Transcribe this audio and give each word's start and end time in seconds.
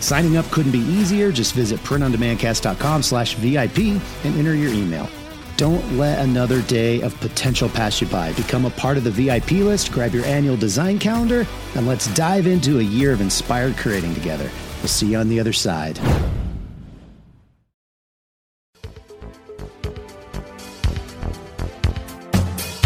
Signing 0.00 0.36
up 0.36 0.44
couldn't 0.46 0.72
be 0.72 0.78
easier. 0.78 1.32
Just 1.32 1.54
visit 1.54 1.80
printondemandcast.com 1.80 3.02
slash 3.02 3.34
VIP 3.34 3.78
and 4.24 4.36
enter 4.38 4.54
your 4.54 4.72
email. 4.72 5.08
Don't 5.56 5.96
let 5.96 6.18
another 6.18 6.60
day 6.62 7.00
of 7.00 7.18
potential 7.20 7.68
pass 7.68 8.00
you 8.00 8.06
by. 8.08 8.32
Become 8.34 8.66
a 8.66 8.70
part 8.70 8.98
of 8.98 9.04
the 9.04 9.10
VIP 9.10 9.52
list, 9.52 9.90
grab 9.90 10.12
your 10.12 10.24
annual 10.26 10.56
design 10.56 10.98
calendar, 10.98 11.46
and 11.74 11.86
let's 11.86 12.12
dive 12.14 12.46
into 12.46 12.78
a 12.78 12.82
year 12.82 13.12
of 13.12 13.22
inspired 13.22 13.76
creating 13.78 14.14
together. 14.14 14.50
We'll 14.80 14.88
see 14.88 15.12
you 15.12 15.18
on 15.18 15.28
the 15.28 15.40
other 15.40 15.54
side. 15.54 15.98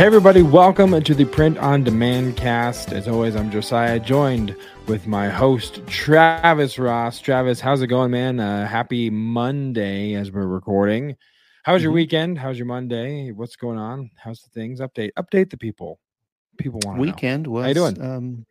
Hey, 0.00 0.06
everybody, 0.06 0.40
welcome 0.40 0.98
to 1.02 1.14
the 1.14 1.26
Print 1.26 1.58
on 1.58 1.84
Demand 1.84 2.34
cast. 2.34 2.90
As 2.90 3.06
always, 3.06 3.36
I'm 3.36 3.50
Josiah, 3.50 4.00
joined 4.00 4.56
with 4.86 5.06
my 5.06 5.28
host, 5.28 5.86
Travis 5.88 6.78
Ross. 6.78 7.20
Travis, 7.20 7.60
how's 7.60 7.82
it 7.82 7.88
going, 7.88 8.10
man? 8.10 8.40
Uh, 8.40 8.66
happy 8.66 9.10
Monday 9.10 10.14
as 10.14 10.32
we're 10.32 10.46
recording. 10.46 11.16
How 11.64 11.74
was 11.74 11.82
your 11.82 11.92
Mhm. 11.92 11.96
weekend? 11.96 12.38
How's 12.38 12.56
your 12.56 12.64
Monday? 12.64 13.30
What's 13.30 13.56
going 13.56 13.76
on? 13.76 14.10
How's 14.16 14.40
the 14.40 14.48
things? 14.58 14.80
Update, 14.80 15.10
update 15.18 15.50
the 15.50 15.58
people. 15.58 16.00
People 16.56 16.80
want 16.86 16.96
to 16.96 17.02
Weekend 17.02 17.46
was 17.46 17.64
how 17.64 17.68
you 17.68 17.74
doing? 17.74 18.00
Um, 18.00 18.46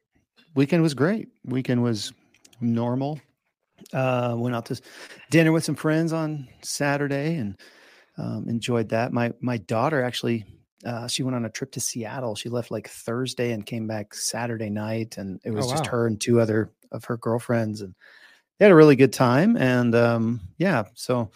weekend 0.53 0.83
was 0.83 0.93
great. 0.93 1.29
Weekend 1.45 1.81
was 1.81 2.13
normal. 2.61 3.19
Uh, 3.91 4.35
went 4.37 4.55
out 4.55 4.67
to 4.67 4.79
dinner 5.31 5.51
with 5.51 5.63
some 5.63 5.73
friends 5.73 6.13
on 6.13 6.47
Saturday 6.61 7.37
and 7.37 7.59
um, 8.19 8.47
enjoyed 8.47 8.89
that. 8.89 9.11
My 9.11 9.33
my 9.41 9.57
daughter 9.57 10.03
actually 10.03 10.45
uh, 10.85 11.07
she 11.07 11.23
went 11.23 11.35
on 11.35 11.45
a 11.45 11.49
trip 11.49 11.71
to 11.73 11.79
Seattle. 11.79 12.35
She 12.35 12.49
left 12.49 12.71
like 12.71 12.87
Thursday 12.87 13.51
and 13.51 13.65
came 13.65 13.87
back 13.87 14.13
Saturday 14.13 14.69
night, 14.69 15.17
and 15.17 15.39
it 15.43 15.51
was 15.51 15.67
just 15.67 15.85
wow. 15.85 15.91
her 15.91 16.07
and 16.07 16.19
two 16.19 16.39
other 16.39 16.71
of 16.91 17.03
her 17.05 17.17
girlfriends, 17.17 17.81
and 17.81 17.93
they 18.57 18.65
had 18.65 18.71
a 18.71 18.75
really 18.75 18.95
good 18.95 19.13
time. 19.13 19.57
And 19.57 19.93
um, 19.93 20.41
yeah, 20.57 20.85
so 20.93 21.31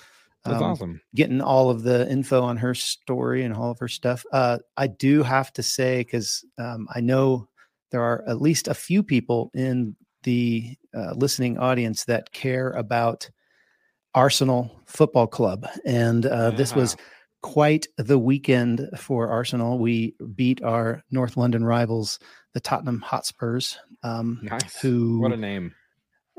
That's 0.46 0.58
um, 0.58 0.64
awesome. 0.64 1.02
getting 1.14 1.42
all 1.42 1.70
of 1.70 1.84
the 1.84 2.10
info 2.10 2.42
on 2.42 2.58
her 2.58 2.74
story 2.74 3.44
and 3.44 3.54
all 3.54 3.72
of 3.72 3.80
her 3.80 3.88
stuff. 3.88 4.26
Uh, 4.32 4.60
I 4.78 4.88
do 4.88 5.24
have 5.24 5.52
to 5.54 5.64
say 5.64 6.00
because 6.00 6.46
um, 6.58 6.88
I 6.94 7.02
know 7.02 7.48
there 7.92 8.02
are 8.02 8.24
at 8.28 8.42
least 8.42 8.68
a 8.68 8.74
few 8.74 9.04
people 9.04 9.52
in 9.54 9.96
the 10.24 10.76
uh, 10.96 11.14
listening 11.16 11.58
audience 11.58 12.06
that 12.06 12.32
care 12.32 12.72
about 12.72 13.30
Arsenal 14.16 14.72
Football 14.86 15.28
Club, 15.28 15.68
and 15.86 16.26
uh, 16.26 16.52
this 16.52 16.76
was 16.76 16.96
quite 17.44 17.86
the 17.98 18.18
weekend 18.18 18.90
for 18.98 19.30
Arsenal. 19.30 19.78
We 19.78 20.16
beat 20.34 20.64
our 20.64 21.04
North 21.12 21.38
London 21.38 21.64
rivals, 21.64 22.18
the 22.54 22.60
Tottenham 22.60 23.02
Hotspurs. 23.02 23.78
Um, 24.02 24.40
Nice. 24.42 24.80
Who 24.82 25.20
What 25.20 25.32
a 25.34 25.38
name. 25.38 25.76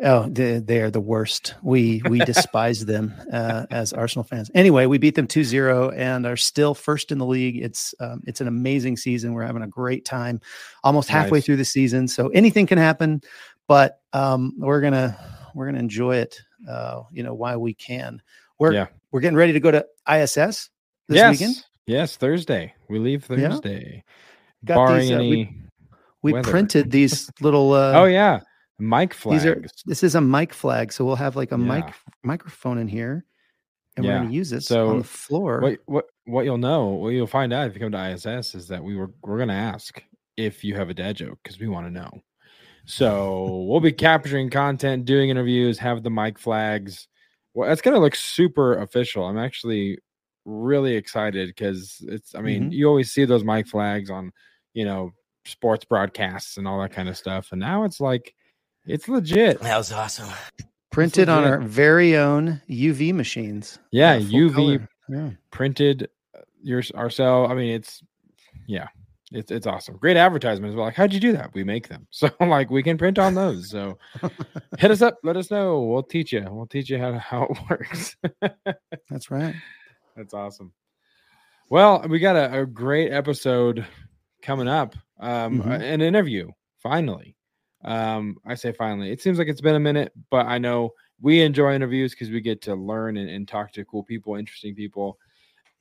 Oh, 0.03 0.29
they, 0.29 0.59
they 0.59 0.81
are 0.81 0.91
the 0.91 1.01
worst. 1.01 1.55
We 1.63 2.03
we 2.09 2.19
despise 2.25 2.85
them 2.85 3.15
uh, 3.33 3.67
as 3.71 3.93
Arsenal 3.93 4.25
fans. 4.25 4.51
Anyway, 4.53 4.87
we 4.87 4.99
beat 4.99 5.15
them 5.15 5.29
2-0 5.29 5.97
and 5.97 6.27
are 6.27 6.37
still 6.37 6.75
first 6.75 7.13
in 7.13 7.19
the 7.19 7.27
league. 7.27 7.59
It's 7.63 7.95
um, 8.01 8.21
it's 8.27 8.41
an 8.41 8.49
amazing 8.49 8.97
season. 8.97 9.35
We're 9.35 9.47
having 9.47 9.63
a 9.63 9.69
great 9.69 10.05
time. 10.05 10.41
Almost 10.83 11.09
halfway 11.11 11.39
Nice. 11.39 11.45
through 11.47 11.57
the 11.59 11.65
season, 11.65 12.09
so 12.09 12.29
anything 12.31 12.67
can 12.67 12.79
happen. 12.79 13.21
But 13.69 14.01
um, 14.13 14.55
we're 14.59 14.81
gonna 14.81 15.17
we're 15.55 15.67
gonna 15.67 15.79
enjoy 15.79 16.17
it. 16.17 16.41
Uh, 16.69 17.03
you 17.13 17.23
know, 17.23 17.35
while 17.35 17.61
we 17.61 17.75
can. 17.75 18.21
We're 18.59 18.73
Yeah. 18.73 18.87
we're 19.13 19.21
getting 19.21 19.37
ready 19.37 19.53
to 19.53 19.61
go 19.61 19.71
to 19.71 19.87
ISS 20.11 20.71
this 21.09 21.17
yes. 21.17 21.33
weekend. 21.33 21.65
Yes, 21.87 22.17
Thursday. 22.17 22.75
We 22.89 22.99
leave 22.99 23.27
Yeah. 23.29 23.51
Thursday. 23.51 24.05
Got 24.65 24.75
barring 24.77 25.01
these, 25.01 25.13
uh, 25.13 25.19
we-. 25.19 25.61
We 26.23 26.43
printed 26.43 26.91
these 26.91 27.31
little. 27.41 27.73
Uh, 27.73 27.93
oh, 27.93 28.05
yeah. 28.05 28.41
Mic 28.79 29.15
flags. 29.15 29.43
These 29.45 29.53
are 29.53 29.65
this 29.87 30.03
is 30.03 30.15
a 30.17 30.21
mic 30.21 30.53
flag, 30.53 30.93
so 30.93 31.05
we'll 31.05 31.15
have 31.17 31.37
like 31.37 31.53
a 31.53 31.59
mic 31.59 31.85
microphone 32.25 32.79
in 32.79 32.89
here, 32.89 33.25
and 33.97 34.05
we're 34.05 34.17
going 34.17 34.29
to 34.29 34.35
use 34.35 34.51
this 34.51 34.67
So, 34.67 34.89
on 34.89 34.99
the 34.99 35.05
floor. 35.05 35.61
what 35.61 35.79
what 35.87 36.05
what 36.25 36.45
you'll 36.45 36.59
know, 36.59 36.87
what 36.87 37.11
you'll 37.11 37.29
find 37.29 37.53
out 37.53 37.69
if 37.69 37.75
you 37.75 37.81
come 37.81 37.93
to 37.93 38.11
ISS 38.11 38.57
is 38.57 38.67
that 38.69 38.83
we 38.83 38.97
were 38.97 39.13
we're 39.23 39.39
gonna 39.39 39.53
ask 39.53 40.03
if 40.37 40.65
you 40.65 40.75
have 40.75 40.91
a 40.91 40.95
dad 40.95 41.15
joke 41.17 41.39
because 41.45 41.61
we 41.61 41.69
want 41.69 41.87
to 41.87 41.93
know. 41.93 42.11
So 42.85 43.65
we'll 43.69 43.81
be 43.81 43.93
capturing 43.93 44.51
content, 44.51 45.05
doing 45.05 45.31
interviews, 45.31 45.79
have 45.79 46.03
the 46.03 46.11
mic 46.11 46.37
flags. 46.37 47.07
Well, 47.55 47.71
it's 47.71 47.81
gonna 47.81 48.01
look 48.01 48.17
super 48.17 48.79
official. 48.79 49.25
I'm 49.25 49.39
actually 49.39 49.99
really 50.45 50.95
excited 50.97 51.49
because 51.49 52.03
it's. 52.09 52.35
I 52.35 52.41
mean, 52.41 52.71
Mhm. 52.71 52.73
you 52.73 52.87
always 52.89 53.13
see 53.13 53.25
those 53.25 53.45
mic 53.45 53.67
flags 53.69 54.11
on, 54.11 54.33
you 54.75 54.85
know, 54.85 55.13
sports 55.45 55.85
broadcasts 55.85 56.57
and 56.57 56.67
all 56.67 56.81
that 56.81 56.93
kind 56.93 57.09
of 57.09 57.17
stuff, 57.17 57.53
and 57.53 57.61
now 57.61 57.85
it's 57.85 58.01
like, 58.01 58.35
it's 58.87 59.09
legit. 59.09 59.61
That 59.61 59.77
was 59.79 59.93
awesome. 59.93 60.29
Printed 60.91 61.29
on 61.29 61.45
our 61.45 61.59
very 61.61 62.17
own 62.17 62.61
UV 62.69 63.13
machines. 63.13 63.79
Yeah, 63.91 64.17
UV. 64.19 64.87
Yeah. 65.09 65.31
printed 65.51 66.09
uh, 66.35 66.41
yours 66.63 66.91
ourselves. 66.93 67.51
I 67.51 67.55
mean, 67.55 67.75
it's 67.75 68.03
yeah, 68.67 68.87
it's 69.33 69.51
it's 69.51 69.67
awesome. 69.67 69.97
Great 69.99 70.17
advertisement 70.17 70.71
as 70.71 70.77
well. 70.77 70.87
Like, 70.87 70.95
how'd 70.95 71.13
you 71.13 71.21
do 71.21 71.33
that? 71.33 71.53
We 71.53 71.65
make 71.65 71.89
them, 71.89 72.07
so 72.11 72.31
like 72.41 72.71
we 72.71 72.83
can 72.83 72.97
print 72.97 73.19
on 73.19 73.35
those. 73.35 73.69
So 73.71 73.99
hit 74.79 74.91
us 74.91 75.03
up, 75.03 75.19
let 75.25 75.37
us 75.37 75.51
know. 75.51 75.83
We'll 75.83 76.03
teach 76.05 76.33
you. 76.33 76.47
We'll 76.49 76.67
teach 76.67 76.89
you 76.91 76.99
how 76.99 77.19
how 77.19 77.43
it 77.51 77.59
works. 77.69 78.17
That's 79.11 79.31
right. 79.31 79.55
That's 80.17 80.35
awesome. 80.35 80.73
Well, 81.71 82.05
we 82.09 82.19
got 82.19 82.37
a, 82.37 82.61
a 82.61 82.67
great 82.67 83.11
episode 83.13 83.87
coming 84.43 84.69
up. 84.69 84.95
Um, 85.19 85.63
Mhm. 85.63 85.81
an 85.83 86.01
interview 86.01 86.51
finally. 86.83 87.37
Um, 87.85 88.37
I 88.47 88.55
say 88.55 88.73
finally. 88.73 89.11
It 89.11 89.21
seems 89.23 89.39
like 89.39 89.49
it's 89.49 89.61
been 89.61 89.75
a 89.75 89.81
minute, 89.81 90.13
but 90.31 90.47
I 90.47 90.59
know 90.59 90.93
we 91.21 91.41
enjoy 91.43 91.75
interviews 91.75 92.13
because 92.13 92.31
we 92.31 92.41
get 92.41 92.63
to 92.63 92.75
learn 92.75 93.17
and, 93.17 93.29
and 93.31 93.47
talk 93.47 93.73
to 93.73 93.85
cool 93.85 94.03
people, 94.03 94.37
interesting 94.37 94.75
people 94.75 95.19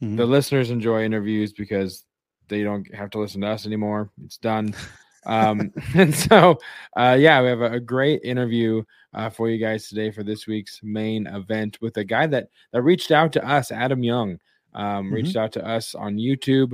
Mhm. 0.02 0.18
the 0.18 0.26
listeners 0.26 0.70
enjoy 0.72 1.04
interviews 1.06 1.54
because 1.54 2.06
they 2.50 2.62
don't 2.64 2.94
have 2.94 3.10
to 3.12 3.20
listen 3.20 3.42
to 3.42 3.48
us 3.48 3.66
anymore. 3.66 4.10
It's 4.26 4.38
done. 4.38 4.74
Um, 5.26 5.72
and 5.96 6.14
so, 6.14 6.60
uh, 6.98 7.18
yeah, 7.20 7.42
we 7.42 7.48
have 7.48 7.62
a, 7.62 7.74
a 7.74 7.80
great 7.80 8.22
interview 8.24 8.84
uh, 9.14 9.30
for 9.30 9.50
you 9.50 9.58
guys 9.58 9.88
today 9.88 10.12
for 10.12 10.24
this 10.24 10.48
week's 10.48 10.80
main 10.84 11.28
event 11.28 11.78
with 11.82 11.98
a 11.98 12.04
guy 12.04 12.28
that 12.28 12.50
that 12.72 12.82
reached 12.82 13.12
out 13.12 13.32
to 13.34 13.48
us, 13.48 13.72
Adam 13.72 14.04
Young, 14.04 14.40
um, 14.74 15.14
reached 15.14 15.36
out 15.36 15.52
to 15.54 15.66
us 15.68 15.96
on 15.96 16.18
YouTube. 16.18 16.74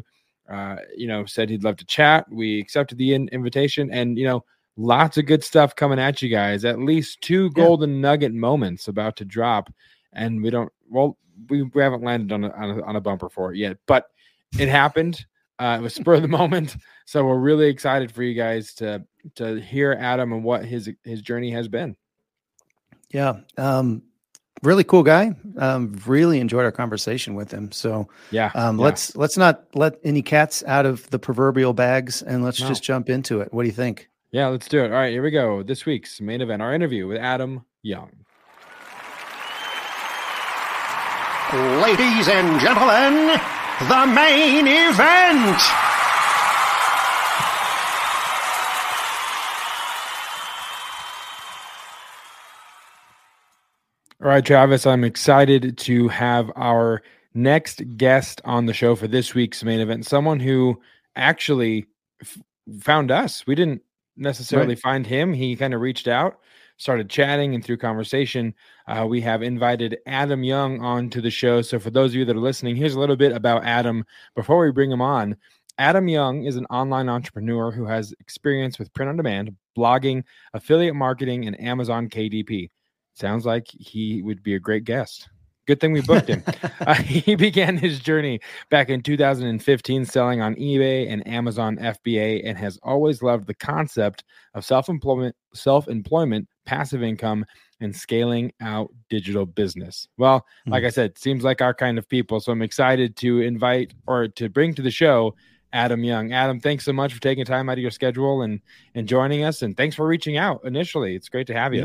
Uh, 0.49 0.77
you 0.95 1.07
know, 1.07 1.25
said 1.25 1.49
he'd 1.49 1.63
love 1.63 1.75
to 1.77 1.85
chat. 1.85 2.25
We 2.31 2.59
accepted 2.59 2.97
the 2.97 3.13
in- 3.13 3.27
invitation, 3.29 3.91
and 3.91 4.17
you 4.17 4.25
know, 4.25 4.43
lots 4.77 5.17
of 5.17 5.25
good 5.27 5.43
stuff 5.43 5.75
coming 5.75 5.99
at 5.99 6.21
you 6.21 6.29
guys. 6.29 6.65
At 6.65 6.79
least 6.79 7.21
two 7.21 7.51
Yeah. 7.55 7.63
golden 7.63 8.01
nugget 8.01 8.33
moments 8.33 8.87
about 8.87 9.15
to 9.17 9.25
drop, 9.25 9.71
and 10.13 10.41
we 10.41 10.49
don't. 10.49 10.71
Well, 10.89 11.17
we, 11.49 11.63
we 11.63 11.81
haven't 11.81 12.03
landed 12.03 12.31
on 12.31 12.45
a, 12.45 12.49
on 12.51 12.79
a 12.79 12.83
on 12.83 12.95
a 12.95 13.01
bumper 13.01 13.29
for 13.29 13.53
it 13.53 13.57
yet, 13.57 13.77
but 13.85 14.07
it 14.57 14.69
happened. 14.69 15.23
Uh, 15.59 15.77
it 15.79 15.83
was 15.83 15.93
spur 15.93 16.15
of 16.15 16.21
the 16.21 16.27
moment, 16.27 16.77
so 17.05 17.25
we're 17.25 17.37
really 17.37 17.67
excited 17.67 18.11
for 18.11 18.23
you 18.23 18.33
guys 18.33 18.73
to 18.75 19.03
to 19.35 19.59
hear 19.59 19.95
Adam 19.99 20.31
and 20.33 20.43
what 20.43 20.63
his 20.65 20.89
his 21.03 21.21
journey 21.21 21.51
has 21.51 21.67
been. 21.67 21.95
Yeah. 23.11 23.41
Um, 23.57 24.03
really 24.63 24.83
cool 24.83 25.03
guy. 25.03 25.35
Um, 25.57 25.99
really 26.05 26.39
enjoyed 26.39 26.63
our 26.63 26.71
conversation 26.71 27.33
with 27.35 27.51
him. 27.51 27.71
So 27.71 28.07
Yeah, 28.31 28.51
um, 28.55 28.77
yeah. 28.79 28.85
let's 28.85 29.15
let's 29.17 29.35
not 29.37 29.65
let 29.73 29.95
any 30.03 30.21
cats 30.21 30.63
out 30.67 30.85
of 30.85 31.09
the 31.09 31.19
proverbial 31.19 31.73
bags, 31.73 32.21
and 32.21 32.43
let's 32.43 32.61
No. 32.61 32.67
just 32.67 32.83
jump 32.83 33.09
into 33.09 33.41
it. 33.41 33.53
What 33.53 33.63
do 33.63 33.67
you 33.67 33.75
think? 33.75 34.09
yeah, 34.31 34.47
let's 34.47 34.67
do 34.69 34.79
it. 34.83 34.91
All 34.91 34.97
right, 34.97 35.11
here 35.11 35.23
we 35.23 35.31
go. 35.31 35.63
This 35.63 35.85
week's 35.87 36.21
main 36.21 36.39
event, 36.41 36.61
our 36.61 36.73
interview 36.73 37.07
with 37.07 37.17
Adam 37.17 37.65
Young. 37.81 38.11
Ladies 41.51 42.27
and 42.27 42.61
gentlemen, 42.61 43.39
the 43.87 44.05
main 44.07 44.67
event. 44.67 45.61
All 54.21 54.27
right, 54.27 54.43
Travis, 54.43 54.85
I'm 54.85 55.05
excited 55.05 55.77
to 55.77 56.09
have 56.09 56.51
our 56.57 57.01
next 57.33 57.81
guest 57.95 58.41
on 58.43 58.65
the 58.65 58.73
show 58.73 58.97
for 58.97 59.07
this 59.07 59.33
week's 59.33 59.63
main 59.63 59.79
event. 59.79 60.05
Someone 60.05 60.41
who 60.41 60.81
actually 61.15 61.85
f- 62.21 62.37
found 62.81 63.11
us. 63.11 63.47
We 63.47 63.55
didn't 63.55 63.81
necessarily 64.17 64.75
right. 64.75 64.79
find 64.79 65.07
him. 65.07 65.31
He 65.31 65.55
kind 65.55 65.73
of 65.73 65.79
reached 65.79 66.09
out, 66.09 66.37
started 66.79 67.09
chatting, 67.09 67.53
and 67.53 67.63
through 67.63 67.77
conversation, 67.77 68.55
uh, 68.87 69.05
we 69.07 69.21
have 69.21 69.43
invited 69.43 69.99
Adam 70.07 70.43
Young 70.43 70.81
onto 70.81 71.21
the 71.21 71.29
show. 71.29 71.61
So, 71.61 71.77
for 71.77 71.91
those 71.91 72.11
of 72.11 72.15
you 72.15 72.25
that 72.25 72.35
are 72.35 72.39
listening, 72.39 72.75
here's 72.75 72.95
a 72.95 72.99
little 72.99 73.15
bit 73.15 73.31
about 73.31 73.63
Adam 73.63 74.03
before 74.35 74.59
we 74.65 74.71
bring 74.71 74.91
him 74.91 75.01
on. 75.01 75.35
Adam 75.77 76.07
Young 76.07 76.43
is 76.43 76.55
an 76.55 76.65
online 76.65 77.07
entrepreneur 77.07 77.71
who 77.71 77.85
has 77.85 78.13
experience 78.19 78.79
with 78.79 78.93
print 78.93 79.09
on 79.09 79.17
demand, 79.17 79.55
blogging, 79.77 80.23
affiliate 80.53 80.95
marketing, 80.95 81.45
and 81.45 81.59
Amazon 81.61 82.09
KDP. 82.09 82.69
Sounds 83.13 83.45
like 83.45 83.67
he 83.69 84.21
would 84.21 84.41
be 84.41 84.55
a 84.55 84.59
great 84.59 84.83
guest. 84.83 85.29
Good 85.69 85.79
thing 85.79 85.91
we 85.91 86.01
booked 86.01 86.27
him. 86.27 86.43
uh, 86.81 86.93
he 87.03 87.35
began 87.35 87.77
his 87.77 87.99
journey 87.99 88.39
back 88.71 88.89
in 88.89 89.03
2015 89.03 90.03
selling 90.03 90.41
on 90.41 90.55
eBay 90.55 91.07
and 91.07 91.25
Amazon 91.27 91.77
FBA 91.77 92.41
and 92.43 92.57
has 92.57 92.79
always 92.81 93.21
loved 93.21 93.45
the 93.45 93.53
concept 93.53 94.23
of 94.55 94.65
self-employment, 94.65 95.35
self-employment, 95.53 96.47
passive 96.69 97.01
income 97.01 97.43
and 97.81 97.95
scaling 97.95 98.53
out 98.61 98.93
digital 99.09 99.47
business. 99.47 100.07
Well, 100.17 100.41
mm-hmm. 100.41 100.71
like 100.71 100.83
I 100.83 100.89
said, 100.89 101.17
seems 101.17 101.43
like 101.43 101.61
our 101.61 101.73
kind 101.73 101.97
of 101.97 102.07
people. 102.07 102.39
So 102.39 102.51
I'm 102.51 102.61
excited 102.61 103.15
to 103.17 103.41
invite 103.41 103.95
or 104.05 104.27
to 104.27 104.49
bring 104.49 104.75
to 104.75 104.83
the 104.83 104.91
show 104.91 105.35
Adam 105.73 106.03
Young. 106.03 106.31
Adam, 106.31 106.59
thanks 106.59 106.85
so 106.85 106.93
much 106.93 107.11
for 107.11 107.19
taking 107.21 107.43
time 107.43 107.69
out 107.69 107.73
of 107.73 107.79
your 107.79 107.89
schedule 107.89 108.43
and 108.43 108.61
and 108.93 109.07
joining 109.07 109.43
us 109.43 109.63
and 109.63 109.75
thanks 109.75 109.95
for 109.95 110.05
reaching 110.05 110.37
out 110.37 110.61
initially. 110.63 111.15
It's 111.15 111.27
great 111.27 111.47
to 111.47 111.55
have 111.55 111.73
you. 111.73 111.81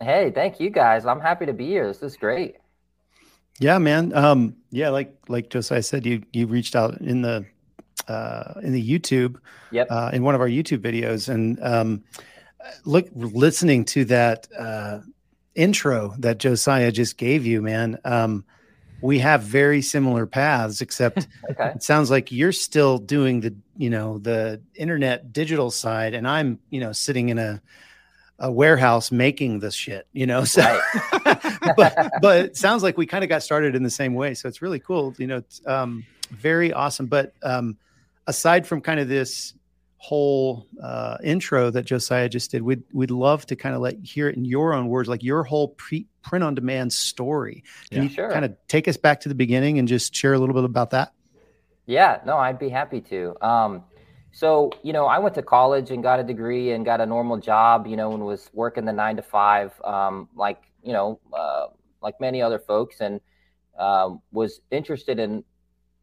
Yeah. 0.00 0.06
Hey, 0.06 0.30
thank 0.30 0.60
you 0.60 0.70
guys. 0.70 1.04
I'm 1.04 1.20
happy 1.20 1.46
to 1.46 1.52
be 1.52 1.66
here. 1.66 1.88
This 1.88 2.04
is 2.04 2.16
great. 2.16 2.56
Yeah, 3.58 3.78
man. 3.78 4.14
Um, 4.14 4.54
yeah, 4.70 4.90
like 4.90 5.12
like 5.26 5.50
Josiah 5.50 5.82
said, 5.82 6.06
you 6.06 6.22
you 6.32 6.46
reached 6.46 6.76
out 6.76 7.00
in 7.00 7.22
the 7.22 7.46
uh, 8.06 8.60
in 8.62 8.72
the 8.72 8.98
YouTube, 8.98 9.38
yep. 9.72 9.88
uh, 9.90 10.10
in 10.12 10.22
one 10.22 10.36
of 10.36 10.40
our 10.40 10.48
YouTube 10.48 10.78
videos, 10.78 11.28
and 11.28 11.58
um, 11.64 12.04
look, 12.84 13.08
listening 13.14 13.84
to 13.86 14.04
that 14.06 14.48
uh, 14.56 15.00
intro 15.54 16.14
that 16.18 16.38
Josiah 16.38 16.92
just 16.92 17.16
gave 17.16 17.46
you, 17.46 17.62
man. 17.62 17.98
Um, 18.04 18.44
we 19.00 19.20
have 19.20 19.42
very 19.42 19.80
similar 19.82 20.26
paths, 20.26 20.80
except 20.80 21.28
okay. 21.50 21.72
it 21.74 21.82
sounds 21.82 22.10
like 22.10 22.32
you're 22.32 22.52
still 22.52 22.98
doing 22.98 23.40
the 23.40 23.54
you 23.76 23.90
know 23.90 24.18
the 24.18 24.60
internet 24.74 25.32
digital 25.32 25.70
side, 25.70 26.14
and 26.14 26.26
I'm 26.26 26.58
you 26.70 26.80
know 26.80 26.92
sitting 26.92 27.28
in 27.28 27.38
a 27.38 27.62
a 28.40 28.50
warehouse 28.50 29.10
making 29.10 29.58
this 29.58 29.74
shit, 29.74 30.06
you 30.12 30.26
know. 30.26 30.44
So, 30.44 30.62
right. 30.62 31.40
but 31.76 32.12
but 32.22 32.44
it 32.44 32.56
sounds 32.56 32.82
like 32.82 32.96
we 32.96 33.06
kind 33.06 33.24
of 33.24 33.30
got 33.30 33.42
started 33.42 33.74
in 33.74 33.82
the 33.82 33.90
same 33.90 34.14
way. 34.14 34.34
So 34.34 34.48
it's 34.48 34.62
really 34.62 34.80
cool, 34.80 35.14
you 35.18 35.26
know. 35.26 35.42
Um, 35.66 36.04
very 36.30 36.72
awesome. 36.72 37.06
But 37.06 37.34
um, 37.42 37.76
aside 38.26 38.66
from 38.66 38.80
kind 38.80 39.00
of 39.00 39.08
this 39.08 39.54
whole 39.98 40.66
uh, 40.82 41.18
intro 41.22 41.70
that 41.70 41.84
Josiah 41.84 42.28
just 42.28 42.52
did, 42.52 42.62
we'd 42.62 42.82
we'd 42.92 43.10
love 43.10 43.44
to 43.46 43.56
kind 43.56 43.74
of 43.74 43.80
let 43.80 43.96
hear 44.02 44.28
it 44.28 44.36
in 44.36 44.44
your 44.44 44.72
own 44.72 44.88
words, 44.88 45.08
like 45.08 45.22
your 45.22 45.42
whole 45.42 45.68
pre- 45.68 46.06
print 46.22 46.44
on 46.44 46.54
demand 46.54 46.92
story. 46.92 47.64
Can 47.90 47.98
yeah, 47.98 48.08
you 48.08 48.14
sure. 48.14 48.30
kind 48.30 48.44
of 48.44 48.56
take 48.68 48.88
us 48.88 48.96
back 48.96 49.20
to 49.20 49.28
the 49.28 49.34
beginning 49.34 49.78
and 49.78 49.88
just 49.88 50.14
share 50.14 50.34
a 50.34 50.38
little 50.38 50.54
bit 50.54 50.64
about 50.64 50.90
that? 50.90 51.12
Yeah, 51.86 52.20
no, 52.24 52.36
I'd 52.36 52.58
be 52.58 52.68
happy 52.68 53.00
to. 53.02 53.34
Um, 53.40 53.84
so, 54.30 54.70
you 54.82 54.92
know, 54.92 55.06
I 55.06 55.18
went 55.18 55.34
to 55.36 55.42
college 55.42 55.90
and 55.90 56.02
got 56.02 56.20
a 56.20 56.22
degree 56.22 56.72
and 56.72 56.84
got 56.84 57.00
a 57.00 57.06
normal 57.06 57.38
job, 57.38 57.86
you 57.86 57.96
know, 57.96 58.12
and 58.12 58.24
was 58.24 58.50
working 58.52 58.84
the 58.84 58.92
nine 58.92 59.16
to 59.16 59.22
five, 59.22 59.72
um, 59.82 60.28
like, 60.36 60.62
you 60.82 60.92
know, 60.92 61.18
uh, 61.32 61.66
like 62.02 62.20
many 62.20 62.40
other 62.40 62.58
folks, 62.58 63.00
and 63.00 63.20
um, 63.78 64.20
was 64.30 64.60
interested 64.70 65.18
in 65.18 65.42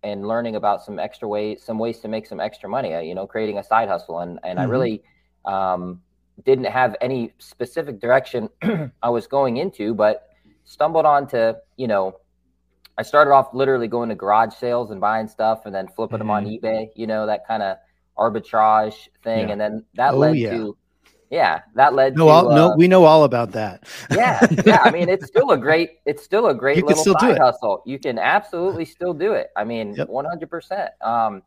in 0.04 0.28
learning 0.28 0.56
about 0.56 0.84
some 0.84 1.00
extra 1.00 1.28
ways, 1.28 1.64
some 1.64 1.80
ways 1.80 2.00
to 2.00 2.08
make 2.08 2.28
some 2.28 2.40
extra 2.40 2.70
money, 2.70 2.94
uh, 2.94 3.00
you 3.00 3.16
know, 3.16 3.26
creating 3.26 3.58
a 3.58 3.64
side 3.64 3.90
hustle. 3.90 4.20
And, 4.20 4.40
and 4.44 4.60
mm-hmm. 4.60 4.68
I 4.68 4.72
really 4.72 5.04
um, 5.46 6.02
didn't 6.44 6.66
have 6.66 6.96
any 7.02 7.34
specific 7.40 8.00
direction 8.00 8.50
I 9.02 9.10
was 9.10 9.28
going 9.28 9.58
into, 9.58 9.94
but 9.94 10.30
stumbled 10.64 11.06
onto, 11.06 11.54
you 11.78 11.88
know, 11.88 12.20
I 12.98 13.04
started 13.04 13.32
off 13.32 13.54
literally 13.54 13.88
going 13.88 14.10
to 14.10 14.16
garage 14.16 14.54
sales 14.54 14.92
and 14.92 15.02
buying 15.02 15.28
stuff 15.28 15.66
and 15.66 15.76
then 15.76 15.88
flipping 15.88 16.20
mm-hmm. 16.20 16.28
them 16.28 16.32
on 16.32 16.46
mm-hmm. 16.46 16.66
eBay, 16.66 16.90
you 16.96 17.08
know, 17.08 17.26
that 17.26 17.48
kind 17.48 17.64
of 17.64 17.78
arbitrage 18.18 19.10
thing, 19.24 19.48
yeah. 19.48 19.52
and 19.52 19.62
then 19.62 19.86
that 19.96 20.14
oh, 20.14 20.20
led 20.20 20.38
yeah. 20.38 20.52
to 20.52 20.78
yeah, 21.30 21.62
that 21.76 21.94
led 21.94 22.16
no, 22.16 22.26
to 22.26 22.30
all, 22.30 22.52
uh, 22.52 22.56
no, 22.56 22.76
we 22.78 22.88
know 22.88 23.04
all 23.06 23.24
about 23.24 23.52
that. 23.54 23.88
yeah, 24.12 24.46
yeah. 24.66 24.80
I 24.84 24.92
mean, 24.92 25.10
it's 25.10 25.26
still 25.26 25.52
a 25.52 25.58
great, 25.58 26.00
it's 26.06 26.24
still 26.24 26.48
a 26.48 26.54
great 26.64 26.78
you 26.78 26.86
little 26.86 27.04
side 27.04 27.38
hustle. 27.38 27.84
You 27.86 28.00
can 28.00 28.20
absolutely 28.20 28.86
still 28.86 29.14
do 29.14 29.34
it. 29.34 29.52
I 29.56 29.64
mean, 29.64 29.96
one 30.08 30.26
hundred 30.26 30.50
percent. 30.50 30.92
Um, 31.02 31.44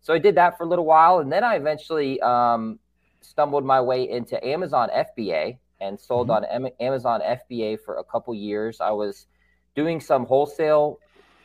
so 0.00 0.12
I 0.12 0.18
did 0.18 0.34
that 0.34 0.58
for 0.58 0.64
a 0.64 0.66
little 0.66 0.84
while, 0.84 1.20
and 1.20 1.32
then 1.32 1.44
I 1.44 1.56
eventually 1.56 2.20
um, 2.20 2.78
stumbled 3.20 3.64
my 3.64 3.80
way 3.80 4.08
into 4.08 4.44
Amazon 4.46 4.90
FBA 4.94 5.58
and 5.80 5.98
sold 5.98 6.28
mm-hmm. 6.28 6.64
on 6.64 6.70
Amazon 6.80 7.20
FBA 7.20 7.80
for 7.84 7.96
a 7.96 8.04
couple 8.04 8.34
years. 8.34 8.80
I 8.80 8.90
was 8.90 9.26
doing 9.74 10.00
some 10.00 10.26
wholesale, 10.26 10.98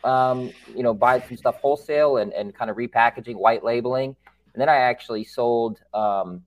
um, 0.03 0.51
you 0.75 0.83
know, 0.83 0.93
buying 0.93 1.23
some 1.27 1.37
stuff 1.37 1.55
wholesale 1.61 2.17
and 2.17 2.33
and 2.33 2.53
kind 2.53 2.69
of 2.69 2.77
repackaging, 2.77 3.35
white 3.35 3.63
labeling 3.63 4.15
and 4.53 4.61
then 4.61 4.69
I 4.69 4.77
actually 4.77 5.23
sold, 5.23 5.79
um, 5.93 6.43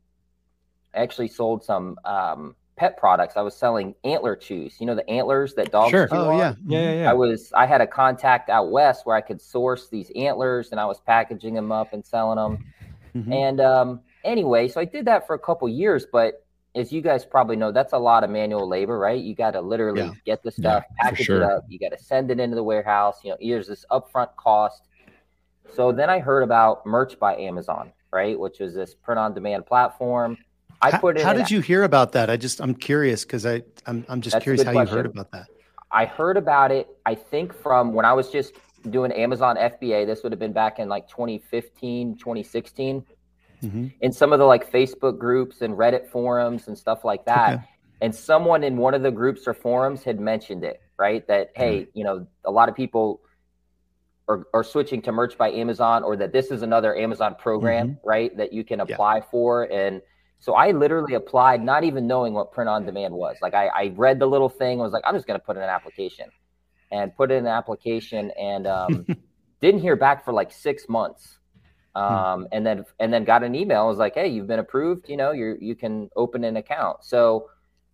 actually 0.94 1.28
sold 1.28 1.64
some 1.64 1.96
um, 2.04 2.54
pet 2.76 2.96
products. 2.96 3.36
I 3.36 3.42
was 3.42 3.56
selling 3.56 3.94
antler 4.04 4.36
chews. 4.36 4.76
You 4.80 4.86
know 4.86 4.94
the 4.94 5.08
antlers 5.08 5.54
that 5.54 5.70
dogs 5.70 5.90
sure. 5.90 6.08
chew 6.08 6.16
oh, 6.16 6.30
on? 6.30 6.38
Yeah. 6.38 6.54
yeah, 6.66 6.92
yeah, 6.94 7.10
I 7.10 7.14
was. 7.14 7.52
I 7.54 7.66
had 7.66 7.80
a 7.80 7.86
contact 7.86 8.50
out 8.50 8.70
west 8.70 9.06
where 9.06 9.16
I 9.16 9.20
could 9.20 9.40
source 9.40 9.88
these 9.88 10.10
antlers, 10.16 10.70
and 10.70 10.80
I 10.80 10.84
was 10.86 11.00
packaging 11.00 11.54
them 11.54 11.72
up 11.72 11.92
and 11.92 12.04
selling 12.04 12.36
them. 12.36 12.64
Mm-hmm. 13.14 13.32
And 13.32 13.60
um, 13.60 14.00
anyway, 14.24 14.68
so 14.68 14.80
I 14.80 14.84
did 14.84 15.04
that 15.06 15.26
for 15.26 15.34
a 15.34 15.38
couple 15.38 15.68
years, 15.68 16.06
but 16.10 16.44
as 16.74 16.92
you 16.92 17.02
guys 17.02 17.24
probably 17.24 17.56
know, 17.56 17.70
that's 17.70 17.92
a 17.92 17.98
lot 17.98 18.24
of 18.24 18.30
manual 18.30 18.66
labor, 18.66 18.98
right? 18.98 19.22
You 19.22 19.34
got 19.34 19.50
to 19.52 19.60
literally 19.60 20.02
yeah. 20.02 20.12
get 20.24 20.42
the 20.42 20.50
stuff, 20.50 20.84
yeah, 20.88 21.04
package 21.04 21.26
sure. 21.26 21.36
it 21.36 21.42
up, 21.42 21.64
you 21.68 21.78
got 21.78 21.90
to 21.90 22.02
send 22.02 22.30
it 22.30 22.40
into 22.40 22.56
the 22.56 22.62
warehouse. 22.62 23.20
You 23.22 23.30
know, 23.30 23.36
there's 23.40 23.68
this 23.68 23.84
upfront 23.90 24.34
cost. 24.36 24.88
So 25.74 25.92
then 25.92 26.08
I 26.08 26.18
heard 26.18 26.42
about 26.42 26.86
Merch 26.86 27.18
by 27.18 27.36
Amazon, 27.36 27.92
right? 28.10 28.38
Which 28.38 28.58
was 28.58 28.74
this 28.74 28.94
print 28.94 29.18
on 29.18 29.34
demand 29.34 29.66
platform. 29.66 30.38
I 30.82 30.90
how, 30.90 30.98
put 30.98 31.16
it. 31.16 31.24
How 31.24 31.32
did 31.32 31.50
you 31.50 31.60
hear 31.60 31.84
about 31.84 32.12
that? 32.12 32.28
I 32.28 32.36
just 32.36 32.60
I'm 32.60 32.74
curious 32.74 33.24
because 33.24 33.46
I 33.46 33.62
I'm 33.86 34.04
I'm 34.08 34.20
just 34.20 34.40
curious 34.40 34.62
how 34.62 34.72
question. 34.72 34.92
you 34.92 35.02
heard 35.02 35.06
about 35.06 35.30
that. 35.30 35.46
I 35.90 36.04
heard 36.04 36.36
about 36.36 36.72
it. 36.72 36.88
I 37.06 37.14
think 37.14 37.54
from 37.54 37.92
when 37.94 38.04
I 38.04 38.12
was 38.12 38.30
just 38.30 38.54
doing 38.90 39.12
Amazon 39.12 39.56
FBA. 39.56 40.06
This 40.06 40.22
would 40.22 40.32
have 40.32 40.38
been 40.38 40.52
back 40.52 40.78
in 40.78 40.88
like 40.88 41.08
2015, 41.08 42.16
2016. 42.16 43.04
Mm-hmm. 43.62 43.86
In 44.00 44.12
some 44.12 44.32
of 44.32 44.38
the 44.38 44.44
like 44.44 44.70
Facebook 44.70 45.18
groups 45.18 45.62
and 45.62 45.74
Reddit 45.74 46.08
forums 46.08 46.66
and 46.68 46.76
stuff 46.76 47.04
like 47.04 47.24
that. 47.26 47.54
Okay. 47.54 47.64
And 48.00 48.14
someone 48.14 48.64
in 48.64 48.76
one 48.76 48.94
of 48.94 49.02
the 49.02 49.12
groups 49.12 49.46
or 49.46 49.54
forums 49.54 50.02
had 50.02 50.18
mentioned 50.18 50.64
it, 50.64 50.82
right? 50.98 51.26
That 51.28 51.52
hey, 51.54 51.82
mm-hmm. 51.82 51.98
you 51.98 52.04
know, 52.04 52.26
a 52.44 52.50
lot 52.50 52.68
of 52.68 52.74
people 52.74 53.20
are, 54.26 54.46
or 54.52 54.64
switching 54.64 55.00
to 55.02 55.12
merch 55.12 55.38
by 55.38 55.50
Amazon 55.50 56.02
or 56.02 56.16
that 56.16 56.32
this 56.32 56.50
is 56.50 56.62
another 56.62 56.96
Amazon 56.96 57.36
program, 57.38 57.90
mm-hmm. 57.90 58.08
right? 58.08 58.36
That 58.36 58.52
you 58.52 58.64
can 58.64 58.80
apply 58.80 59.16
yeah. 59.16 59.24
for. 59.30 59.72
And 59.72 60.02
so 60.42 60.54
I 60.54 60.72
literally 60.72 61.14
applied, 61.14 61.62
not 61.62 61.84
even 61.84 62.08
knowing 62.08 62.34
what 62.34 62.50
print 62.50 62.68
on 62.68 62.84
demand 62.84 63.14
was. 63.14 63.36
Like 63.40 63.54
I, 63.54 63.68
I 63.68 63.92
read 63.94 64.18
the 64.18 64.26
little 64.26 64.48
thing, 64.48 64.78
was 64.78 64.92
like, 64.92 65.04
I'm 65.06 65.14
just 65.14 65.24
going 65.24 65.38
to 65.38 65.46
put 65.46 65.56
in 65.56 65.62
an 65.62 65.68
application 65.68 66.30
and 66.90 67.14
put 67.14 67.30
in 67.30 67.38
an 67.38 67.46
application 67.46 68.32
and 68.32 68.66
um, 68.66 69.06
didn't 69.60 69.82
hear 69.82 69.94
back 69.94 70.24
for 70.24 70.32
like 70.32 70.50
six 70.50 70.88
months. 70.88 71.38
Hmm. 71.94 72.02
Um, 72.02 72.48
and 72.50 72.66
then, 72.66 72.84
and 72.98 73.12
then 73.12 73.22
got 73.22 73.44
an 73.44 73.54
email. 73.54 73.84
It 73.84 73.86
was 73.86 73.98
like, 73.98 74.14
Hey, 74.14 74.26
you've 74.26 74.48
been 74.48 74.58
approved. 74.58 75.08
You 75.08 75.16
know, 75.16 75.30
you 75.30 75.56
you 75.60 75.76
can 75.76 76.10
open 76.16 76.42
an 76.42 76.56
account. 76.56 77.04
So, 77.04 77.48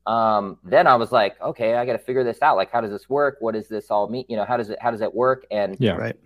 um, 0.06 0.56
then 0.64 0.86
I 0.86 0.94
was 0.94 1.12
like, 1.12 1.38
okay, 1.42 1.74
I 1.74 1.84
got 1.84 1.92
to 1.92 1.98
figure 1.98 2.24
this 2.24 2.40
out. 2.40 2.56
Like, 2.56 2.72
how 2.72 2.80
does 2.80 2.90
this 2.90 3.10
work? 3.10 3.36
What 3.40 3.52
does 3.52 3.68
this 3.68 3.90
all 3.90 4.08
mean? 4.08 4.24
You 4.26 4.38
know, 4.38 4.46
how 4.46 4.56
does 4.56 4.70
it, 4.70 4.78
how 4.80 4.90
does 4.90 5.02
it 5.02 5.14
work? 5.14 5.44
And 5.50 5.76
yeah, 5.78 5.96
right. 5.96 6.16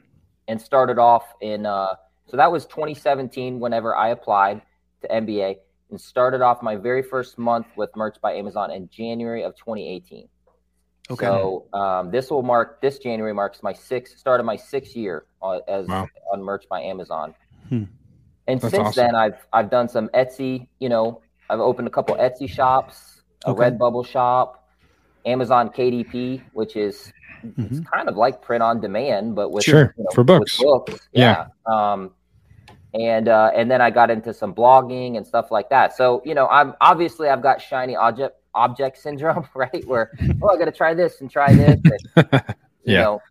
And 0.46 0.62
started 0.62 1.00
off 1.00 1.24
in, 1.40 1.66
uh, 1.66 1.96
so 2.26 2.36
that 2.36 2.52
was 2.52 2.64
2017 2.66 3.58
whenever 3.58 3.96
I 3.96 4.10
applied 4.10 4.62
to 5.00 5.08
MBA 5.08 5.56
and 5.92 6.00
started 6.00 6.40
off 6.40 6.62
my 6.62 6.74
very 6.74 7.02
first 7.02 7.38
month 7.38 7.68
with 7.76 7.94
Merch 7.94 8.16
by 8.20 8.32
Amazon 8.32 8.72
in 8.72 8.88
January 8.88 9.44
of 9.44 9.54
2018. 9.56 10.28
Okay. 11.10 11.26
So 11.26 11.66
um, 11.72 12.10
this 12.10 12.30
will 12.30 12.42
mark 12.42 12.80
this 12.80 12.98
January 12.98 13.34
marks 13.34 13.62
my 13.62 13.72
sixth 13.72 14.18
start 14.18 14.40
of 14.40 14.46
my 14.46 14.56
sixth 14.56 14.96
year 14.96 15.26
uh, 15.42 15.58
as 15.68 15.86
wow. 15.86 16.08
on 16.32 16.42
Merch 16.42 16.64
by 16.68 16.80
Amazon. 16.80 17.34
Hmm. 17.68 17.84
And 18.48 18.60
That's 18.60 18.74
since 18.74 18.88
awesome. 18.88 19.06
then, 19.06 19.14
I've 19.14 19.46
I've 19.52 19.70
done 19.70 19.88
some 19.88 20.08
Etsy. 20.08 20.66
You 20.80 20.88
know, 20.88 21.20
I've 21.48 21.60
opened 21.60 21.86
a 21.86 21.90
couple 21.90 22.16
Etsy 22.16 22.48
shops 22.48 23.12
a 23.44 23.50
okay. 23.50 23.70
Redbubble 23.70 24.06
shop. 24.06 24.58
Amazon 25.24 25.68
KDP, 25.68 26.42
which 26.52 26.74
is 26.74 27.12
mm-hmm. 27.44 27.62
it's 27.62 27.88
kind 27.88 28.08
of 28.08 28.16
like 28.16 28.42
print 28.42 28.62
on 28.62 28.80
demand, 28.80 29.36
but 29.36 29.50
with 29.50 29.64
sure 29.64 29.94
you 29.96 30.04
know, 30.04 30.10
for 30.14 30.24
books. 30.24 30.58
books. 30.58 31.08
Yeah. 31.12 31.46
yeah. 31.68 31.92
Um, 31.92 32.10
and 32.94 33.28
uh, 33.28 33.50
and 33.54 33.70
then 33.70 33.80
I 33.80 33.90
got 33.90 34.10
into 34.10 34.34
some 34.34 34.54
blogging 34.54 35.16
and 35.16 35.26
stuff 35.26 35.50
like 35.50 35.70
that. 35.70 35.96
So 35.96 36.22
you 36.24 36.34
know, 36.34 36.46
I'm 36.48 36.74
obviously 36.80 37.28
I've 37.28 37.42
got 37.42 37.60
shiny 37.60 37.96
object 37.96 38.36
object 38.54 38.98
syndrome, 38.98 39.48
right? 39.54 39.86
Where 39.86 40.10
oh, 40.42 40.48
I 40.48 40.58
got 40.58 40.66
to 40.66 40.72
try 40.72 40.94
this 40.94 41.20
and 41.20 41.30
try 41.30 41.52
this. 41.54 41.80
And, 41.84 42.16
yeah. 42.34 42.54
You 42.84 42.94
know, 42.98 43.22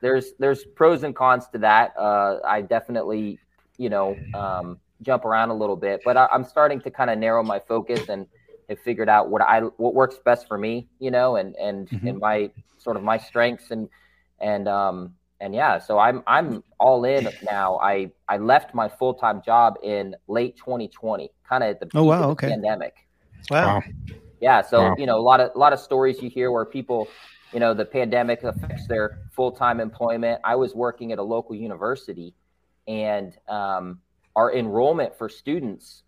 there's 0.00 0.32
there's 0.38 0.64
pros 0.64 1.02
and 1.02 1.14
cons 1.14 1.48
to 1.48 1.58
that. 1.58 1.94
Uh, 1.98 2.38
I 2.44 2.62
definitely 2.62 3.38
you 3.78 3.88
know 3.88 4.16
um, 4.34 4.78
jump 5.02 5.24
around 5.24 5.50
a 5.50 5.54
little 5.54 5.76
bit, 5.76 6.02
but 6.04 6.16
I, 6.16 6.28
am 6.32 6.44
starting 6.44 6.80
to 6.82 6.90
kind 6.90 7.10
of 7.10 7.18
narrow 7.18 7.42
my 7.42 7.58
focus 7.58 8.08
and 8.08 8.26
have 8.68 8.78
figured 8.80 9.08
out 9.08 9.30
what 9.30 9.42
I 9.42 9.60
what 9.60 9.94
works 9.94 10.18
best 10.24 10.46
for 10.46 10.58
me, 10.58 10.88
you 10.98 11.10
know, 11.10 11.36
and 11.36 11.56
and 11.56 11.88
mm-hmm. 11.88 12.06
and 12.06 12.18
my 12.18 12.50
sort 12.78 12.96
of 12.96 13.02
my 13.02 13.16
strengths 13.16 13.70
and 13.70 13.88
and 14.40 14.68
um 14.68 15.14
and 15.40 15.54
yeah, 15.54 15.78
so 15.78 15.98
I'm 15.98 16.22
I'm 16.26 16.62
all 16.78 17.04
in 17.04 17.28
now. 17.42 17.78
I 17.78 18.10
I 18.28 18.38
left 18.38 18.74
my 18.74 18.88
full 18.88 19.14
time 19.14 19.42
job 19.44 19.74
in 19.82 20.14
late 20.28 20.56
2020, 20.56 21.30
kind 21.48 21.62
of 21.62 21.70
at 21.70 21.80
the 21.80 21.88
oh 21.94 22.04
wow 22.04 22.30
okay 22.30 22.48
pandemic. 22.48 23.06
Wow. 23.50 23.82
Yeah, 24.40 24.62
so 24.62 24.82
wow. 24.82 24.94
you 24.98 25.06
know 25.06 25.18
a 25.18 25.22
lot 25.22 25.40
of 25.40 25.52
a 25.54 25.58
lot 25.58 25.72
of 25.72 25.80
stories 25.80 26.22
you 26.22 26.28
hear 26.28 26.50
where 26.50 26.64
people, 26.64 27.08
you 27.52 27.60
know, 27.60 27.74
the 27.74 27.84
pandemic 27.84 28.42
affects 28.44 28.86
their 28.86 29.20
full 29.32 29.52
time 29.52 29.80
employment. 29.80 30.40
I 30.44 30.56
was 30.56 30.74
working 30.74 31.12
at 31.12 31.18
a 31.18 31.22
local 31.22 31.54
university, 31.54 32.34
and 32.86 33.36
um, 33.48 34.00
our 34.34 34.54
enrollment 34.54 35.16
for 35.16 35.28
students 35.28 36.02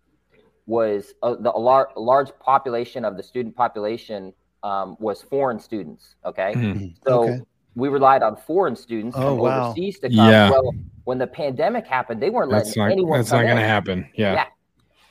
was 0.67 1.15
a, 1.23 1.35
the, 1.35 1.51
a, 1.51 1.57
lar- 1.57 1.91
large 1.95 2.29
population 2.39 3.03
of 3.03 3.17
the 3.17 3.23
student 3.23 3.55
population 3.55 4.31
um, 4.61 4.95
was 4.99 5.23
foreign 5.23 5.59
students. 5.59 6.15
Okay, 6.23 6.53
mm-hmm. 6.55 6.87
so 7.07 7.23
okay. 7.23 7.39
We 7.75 7.89
relied 7.89 8.23
on 8.23 8.35
foreign 8.35 8.75
students 8.75 9.15
oh, 9.17 9.21
from 9.21 9.37
wow. 9.39 9.67
overseas 9.67 9.99
to 9.99 10.09
come. 10.09 10.29
Yeah. 10.29 10.49
Well, 10.49 10.73
when 11.03 11.17
the 11.17 11.27
pandemic 11.27 11.87
happened, 11.87 12.21
they 12.21 12.29
weren't 12.29 12.51
letting 12.51 12.65
that's 12.65 12.77
not, 12.77 12.91
anyone. 12.91 13.19
That's 13.19 13.31
not 13.31 13.43
going 13.43 13.57
to 13.57 13.63
happen. 13.63 14.09
Yeah. 14.15 14.33
yeah. 14.33 14.45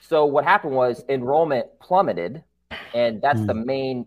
So 0.01 0.25
what 0.25 0.45
happened 0.45 0.75
was 0.75 1.05
enrollment 1.09 1.67
plummeted, 1.81 2.43
and 2.95 3.21
that's 3.21 3.41
mm. 3.41 3.47
the 3.47 3.55
main. 3.55 4.07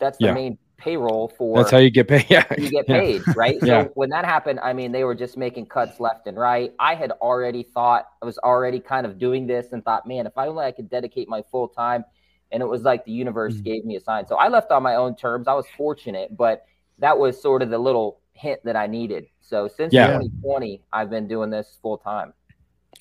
That's 0.00 0.18
the 0.18 0.26
yeah. 0.26 0.34
main 0.34 0.58
payroll 0.82 1.28
for 1.38 1.58
that's 1.58 1.70
how 1.70 1.78
you 1.78 1.90
get 1.90 2.08
paid 2.08 2.26
yeah 2.28 2.44
you 2.58 2.68
get 2.68 2.86
paid 2.88 3.22
yeah. 3.24 3.34
right 3.36 3.60
so 3.60 3.66
yeah. 3.66 3.84
when 3.94 4.10
that 4.10 4.24
happened 4.24 4.58
i 4.64 4.72
mean 4.72 4.90
they 4.90 5.04
were 5.04 5.14
just 5.14 5.36
making 5.36 5.64
cuts 5.64 6.00
left 6.00 6.26
and 6.26 6.36
right 6.36 6.72
i 6.80 6.92
had 6.92 7.12
already 7.12 7.62
thought 7.62 8.06
i 8.20 8.26
was 8.26 8.36
already 8.38 8.80
kind 8.80 9.06
of 9.06 9.16
doing 9.16 9.46
this 9.46 9.70
and 9.70 9.84
thought 9.84 10.08
man 10.08 10.26
if 10.26 10.36
i 10.36 10.48
only 10.48 10.64
i 10.64 10.72
could 10.72 10.90
dedicate 10.90 11.28
my 11.28 11.40
full 11.52 11.68
time 11.68 12.04
and 12.50 12.60
it 12.60 12.66
was 12.66 12.82
like 12.82 13.04
the 13.04 13.12
universe 13.12 13.54
mm-hmm. 13.54 13.62
gave 13.62 13.84
me 13.84 13.94
a 13.94 14.00
sign 14.00 14.26
so 14.26 14.34
i 14.36 14.48
left 14.48 14.72
on 14.72 14.82
my 14.82 14.96
own 14.96 15.14
terms 15.14 15.46
i 15.46 15.54
was 15.54 15.66
fortunate 15.76 16.36
but 16.36 16.64
that 16.98 17.18
was 17.18 17.40
sort 17.40 17.62
of 17.62 17.70
the 17.70 17.78
little 17.78 18.20
hint 18.34 18.60
that 18.64 18.76
i 18.76 18.86
needed 18.86 19.26
so 19.40 19.68
since 19.68 19.92
yeah. 19.92 20.06
2020 20.06 20.82
i've 20.92 21.10
been 21.10 21.28
doing 21.28 21.50
this 21.50 21.78
full 21.82 21.98
time 21.98 22.32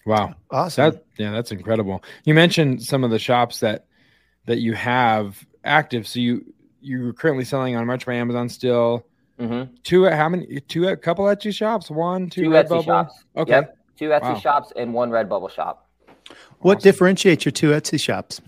wow 0.06 0.34
awesome 0.50 0.92
that, 0.92 1.06
yeah 1.18 1.32
that's 1.32 1.52
incredible 1.52 2.04
you 2.26 2.34
mentioned 2.34 2.82
some 2.82 3.04
of 3.04 3.12
the 3.12 3.20
shops 3.20 3.60
that 3.60 3.86
that 4.46 4.60
you 4.60 4.74
have 4.74 5.46
active 5.64 6.08
so 6.08 6.20
you 6.20 6.44
you're 6.82 7.14
currently 7.14 7.46
selling 7.46 7.76
on 7.76 7.86
Merch 7.86 8.06
by 8.06 8.16
Amazon 8.16 8.50
still. 8.50 9.06
Mm-hmm. 9.40 9.74
Two 9.84 10.06
how 10.06 10.30
many? 10.30 10.60
Two 10.62 10.88
a 10.88 10.98
couple 10.98 11.26
Etsy 11.26 11.54
shops. 11.54 11.90
One, 11.90 12.30
two, 12.30 12.44
two 12.44 12.50
Etsy 12.50 12.84
shops. 12.84 13.24
Okay, 13.38 13.52
yep. 13.52 13.78
two 13.98 14.10
Etsy 14.10 14.22
wow. 14.22 14.40
shops 14.40 14.74
and 14.76 14.94
one 14.94 15.10
Redbubble 15.10 15.50
shop. 15.50 15.88
What 16.60 16.78
awesome. 16.78 16.84
differentiates 16.84 17.46
your 17.46 17.52
two 17.52 17.70
Etsy 17.70 18.00
shops? 18.00 18.42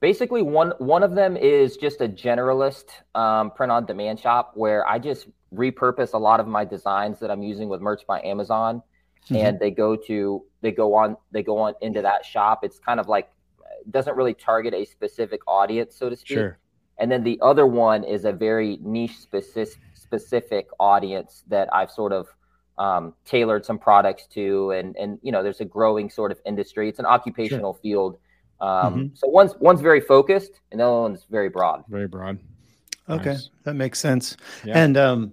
Basically, 0.00 0.42
one 0.42 0.72
one 0.78 1.02
of 1.02 1.14
them 1.14 1.36
is 1.36 1.76
just 1.76 2.00
a 2.00 2.08
generalist 2.08 2.86
um, 3.14 3.50
print 3.50 3.70
on 3.70 3.84
demand 3.84 4.18
shop 4.18 4.52
where 4.54 4.86
I 4.86 4.98
just 4.98 5.28
repurpose 5.54 6.14
a 6.14 6.18
lot 6.18 6.40
of 6.40 6.46
my 6.46 6.64
designs 6.64 7.18
that 7.20 7.30
I'm 7.30 7.42
using 7.42 7.68
with 7.68 7.80
Merch 7.80 8.06
by 8.06 8.22
Amazon, 8.22 8.82
mm-hmm. 9.24 9.36
and 9.36 9.60
they 9.60 9.70
go 9.70 9.96
to 9.96 10.42
they 10.62 10.72
go 10.72 10.94
on 10.94 11.16
they 11.32 11.42
go 11.42 11.58
on 11.58 11.74
into 11.82 12.02
that 12.02 12.24
shop. 12.24 12.60
It's 12.62 12.78
kind 12.78 12.98
of 12.98 13.08
like 13.08 13.30
doesn't 13.90 14.16
really 14.16 14.34
target 14.34 14.74
a 14.74 14.84
specific 14.84 15.40
audience, 15.46 15.96
so 15.96 16.08
to 16.08 16.16
speak. 16.16 16.38
Sure 16.38 16.58
and 17.00 17.10
then 17.10 17.24
the 17.24 17.38
other 17.42 17.66
one 17.66 18.04
is 18.04 18.24
a 18.24 18.32
very 18.32 18.78
niche 18.82 19.18
specific 19.18 19.80
specific 19.94 20.66
audience 20.80 21.44
that 21.46 21.68
I've 21.72 21.90
sort 21.90 22.12
of 22.12 22.26
um, 22.78 23.14
tailored 23.24 23.64
some 23.64 23.78
products 23.78 24.26
to, 24.34 24.72
and 24.72 24.96
and 24.96 25.18
you 25.22 25.32
know, 25.32 25.42
there's 25.42 25.60
a 25.60 25.64
growing 25.64 26.10
sort 26.10 26.30
of 26.32 26.38
industry. 26.44 26.88
It's 26.88 26.98
an 26.98 27.06
occupational 27.06 27.74
sure. 27.74 27.80
field. 27.80 28.18
Um, 28.60 28.94
mm-hmm. 28.94 29.14
So 29.14 29.28
one's 29.28 29.54
one's 29.60 29.80
very 29.80 30.00
focused, 30.00 30.60
and 30.70 30.80
the 30.80 30.84
other 30.84 31.00
one's 31.00 31.26
very 31.30 31.48
broad. 31.48 31.84
Very 31.88 32.08
broad. 32.08 32.38
Okay, 33.08 33.30
nice. 33.30 33.50
that 33.64 33.74
makes 33.74 33.98
sense. 33.98 34.36
Yeah. 34.64 34.78
And 34.78 34.96
um, 34.96 35.32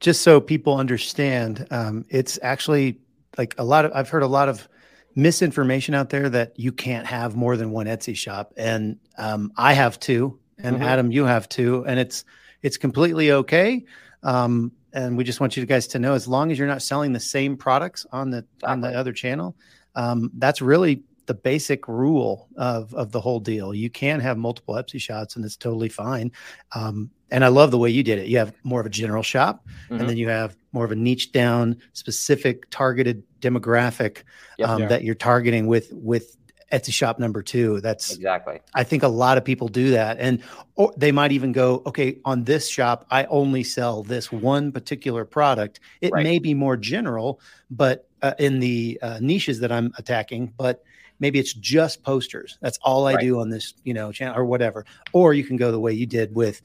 just 0.00 0.22
so 0.22 0.40
people 0.40 0.76
understand, 0.76 1.66
um, 1.70 2.04
it's 2.08 2.38
actually 2.42 3.00
like 3.38 3.54
a 3.58 3.64
lot 3.64 3.84
of 3.84 3.92
I've 3.94 4.08
heard 4.08 4.22
a 4.22 4.28
lot 4.28 4.48
of 4.48 4.68
misinformation 5.14 5.94
out 5.94 6.10
there 6.10 6.28
that 6.28 6.58
you 6.58 6.70
can't 6.72 7.06
have 7.06 7.34
more 7.34 7.56
than 7.56 7.70
one 7.70 7.86
Etsy 7.86 8.16
shop, 8.16 8.52
and 8.56 8.98
um, 9.18 9.52
I 9.56 9.72
have 9.72 9.98
two 9.98 10.38
and 10.58 10.76
mm-hmm. 10.76 10.84
Adam, 10.84 11.12
you 11.12 11.24
have 11.24 11.48
two, 11.48 11.84
and 11.86 11.98
it's 11.98 12.24
it's 12.62 12.76
completely 12.76 13.32
okay. 13.32 13.84
Um, 14.22 14.72
and 14.92 15.16
we 15.16 15.24
just 15.24 15.40
want 15.40 15.56
you 15.56 15.66
guys 15.66 15.86
to 15.88 15.98
know, 15.98 16.14
as 16.14 16.26
long 16.26 16.50
as 16.50 16.58
you're 16.58 16.66
not 16.66 16.82
selling 16.82 17.12
the 17.12 17.20
same 17.20 17.56
products 17.56 18.06
on 18.12 18.30
the 18.30 18.38
exactly. 18.38 18.68
on 18.68 18.80
the 18.80 18.98
other 18.98 19.12
channel, 19.12 19.56
um, 19.94 20.30
that's 20.34 20.62
really 20.62 21.02
the 21.26 21.34
basic 21.34 21.88
rule 21.88 22.48
of 22.56 22.94
of 22.94 23.12
the 23.12 23.20
whole 23.20 23.40
deal. 23.40 23.74
You 23.74 23.90
can 23.90 24.20
have 24.20 24.38
multiple 24.38 24.74
Etsy 24.74 25.00
shots, 25.00 25.36
and 25.36 25.44
it's 25.44 25.56
totally 25.56 25.88
fine. 25.88 26.32
Um, 26.74 27.10
and 27.30 27.44
I 27.44 27.48
love 27.48 27.70
the 27.70 27.78
way 27.78 27.90
you 27.90 28.02
did 28.02 28.18
it. 28.18 28.28
You 28.28 28.38
have 28.38 28.54
more 28.62 28.80
of 28.80 28.86
a 28.86 28.90
general 28.90 29.22
shop, 29.22 29.66
mm-hmm. 29.66 29.96
and 30.00 30.08
then 30.08 30.16
you 30.16 30.28
have 30.28 30.56
more 30.72 30.84
of 30.84 30.92
a 30.92 30.96
niche 30.96 31.32
down, 31.32 31.76
specific, 31.92 32.70
targeted 32.70 33.22
demographic 33.40 34.22
yep, 34.58 34.68
um, 34.68 34.82
yeah. 34.82 34.88
that 34.88 35.02
you're 35.02 35.14
targeting 35.14 35.66
with 35.66 35.92
with 35.92 36.36
Etsy 36.72 36.92
shop 36.92 37.18
number 37.18 37.42
two. 37.42 37.80
That's 37.80 38.14
exactly. 38.14 38.60
I 38.74 38.84
think 38.84 39.02
a 39.02 39.08
lot 39.08 39.38
of 39.38 39.44
people 39.44 39.68
do 39.68 39.90
that, 39.90 40.18
and 40.18 40.42
or 40.74 40.92
they 40.96 41.12
might 41.12 41.32
even 41.32 41.52
go, 41.52 41.82
okay, 41.86 42.18
on 42.24 42.44
this 42.44 42.68
shop, 42.68 43.06
I 43.10 43.24
only 43.24 43.64
sell 43.64 44.02
this 44.02 44.30
one 44.30 44.72
particular 44.72 45.24
product. 45.24 45.80
It 46.00 46.12
right. 46.12 46.22
may 46.22 46.38
be 46.38 46.54
more 46.54 46.76
general, 46.76 47.40
but 47.70 48.08
uh, 48.22 48.34
in 48.38 48.60
the 48.60 48.98
uh, 49.02 49.18
niches 49.20 49.60
that 49.60 49.70
I'm 49.70 49.92
attacking, 49.98 50.52
but 50.56 50.82
maybe 51.18 51.38
it's 51.38 51.54
just 51.54 52.02
posters. 52.02 52.58
That's 52.60 52.78
all 52.82 53.06
I 53.06 53.14
right. 53.14 53.20
do 53.20 53.40
on 53.40 53.50
this, 53.50 53.74
you 53.84 53.94
know, 53.94 54.12
channel 54.12 54.38
or 54.38 54.44
whatever. 54.44 54.84
Or 55.12 55.34
you 55.34 55.44
can 55.44 55.56
go 55.56 55.72
the 55.72 55.80
way 55.80 55.92
you 55.92 56.06
did 56.06 56.34
with, 56.34 56.60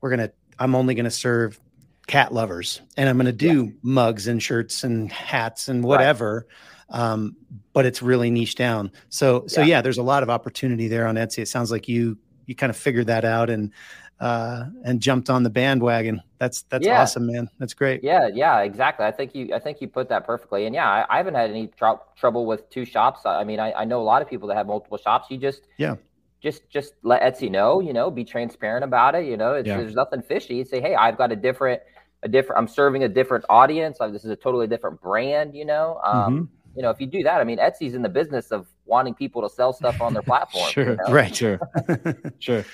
we're 0.00 0.10
gonna. 0.10 0.30
I'm 0.58 0.74
only 0.74 0.94
gonna 0.94 1.10
serve 1.10 1.60
cat 2.06 2.32
lovers, 2.32 2.80
and 2.96 3.08
I'm 3.08 3.16
gonna 3.16 3.32
do 3.32 3.64
yeah. 3.64 3.70
mugs 3.82 4.26
and 4.26 4.42
shirts 4.42 4.84
and 4.84 5.10
hats 5.10 5.68
and 5.68 5.84
whatever. 5.84 6.46
Right 6.48 6.56
um, 6.90 7.36
but 7.72 7.86
it's 7.86 8.02
really 8.02 8.30
niche 8.30 8.54
down. 8.54 8.90
So 9.08 9.44
so 9.46 9.60
yeah. 9.60 9.66
yeah. 9.66 9.82
there's 9.82 9.98
a 9.98 10.02
lot 10.02 10.22
of 10.22 10.30
opportunity 10.30 10.88
there 10.88 11.06
on 11.06 11.16
Etsy. 11.16 11.38
It 11.38 11.48
sounds 11.48 11.70
like 11.70 11.88
you 11.88 12.18
you 12.46 12.54
kind 12.54 12.70
of 12.70 12.76
figured 12.76 13.08
that 13.08 13.24
out 13.24 13.50
and 13.50 13.72
uh, 14.20 14.64
and 14.84 15.00
jumped 15.00 15.30
on 15.30 15.42
the 15.42 15.50
bandwagon. 15.50 16.20
That's 16.38 16.62
that's 16.62 16.86
yeah. 16.86 17.02
awesome, 17.02 17.26
man. 17.26 17.48
That's 17.58 17.74
great. 17.74 18.02
Yeah, 18.02 18.28
yeah, 18.32 18.60
exactly. 18.60 19.06
I 19.06 19.10
think 19.10 19.34
you 19.34 19.54
I 19.54 19.58
think 19.58 19.80
you 19.80 19.88
put 19.88 20.08
that 20.08 20.26
perfectly. 20.26 20.66
And 20.66 20.74
yeah, 20.74 20.88
I, 20.88 21.06
I 21.08 21.16
haven't 21.16 21.34
had 21.34 21.50
any 21.50 21.68
tr- 21.68 22.02
trouble 22.16 22.46
with 22.46 22.68
two 22.70 22.84
shops. 22.84 23.20
I 23.24 23.44
mean, 23.44 23.60
I, 23.60 23.72
I 23.72 23.84
know 23.84 24.00
a 24.00 24.04
lot 24.04 24.22
of 24.22 24.28
people 24.28 24.48
that 24.48 24.56
have 24.56 24.66
multiple 24.66 24.98
shops. 24.98 25.28
You 25.30 25.38
just 25.38 25.62
yeah 25.76 25.96
just 26.40 26.68
just 26.70 26.94
let 27.02 27.22
Etsy 27.22 27.50
know, 27.50 27.80
you 27.80 27.92
know, 27.92 28.10
be 28.10 28.24
transparent 28.24 28.84
about 28.84 29.14
it. 29.14 29.26
You 29.26 29.36
know, 29.36 29.56
yeah. 29.56 29.76
there's 29.76 29.94
nothing 29.94 30.22
fishy. 30.22 30.64
Say, 30.64 30.80
hey, 30.80 30.94
I've 30.94 31.18
got 31.18 31.32
a 31.32 31.36
different, 31.36 31.82
a 32.22 32.28
different. 32.28 32.58
I'm 32.58 32.68
serving 32.68 33.04
a 33.04 33.08
different 33.08 33.44
audience. 33.48 33.98
This 33.98 34.24
is 34.24 34.30
a 34.30 34.36
totally 34.36 34.66
different 34.66 35.00
brand. 35.00 35.54
You 35.54 35.64
know, 35.64 36.00
um, 36.04 36.34
mm-hmm 36.34 36.54
you 36.78 36.82
know, 36.82 36.90
if 36.90 37.00
you 37.00 37.08
do 37.08 37.24
that, 37.24 37.40
I 37.40 37.44
mean, 37.44 37.58
Etsy's 37.58 37.94
in 37.94 38.02
the 38.02 38.08
business 38.08 38.52
of 38.52 38.68
wanting 38.86 39.12
people 39.12 39.42
to 39.42 39.52
sell 39.52 39.72
stuff 39.72 40.00
on 40.00 40.12
their 40.12 40.22
platform. 40.30 40.70
sure, 40.70 40.90
you 40.90 40.96
know? 40.96 41.12
right, 41.12 41.34
sure, 41.34 41.58
sure. 42.38 42.64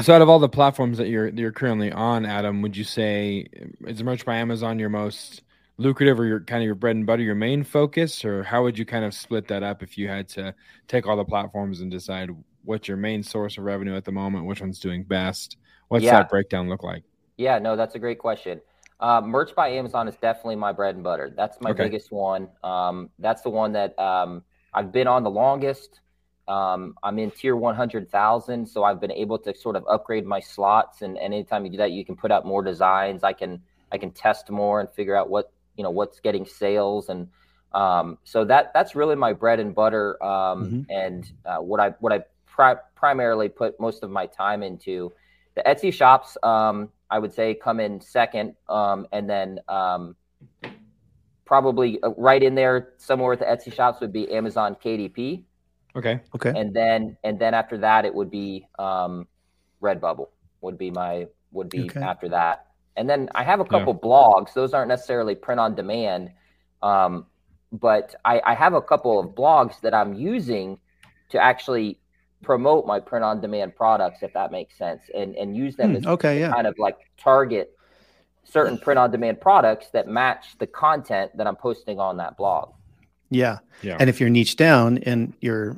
So, 0.00 0.14
out 0.14 0.22
of 0.22 0.28
all 0.28 0.38
the 0.38 0.48
platforms 0.48 0.98
that 0.98 1.08
you're 1.08 1.28
you're 1.28 1.52
currently 1.52 1.92
on, 1.92 2.24
Adam, 2.24 2.62
would 2.62 2.76
you 2.76 2.84
say 2.84 3.46
is 3.86 4.02
Merch 4.02 4.24
by 4.24 4.36
Amazon 4.36 4.78
your 4.78 4.88
most 4.88 5.42
lucrative, 5.78 6.18
or 6.18 6.24
your 6.24 6.40
kind 6.40 6.62
of 6.62 6.66
your 6.66 6.74
bread 6.74 6.96
and 6.96 7.06
butter, 7.06 7.22
your 7.22 7.34
main 7.34 7.62
focus, 7.62 8.24
or 8.24 8.42
how 8.42 8.62
would 8.62 8.78
you 8.78 8.86
kind 8.86 9.04
of 9.04 9.12
split 9.12 9.48
that 9.48 9.62
up 9.62 9.82
if 9.82 9.98
you 9.98 10.08
had 10.08 10.28
to 10.30 10.54
take 10.88 11.06
all 11.06 11.16
the 11.16 11.24
platforms 11.24 11.80
and 11.80 11.90
decide 11.90 12.30
what's 12.64 12.88
your 12.88 12.96
main 12.96 13.22
source 13.22 13.58
of 13.58 13.64
revenue 13.64 13.96
at 13.96 14.04
the 14.04 14.12
moment, 14.12 14.46
which 14.46 14.60
one's 14.60 14.78
doing 14.78 15.02
best? 15.02 15.56
What's 15.88 16.04
yeah. 16.04 16.12
that 16.12 16.30
breakdown 16.30 16.68
look 16.68 16.82
like? 16.82 17.02
Yeah, 17.36 17.58
no, 17.58 17.76
that's 17.76 17.94
a 17.94 17.98
great 17.98 18.18
question. 18.18 18.60
Uh, 19.00 19.20
merch 19.20 19.54
by 19.54 19.68
Amazon 19.68 20.06
is 20.06 20.14
definitely 20.16 20.56
my 20.56 20.72
bread 20.72 20.94
and 20.94 21.02
butter. 21.02 21.32
That's 21.36 21.60
my 21.60 21.70
okay. 21.70 21.84
biggest 21.84 22.12
one. 22.12 22.48
Um, 22.62 23.10
that's 23.18 23.42
the 23.42 23.50
one 23.50 23.72
that 23.72 23.98
um, 23.98 24.44
I've 24.72 24.92
been 24.92 25.08
on 25.08 25.24
the 25.24 25.30
longest. 25.30 26.00
Um, 26.48 26.94
I'm 27.02 27.18
in 27.18 27.30
tier 27.30 27.56
100,000, 27.56 28.66
so 28.66 28.84
I've 28.84 29.00
been 29.00 29.12
able 29.12 29.38
to 29.38 29.54
sort 29.54 29.76
of 29.76 29.84
upgrade 29.88 30.26
my 30.26 30.40
slots. 30.40 31.02
And, 31.02 31.16
and 31.16 31.32
anytime 31.32 31.64
you 31.64 31.70
do 31.70 31.76
that, 31.78 31.92
you 31.92 32.04
can 32.04 32.16
put 32.16 32.32
out 32.32 32.44
more 32.44 32.62
designs. 32.62 33.22
I 33.22 33.32
can 33.32 33.62
I 33.92 33.98
can 33.98 34.10
test 34.10 34.50
more 34.50 34.80
and 34.80 34.90
figure 34.90 35.14
out 35.14 35.28
what 35.30 35.52
you 35.76 35.84
know 35.84 35.90
what's 35.90 36.20
getting 36.20 36.44
sales. 36.44 37.08
And 37.08 37.28
um, 37.72 38.18
so 38.24 38.44
that 38.44 38.72
that's 38.74 38.94
really 38.94 39.16
my 39.16 39.32
bread 39.32 39.60
and 39.60 39.74
butter. 39.74 40.22
Um, 40.22 40.64
mm-hmm. 40.64 40.90
And 40.90 41.30
uh, 41.44 41.58
what 41.58 41.80
I 41.80 41.90
what 42.00 42.12
I 42.12 42.20
pri- 42.46 42.76
primarily 42.94 43.48
put 43.48 43.78
most 43.80 44.02
of 44.02 44.10
my 44.10 44.26
time 44.26 44.62
into. 44.62 45.12
The 45.54 45.62
Etsy 45.66 45.92
shops, 45.92 46.38
um, 46.42 46.88
I 47.10 47.18
would 47.18 47.34
say, 47.34 47.54
come 47.54 47.78
in 47.78 48.00
second, 48.00 48.54
um, 48.70 49.06
and 49.12 49.28
then 49.28 49.60
um, 49.68 50.16
probably 51.44 52.02
uh, 52.02 52.10
right 52.16 52.42
in 52.42 52.54
there 52.54 52.94
somewhere 52.96 53.30
with 53.30 53.40
the 53.40 53.44
Etsy 53.44 53.72
shops 53.72 54.00
would 54.00 54.12
be 54.12 54.32
Amazon 54.32 54.76
KDP. 54.82 55.42
Okay. 55.96 56.20
Okay. 56.34 56.50
And 56.56 56.74
then 56.74 57.16
and 57.24 57.38
then 57.38 57.54
after 57.54 57.78
that 57.78 58.04
it 58.04 58.14
would 58.14 58.30
be 58.30 58.66
um, 58.78 59.26
Redbubble 59.82 60.28
would 60.60 60.78
be 60.78 60.90
my 60.90 61.26
would 61.50 61.70
be 61.70 61.80
Okay. 61.84 62.00
after 62.00 62.28
that. 62.30 62.66
And 62.96 63.08
then 63.08 63.30
I 63.34 63.42
have 63.42 63.60
a 63.60 63.64
couple 63.64 63.94
blogs. 63.94 64.52
Those 64.54 64.74
aren't 64.74 64.88
necessarily 64.88 65.34
print 65.34 65.58
on 65.60 65.74
demand, 65.74 66.30
um, 66.82 67.26
but 67.72 68.14
I, 68.24 68.40
I 68.44 68.54
have 68.54 68.74
a 68.74 68.82
couple 68.82 69.18
of 69.18 69.28
blogs 69.34 69.80
that 69.80 69.94
I'm 69.94 70.14
using 70.14 70.78
to 71.30 71.38
actually 71.42 71.98
promote 72.42 72.86
my 72.86 73.00
print 73.00 73.24
on 73.24 73.40
demand 73.40 73.76
products, 73.76 74.22
if 74.22 74.32
that 74.34 74.50
makes 74.52 74.76
sense, 74.76 75.02
and 75.14 75.34
and 75.36 75.56
use 75.56 75.76
them 75.76 75.92
Hmm, 75.92 75.96
as 75.96 76.06
okay. 76.06 76.40
Yeah. 76.40 76.52
kind 76.52 76.66
of 76.66 76.74
like 76.78 76.98
target 77.16 77.74
certain 78.44 78.76
print 78.76 78.98
on 78.98 79.10
demand 79.10 79.40
products 79.40 79.88
that 79.92 80.08
match 80.08 80.58
the 80.58 80.66
content 80.66 81.30
that 81.36 81.46
I'm 81.46 81.56
posting 81.56 81.98
on 82.00 82.16
that 82.18 82.36
blog. 82.36 82.72
Yeah. 83.32 83.58
Yeah. 83.82 83.96
And 83.98 84.08
if 84.08 84.20
you're 84.20 84.30
niche 84.30 84.56
down 84.56 84.98
and 84.98 85.34
your 85.40 85.76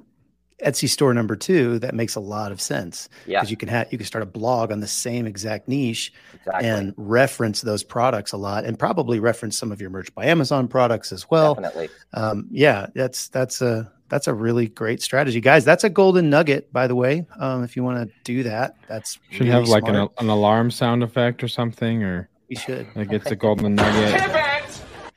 Etsy 0.65 0.89
store 0.89 1.13
number 1.13 1.37
two, 1.37 1.79
that 1.81 1.95
makes 1.95 2.15
a 2.15 2.21
lot 2.21 2.53
of 2.53 2.61
sense 2.61 3.09
Yeah, 3.27 3.41
because 3.41 3.51
you 3.51 3.57
can 3.57 3.69
have 3.69 3.91
you 3.93 3.99
can 3.99 4.07
start 4.07 4.23
a 4.23 4.27
blog 4.27 4.71
on 4.71 4.81
the 4.81 4.87
same 4.87 5.27
exact 5.27 5.69
niche 5.69 6.13
exactly. 6.35 6.69
and 6.69 6.95
reference 6.97 7.61
those 7.61 7.83
products 7.83 8.33
a 8.33 8.37
lot, 8.37 8.65
and 8.65 8.79
probably 8.79 9.21
reference 9.21 9.59
some 9.59 9.73
of 9.73 9.81
your 9.81 9.91
merch 9.91 10.15
by 10.15 10.27
Amazon 10.27 10.69
products 10.69 11.13
as 11.13 11.29
well. 11.31 11.55
Definitely. 11.55 11.89
Um, 12.13 12.49
yeah, 12.51 12.87
that's 12.95 13.29
that's 13.29 13.61
a 13.63 13.91
that's 14.09 14.29
a 14.29 14.35
really 14.35 14.69
great 14.69 15.03
strategy, 15.03 15.41
guys. 15.41 15.65
That's 15.65 15.85
a 15.85 15.91
golden 15.91 16.31
nugget, 16.31 16.73
by 16.73 16.87
the 16.87 16.95
way. 16.95 17.27
Um, 17.39 17.65
if 17.65 17.75
you 17.75 17.83
want 17.83 18.09
to 18.09 18.15
do 18.23 18.43
that, 18.45 18.77
that's 18.89 19.19
Should 19.31 19.41
really 19.41 19.53
have 19.53 19.69
like 19.69 19.89
an, 19.89 20.09
an 20.19 20.29
alarm 20.29 20.71
sound 20.71 21.03
effect 21.03 21.43
or 21.43 21.49
something, 21.49 22.03
or 22.03 22.29
we 22.49 22.57
should. 22.57 22.87
like 22.95 23.13
it's 23.13 23.31
a 23.31 23.37
golden 23.37 23.75
nugget. 23.75 24.41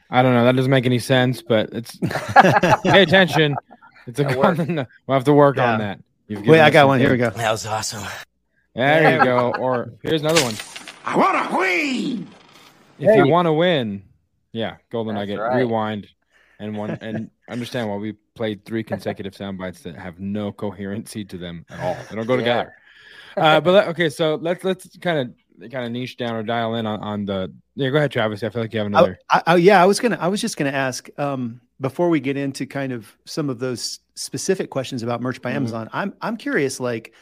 I 0.09 0.21
don't 0.21 0.33
know. 0.33 0.45
That 0.45 0.55
doesn't 0.55 0.71
make 0.71 0.85
any 0.85 0.99
sense, 0.99 1.41
but 1.41 1.69
it's 1.73 1.97
pay 2.83 3.01
attention. 3.03 3.55
It's 4.05 4.19
a 4.19 4.23
That 4.23 4.37
works. 4.37 4.57
We'll 4.59 5.15
have 5.15 5.25
to 5.25 5.33
work 5.33 5.57
on 5.57 5.79
that. 5.79 5.99
You've 6.27 6.45
Wait, 6.45 6.61
I 6.61 6.69
got 6.69 6.87
one. 6.87 6.99
Here 6.99 7.11
we 7.11 7.17
go. 7.17 7.29
That 7.31 7.51
was 7.51 7.65
awesome. 7.65 8.03
There 8.75 9.17
you 9.17 9.23
go. 9.23 9.51
Or 9.57 9.91
here's 10.03 10.21
another 10.21 10.41
one. 10.43 10.53
I 11.05 11.15
want 11.17 11.49
to 11.51 11.57
win! 11.57 12.27
If 12.99 13.15
you 13.15 13.27
want 13.27 13.45
to 13.47 13.53
win, 13.53 14.03
yeah, 14.51 14.77
golden 14.91 15.15
That's 15.15 15.29
nugget. 15.29 15.39
right. 15.39 15.57
Rewind 15.57 16.07
and 16.59 16.75
one 16.77 16.91
and 17.01 17.29
understand 17.49 17.89
why 17.89 17.95
we 17.95 18.13
played 18.35 18.65
three 18.65 18.83
consecutive 18.83 19.35
sound 19.35 19.57
bites 19.57 19.81
that 19.81 19.95
have 19.95 20.19
no 20.19 20.51
coherency 20.51 21.23
to 21.25 21.37
them 21.37 21.65
at 21.69 21.79
all. 21.79 21.97
They 22.09 22.15
don't 22.15 22.27
go 22.27 22.33
Yeah. 22.33 22.39
together. 22.39 22.73
Uh, 23.37 23.59
but 23.61 23.71
let, 23.71 23.87
okay, 23.89 24.09
so 24.09 24.35
let's 24.35 24.63
let's 24.63 24.97
kind 24.97 25.19
of 25.19 25.33
kind 25.59 25.85
of 25.85 25.91
niche 25.91 26.17
down 26.17 26.35
or 26.35 26.43
dial 26.43 26.75
in 26.75 26.85
on, 26.85 26.99
on 26.99 27.25
the. 27.25 27.51
Yeah, 27.75 27.89
go 27.89 27.97
ahead, 27.97 28.11
Travis. 28.11 28.43
I 28.43 28.49
feel 28.49 28.61
like 28.61 28.73
you 28.73 28.79
have 28.79 28.87
another. 28.87 29.19
I, 29.29 29.41
I- 29.47 29.55
yeah, 29.57 29.81
I 29.81 29.85
was 29.85 29.99
gonna. 29.99 30.17
I 30.19 30.27
was 30.27 30.41
just 30.41 30.57
gonna 30.57 30.71
ask 30.71 31.09
um, 31.19 31.61
before 31.81 32.09
we 32.09 32.19
get 32.19 32.37
into 32.37 32.65
kind 32.65 32.91
of 32.91 33.15
some 33.25 33.49
of 33.49 33.59
those 33.59 33.99
specific 34.15 34.69
questions 34.69 35.03
about 35.03 35.21
merch 35.21 35.41
by 35.41 35.51
Mhm. 35.51 35.55
Amazon. 35.55 35.89
I'm 35.93 36.13
I'm 36.21 36.37
curious, 36.37 36.79
like, 36.79 37.13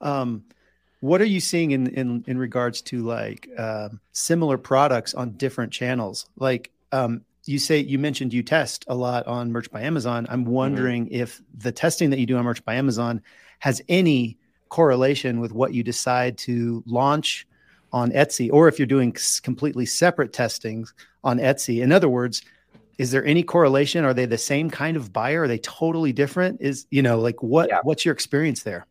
um, 0.00 0.44
what 1.00 1.20
are 1.20 1.26
you 1.26 1.40
seeing 1.40 1.70
in 1.70 1.86
in 1.88 2.24
in 2.26 2.38
regards 2.38 2.82
to 2.82 3.02
like 3.02 3.48
um, 3.58 4.00
similar 4.12 4.58
products 4.58 5.14
on 5.14 5.32
different 5.32 5.72
channels? 5.72 6.26
Like, 6.36 6.70
um, 6.92 7.22
you 7.46 7.58
say 7.58 7.78
you 7.78 7.98
mentioned 7.98 8.32
you 8.34 8.42
test 8.42 8.84
a 8.88 8.94
lot 8.94 9.26
on 9.26 9.50
merch 9.52 9.70
by 9.70 9.82
Amazon. 9.82 10.26
I'm 10.28 10.44
wondering 10.44 11.08
if 11.08 11.40
the 11.56 11.72
testing 11.72 12.10
that 12.10 12.18
you 12.18 12.26
do 12.26 12.36
on 12.36 12.44
merch 12.44 12.64
by 12.64 12.74
Amazon 12.74 13.22
has 13.60 13.80
any 13.88 14.36
correlation 14.68 15.40
with 15.40 15.52
what 15.52 15.74
you 15.74 15.82
decide 15.82 16.38
to 16.38 16.82
launch 16.86 17.46
on 17.92 18.10
Etsy, 18.12 18.50
or 18.52 18.68
if 18.68 18.78
you're 18.78 18.86
doing 18.86 19.14
completely 19.42 19.86
separate 19.86 20.32
testings 20.32 20.94
on 21.24 21.38
Etsy. 21.38 21.82
In 21.82 21.92
other 21.92 22.08
words, 22.08 22.42
is 22.98 23.10
there 23.10 23.24
any 23.24 23.42
correlation? 23.42 24.04
Are 24.04 24.14
they 24.14 24.26
the 24.26 24.38
same 24.38 24.70
kind 24.70 24.96
of 24.96 25.12
buyer? 25.12 25.42
Are 25.42 25.48
they 25.48 25.58
totally 25.58 26.12
different? 26.12 26.60
Is 26.60 26.86
you 26.90 27.02
know 27.02 27.18
like 27.18 27.42
what 27.42 27.68
Yeah. 27.68 27.80
what's 27.82 28.04
your 28.04 28.12
experience 28.12 28.62
there? 28.62 28.86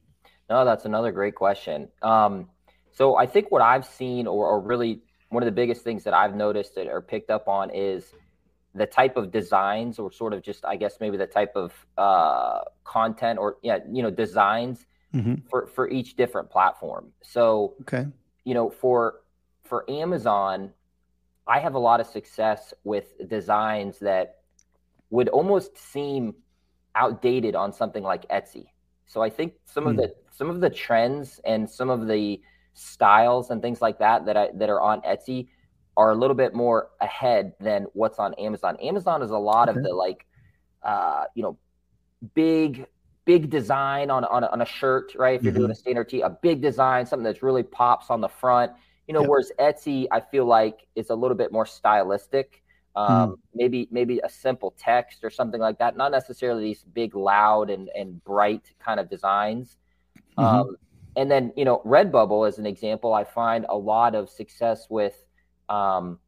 No, 0.50 0.65
that's 0.65 0.86
another 0.86 1.12
great 1.12 1.36
question. 1.36 1.89
Um, 2.02 2.50
so 2.91 3.15
I 3.15 3.28
think 3.28 3.52
what 3.52 3.62
I've 3.62 3.86
seen, 3.86 4.26
or, 4.28 4.47
or 4.47 4.60
really 4.60 5.02
one 5.30 5.43
of 5.43 5.45
the 5.45 5.52
biggest 5.52 5.84
things 5.84 6.04
that 6.06 6.13
I've 6.13 6.36
noticed 6.36 6.73
that 6.76 6.88
are 6.88 7.02
picked 7.02 7.30
up 7.30 7.47
on 7.47 7.69
is 7.69 8.13
the 8.73 8.86
type 8.88 9.15
of 9.15 9.32
designs, 9.32 10.00
or 10.00 10.12
sort 10.12 10.34
of 10.34 10.41
just, 10.41 10.65
I 10.65 10.76
guess, 10.76 10.97
maybe 11.00 11.17
the 11.17 11.28
type 11.28 11.56
of 11.56 11.73
uh, 11.97 12.62
content, 12.84 13.38
or 13.39 13.58
yeah, 13.62 13.80
you 13.91 14.02
know, 14.04 14.12
designs 14.12 14.86
Mhm. 15.13 15.41
for 15.50 15.65
for 15.67 15.89
each 15.89 16.15
different 16.15 16.50
platform. 16.50 17.12
So 17.21 17.76
Okay. 17.82 18.08
You 18.49 18.55
know, 18.55 18.71
for 18.71 19.21
for 19.63 19.85
Amazon, 19.89 20.73
I 21.47 21.59
have 21.59 21.75
a 21.75 21.79
lot 21.79 21.99
of 22.01 22.07
success 22.07 22.73
with 22.83 23.05
designs 23.29 23.99
that 23.99 24.38
would 25.12 25.29
almost 25.29 25.77
seem 25.77 26.33
outdated 26.95 27.55
on 27.55 27.71
something 27.71 28.03
like 28.03 28.27
Etsy. 28.29 28.69
So 29.05 29.21
I 29.21 29.29
think 29.29 29.53
some 29.65 29.85
of 29.85 29.95
Hmm. 29.95 29.99
the 29.99 30.15
some 30.31 30.49
of 30.49 30.62
the 30.62 30.69
trends 30.71 31.39
and 31.45 31.69
some 31.69 31.91
of 31.91 32.07
the 32.07 32.41
styles 32.73 33.51
and 33.51 33.62
things 33.62 33.81
like 33.81 33.99
that 33.99 34.25
that 34.25 34.38
I 34.38 34.49
that 34.55 34.69
are 34.69 34.81
on 34.81 35.01
Etsy 35.01 35.49
are 35.95 36.12
a 36.12 36.15
little 36.15 36.35
bit 36.35 36.55
more 36.55 36.89
ahead 37.01 37.53
than 37.59 37.85
what's 37.93 38.19
on 38.19 38.33
Amazon. 38.35 38.77
Amazon 38.81 39.21
is 39.21 39.31
a 39.31 39.38
lot 39.38 39.69
Okay. 39.69 39.77
of 39.77 39.83
the 39.83 39.93
like 39.93 40.25
uh, 40.83 41.25
you 41.35 41.43
know, 41.43 41.57
big 42.33 42.88
big 43.30 43.50
design 43.52 44.10
on 44.10 44.24
on 44.26 44.44
a, 44.44 44.48
on 44.48 44.62
a 44.62 44.65
shirt, 44.65 45.13
right? 45.15 45.36
If 45.39 45.46
you're 45.46 45.54
Mm-hmm. 45.54 45.62
doing 45.62 45.72
a 45.72 45.76
standard 45.76 46.10
tee, 46.10 46.22
a 46.22 46.30
big 46.32 46.62
design, 46.63 47.06
something 47.06 47.24
that's 47.24 47.44
really 47.44 47.62
pops 47.63 48.10
on 48.10 48.22
the 48.22 48.28
front. 48.28 48.72
You 49.08 49.13
know, 49.13 49.22
Yep. 49.22 49.30
whereas 49.30 49.52
Etsy, 49.60 50.08
I 50.12 50.20
feel 50.20 50.46
like 50.46 50.88
is 50.96 51.10
a 51.12 51.15
little 51.15 51.38
bit 51.38 51.52
more 51.52 51.65
stylistic. 51.65 52.63
Um, 52.96 53.36
Maybe 53.54 53.88
maybe 53.92 54.20
a 54.24 54.30
simple 54.30 54.72
text 54.78 55.24
or 55.24 55.30
something 55.30 55.62
like 55.62 55.78
that. 55.80 55.96
Not 55.98 56.12
necessarily 56.12 56.63
these 56.63 56.84
big, 56.84 57.15
loud 57.15 57.70
and 57.70 57.89
and 57.96 58.24
bright 58.24 58.74
kind 58.80 59.00
of 59.00 59.10
designs. 59.10 59.78
Mhm. 60.38 60.65
Um, 60.65 60.76
and 61.15 61.30
then 61.30 61.54
you 61.56 61.65
know, 61.65 61.82
Redbubble 61.86 62.48
as 62.48 62.58
an 62.60 62.65
example, 62.65 63.13
I 63.13 63.24
find 63.26 63.65
a 63.70 63.78
lot 63.78 64.15
of 64.15 64.30
success 64.30 64.88
with 64.89 65.15
um, 65.70 66.20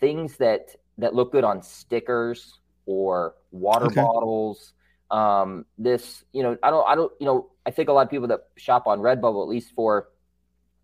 things 0.00 0.36
that 0.38 0.74
that 0.98 1.14
look 1.14 1.32
good 1.32 1.44
on 1.44 1.62
stickers 1.62 2.60
or 2.86 3.34
water 3.52 3.90
Okay. 3.90 4.00
bottles. 4.02 4.74
Um, 5.10 5.64
this, 5.78 6.24
you 6.32 6.42
know, 6.42 6.56
I 6.62 6.70
don't, 6.70 6.86
I 6.88 6.94
don't, 6.94 7.12
you 7.20 7.26
know, 7.26 7.50
I 7.66 7.70
think 7.70 7.88
a 7.88 7.92
lot 7.92 8.02
of 8.02 8.10
people 8.10 8.28
that 8.28 8.48
shop 8.56 8.86
on 8.86 9.00
Redbubble, 9.00 9.42
at 9.42 9.48
least 9.48 9.72
for 9.74 10.08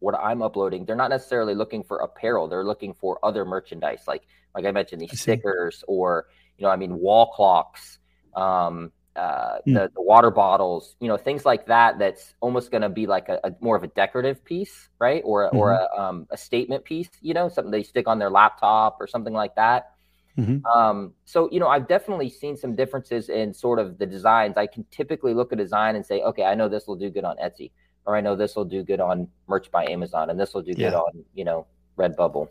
what 0.01 0.15
I'm 0.15 0.43
uploading, 0.43 0.85
they're 0.85 0.97
not 0.97 1.11
necessarily 1.11 1.55
looking 1.55 1.83
for 1.83 1.99
apparel. 1.99 2.49
They're 2.49 2.65
looking 2.65 2.95
for 2.95 3.19
other 3.25 3.45
merchandise, 3.45 4.05
like 4.07 4.23
like 4.55 4.65
I 4.67 4.71
mentioned, 4.73 5.01
these 5.03 5.15
see. 5.15 5.43
stickers 5.43 5.85
or 5.89 6.27
you 6.59 6.65
know, 6.65 6.71
I 6.71 6.77
mean, 6.77 6.97
wall 6.99 7.33
clocks, 7.33 7.99
um, 8.35 8.93
uh, 9.17 9.59
Hmm. 9.67 9.77
the, 9.77 9.91
the 9.95 10.03
water 10.03 10.31
bottles, 10.31 10.97
you 11.01 11.09
know, 11.09 11.17
things 11.17 11.45
like 11.45 11.67
that. 11.67 11.99
That's 11.99 12.35
almost 12.41 12.71
going 12.71 12.83
to 12.83 12.89
be 12.89 13.07
like 13.07 13.29
a, 13.29 13.41
a 13.45 13.53
more 13.61 13.77
of 13.77 13.83
a 13.83 13.89
decorative 13.89 14.45
piece, 14.45 14.89
right? 15.01 15.23
Or 15.25 15.51
or 15.51 15.73
Mm-hmm. 15.73 15.75
a, 15.75 15.89
um, 16.01 16.27
a 16.31 16.37
statement 16.37 16.85
piece, 16.85 17.09
you 17.21 17.35
know, 17.35 17.49
something 17.49 17.71
they 17.71 17.83
stick 17.83 18.07
on 18.09 18.19
their 18.19 18.31
laptop 18.31 18.99
or 19.01 19.07
something 19.07 19.33
like 19.35 19.55
that. 19.57 19.94
Mhm. 20.39 20.65
Um, 20.67 21.15
so 21.25 21.49
you 21.53 21.61
know, 21.61 21.69
I've 21.69 21.87
definitely 21.87 22.29
seen 22.29 22.57
some 22.57 22.75
differences 22.75 23.29
in 23.29 23.55
sort 23.55 23.79
of 23.79 23.99
the 23.99 24.07
designs. 24.07 24.57
I 24.57 24.67
can 24.67 24.85
typically 24.91 25.33
look 25.33 25.53
at 25.53 25.61
a 25.61 25.63
design 25.63 25.95
and 25.95 26.05
say, 26.05 26.23
okay, 26.23 26.45
I 26.45 26.55
know 26.55 26.69
this 26.69 26.87
will 26.87 26.97
do 26.97 27.09
good 27.09 27.25
on 27.25 27.37
Etsy, 27.37 27.71
or 28.05 28.17
I 28.17 28.21
know 28.21 28.35
this 28.35 28.57
will 28.57 28.65
do 28.65 28.83
good 28.83 29.01
on 29.01 29.29
Merch 29.47 29.71
by 29.71 29.87
Amazon, 29.87 30.31
and 30.31 30.39
this 30.41 30.53
will 30.53 30.63
do 30.63 30.75
good 30.75 30.93
on 30.95 31.25
you 31.35 31.45
know 31.45 31.67
Redbubble. 31.97 32.49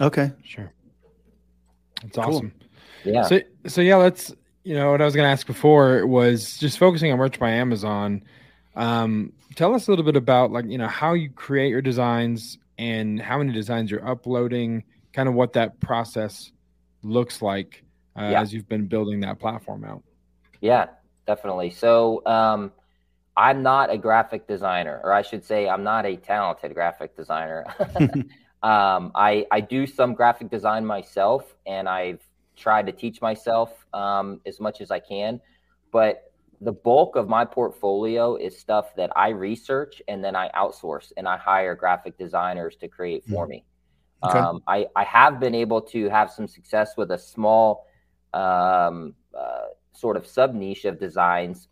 Okay. 0.00 0.30
Sure. 0.42 0.72
That's 2.02 2.16
Cool. 2.16 2.24
awesome. 2.24 2.52
Yeah, 3.04 3.22
So 3.22 3.40
so 3.66 3.80
yeah, 3.80 3.96
let's 3.96 4.32
you 4.64 4.74
know 4.74 4.90
what 4.90 5.00
I 5.00 5.04
was 5.04 5.14
going 5.14 5.26
to 5.26 5.30
ask 5.30 5.46
before 5.46 6.06
was 6.06 6.56
just 6.58 6.78
focusing 6.78 7.12
on 7.12 7.18
merch 7.18 7.38
by 7.38 7.50
Amazon. 7.50 8.22
Um, 8.76 9.32
tell 9.54 9.74
us 9.74 9.88
a 9.88 9.90
little 9.90 10.04
bit 10.04 10.16
about 10.16 10.50
like 10.50 10.66
you 10.66 10.78
know 10.78 10.88
how 10.88 11.14
you 11.14 11.30
create 11.30 11.70
your 11.70 11.82
designs 11.82 12.58
and 12.78 13.20
how 13.20 13.38
many 13.38 13.52
designs 13.52 13.90
you're 13.90 14.06
uploading, 14.06 14.84
kind 15.18 15.28
of 15.28 15.34
what 15.34 15.52
that 15.52 15.80
process 15.80 16.52
looks 17.02 17.42
like 17.42 17.82
uh, 18.16 18.22
Yeah. 18.22 18.40
as 18.40 18.54
you've 18.54 18.68
been 18.68 18.86
building 18.86 19.18
that 19.26 19.40
platform 19.40 19.82
out. 19.82 20.04
yeah, 20.60 20.86
definitely. 21.26 21.70
So 21.70 22.24
um, 22.24 22.70
I'm 23.36 23.60
not 23.64 23.90
a 23.90 23.98
graphic 23.98 24.46
designer, 24.46 25.00
or 25.02 25.12
I 25.12 25.22
should 25.22 25.44
say, 25.44 25.68
I'm 25.68 25.82
not 25.82 26.06
a 26.06 26.14
talented 26.16 26.72
graphic 26.72 27.16
designer. 27.16 27.66
um, 28.62 29.10
I 29.16 29.44
I 29.50 29.60
do 29.60 29.88
some 29.88 30.14
graphic 30.14 30.50
design 30.50 30.86
myself, 30.86 31.42
and 31.66 31.88
I've 31.88 32.22
tried 32.56 32.86
to 32.86 32.92
teach 32.92 33.20
myself 33.20 33.70
um, 33.92 34.40
as 34.46 34.60
much 34.60 34.80
as 34.80 34.92
I 34.92 35.00
can. 35.00 35.40
But 35.90 36.32
the 36.60 36.72
bulk 36.72 37.16
of 37.16 37.28
my 37.28 37.44
portfolio 37.44 38.36
is 38.36 38.56
stuff 38.56 38.94
that 38.94 39.10
I 39.16 39.28
research 39.30 40.00
and 40.06 40.22
then 40.24 40.34
I 40.36 40.48
outsource 40.62 41.12
and 41.16 41.26
I 41.26 41.36
hire 41.36 41.74
graphic 41.74 42.16
designers 42.18 42.76
to 42.76 42.86
create 42.88 43.24
for 43.24 43.46
me. 43.48 43.64
Okay. 44.24 44.38
Um, 44.38 44.62
I, 44.66 44.86
I 44.96 45.04
have 45.04 45.38
been 45.38 45.54
able 45.54 45.80
to 45.82 46.08
have 46.08 46.30
some 46.30 46.48
success 46.48 46.96
with 46.96 47.12
a 47.12 47.18
small 47.18 47.86
um, 48.34 49.14
uh, 49.36 49.66
sort 49.92 50.16
of 50.16 50.26
sub 50.26 50.54
niche 50.54 50.84
of 50.84 50.98
designs, 50.98 51.68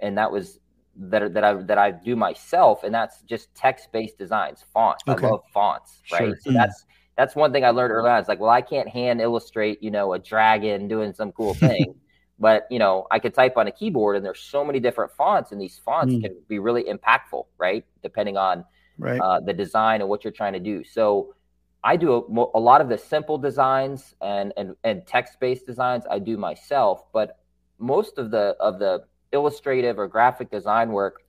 and 0.00 0.18
that 0.18 0.30
was 0.30 0.58
that 0.96 1.34
that 1.34 1.44
I 1.44 1.54
that 1.54 1.78
I 1.78 1.90
do 1.92 2.16
myself, 2.16 2.82
and 2.84 2.94
that's 2.94 3.22
just 3.22 3.54
text 3.54 3.92
based 3.92 4.18
designs, 4.18 4.64
fonts. 4.72 5.02
Okay. 5.06 5.26
I 5.26 5.30
love 5.30 5.42
fonts, 5.52 6.02
right? 6.12 6.28
Sure. 6.28 6.36
So 6.40 6.50
mm. 6.50 6.54
that's 6.54 6.84
that's 7.16 7.36
one 7.36 7.52
thing 7.52 7.64
I 7.64 7.70
learned 7.70 7.92
early 7.92 8.10
on. 8.10 8.18
It's 8.18 8.28
like, 8.28 8.40
well, 8.40 8.50
I 8.50 8.60
can't 8.60 8.88
hand 8.88 9.20
illustrate, 9.20 9.80
you 9.82 9.90
know, 9.90 10.14
a 10.14 10.18
dragon 10.18 10.88
doing 10.88 11.12
some 11.12 11.30
cool 11.30 11.54
thing, 11.54 11.94
but 12.40 12.66
you 12.70 12.80
know, 12.80 13.06
I 13.12 13.20
could 13.20 13.34
type 13.34 13.56
on 13.56 13.68
a 13.68 13.72
keyboard, 13.72 14.16
and 14.16 14.24
there's 14.24 14.40
so 14.40 14.64
many 14.64 14.80
different 14.80 15.12
fonts, 15.12 15.52
and 15.52 15.60
these 15.60 15.80
fonts 15.84 16.14
mm. 16.14 16.22
can 16.22 16.36
be 16.48 16.58
really 16.58 16.84
impactful, 16.84 17.44
right? 17.58 17.84
Depending 18.02 18.36
on 18.36 18.64
right. 18.98 19.20
Uh, 19.20 19.40
the 19.40 19.52
design 19.52 20.00
and 20.00 20.10
what 20.10 20.24
you're 20.24 20.32
trying 20.32 20.52
to 20.54 20.60
do. 20.60 20.84
So 20.84 21.34
I 21.84 21.96
do 21.96 22.14
a, 22.14 22.58
a 22.58 22.60
lot 22.60 22.80
of 22.80 22.88
the 22.88 22.96
simple 22.96 23.36
designs 23.36 24.14
and 24.22 24.52
and 24.56 24.74
and 24.84 25.06
text 25.06 25.38
based 25.38 25.66
designs 25.66 26.04
I 26.10 26.18
do 26.18 26.38
myself, 26.38 27.04
but 27.12 27.38
most 27.78 28.16
of 28.16 28.30
the 28.30 28.56
of 28.58 28.78
the 28.78 29.04
illustrative 29.32 29.98
or 29.98 30.08
graphic 30.08 30.50
design 30.50 30.90
work 30.90 31.22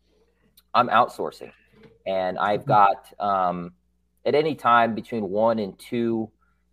I'm 0.73 0.87
outsourcing, 0.87 1.51
and 2.07 2.39
I've 2.39 2.61
mm-hmm. 2.61 2.69
got 2.69 3.13
um, 3.19 3.73
at 4.25 4.33
any 4.33 4.55
time 4.55 4.95
between 4.95 5.29
one 5.29 5.59
and 5.59 5.77
two 5.77 6.31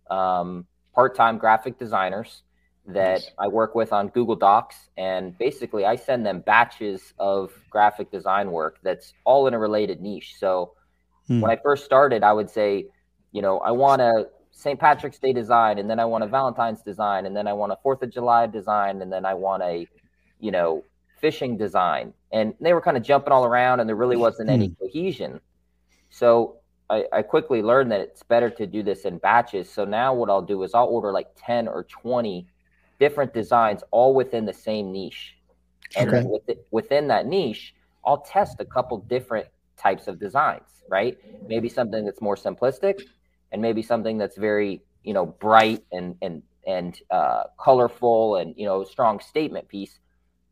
um, 0.09 0.65
part 0.95 1.15
time 1.15 1.37
graphic 1.37 1.77
designers 1.77 2.43
that 2.85 3.13
nice. 3.13 3.31
I 3.37 3.47
work 3.47 3.75
with 3.75 3.91
on 3.91 4.07
Google 4.09 4.35
Docs, 4.35 4.77
and 4.97 5.37
basically 5.37 5.85
I 5.85 5.97
send 5.97 6.25
them 6.25 6.39
batches 6.39 7.13
of 7.19 7.51
graphic 7.69 8.11
design 8.11 8.51
work 8.51 8.79
that's 8.81 9.13
all 9.25 9.47
in 9.47 9.53
a 9.53 9.59
related 9.59 9.99
niche. 9.99 10.35
So 10.37 10.73
hmm. 11.27 11.41
when 11.41 11.51
I 11.51 11.57
first 11.61 11.83
started, 11.83 12.23
I 12.23 12.31
would 12.31 12.49
say 12.49 12.87
you 13.33 13.41
know, 13.41 13.59
I 13.59 13.71
want 13.71 14.01
a 14.01 14.29
St. 14.51 14.79
Patrick's 14.79 15.19
Day 15.19 15.33
design, 15.33 15.79
and 15.79 15.89
then 15.89 15.99
I 15.99 16.05
want 16.05 16.23
a 16.23 16.27
Valentine's 16.27 16.81
design, 16.81 17.25
and 17.25 17.35
then 17.35 17.47
I 17.47 17.53
want 17.53 17.73
a 17.73 17.77
Fourth 17.83 18.01
of 18.01 18.09
July 18.09 18.47
design, 18.47 19.01
and 19.01 19.11
then 19.11 19.25
I 19.25 19.33
want 19.33 19.63
a, 19.63 19.87
you 20.39 20.51
know, 20.51 20.83
fishing 21.19 21.57
design. 21.57 22.13
And 22.31 22.53
they 22.61 22.73
were 22.73 22.81
kind 22.81 22.95
of 22.95 23.03
jumping 23.03 23.33
all 23.33 23.43
around, 23.43 23.81
and 23.81 23.89
there 23.89 23.95
really 23.95 24.15
wasn't 24.15 24.49
any 24.49 24.67
hmm. 24.67 24.73
cohesion. 24.85 25.41
So 26.09 26.57
I, 26.89 27.05
I, 27.11 27.21
quickly 27.23 27.63
learned 27.63 27.91
that 27.91 28.01
it's 28.01 28.21
better 28.21 28.49
to 28.51 28.67
do 28.67 28.83
this 28.83 29.05
in 29.05 29.17
batches. 29.17 29.69
So 29.69 29.83
now 29.83 30.13
what 30.13 30.29
I'll 30.29 30.43
do 30.43 30.61
is 30.61 30.75
I'll 30.75 30.85
order 30.85 31.11
like 31.11 31.27
10 31.35 31.67
or 31.67 31.85
20 31.85 32.47
different 32.99 33.33
designs 33.33 33.83
all 33.89 34.13
within 34.13 34.45
the 34.45 34.53
same 34.53 34.91
niche. 34.91 35.35
And 35.95 36.13
okay. 36.13 36.27
within, 36.27 36.57
within 36.71 37.07
that 37.07 37.25
niche, 37.25 37.73
I'll 38.05 38.19
test 38.21 38.57
a 38.59 38.65
couple 38.65 38.99
different 38.99 39.47
types 39.77 40.07
of 40.07 40.19
designs, 40.19 40.83
right? 40.87 41.17
Maybe 41.47 41.69
something 41.69 42.05
that's 42.05 42.21
more 42.21 42.35
simplistic, 42.35 43.01
and 43.53 43.61
maybe 43.61 43.81
something 43.81 44.17
that's 44.17 44.35
very 44.35 44.81
you 45.03 45.13
know 45.13 45.25
bright 45.25 45.83
and 45.93 46.15
and 46.21 46.41
and 46.65 46.99
uh, 47.11 47.43
colorful 47.59 48.37
and 48.37 48.53
you 48.57 48.65
know 48.65 48.83
strong 48.83 49.19
statement 49.19 49.67
piece 49.69 49.99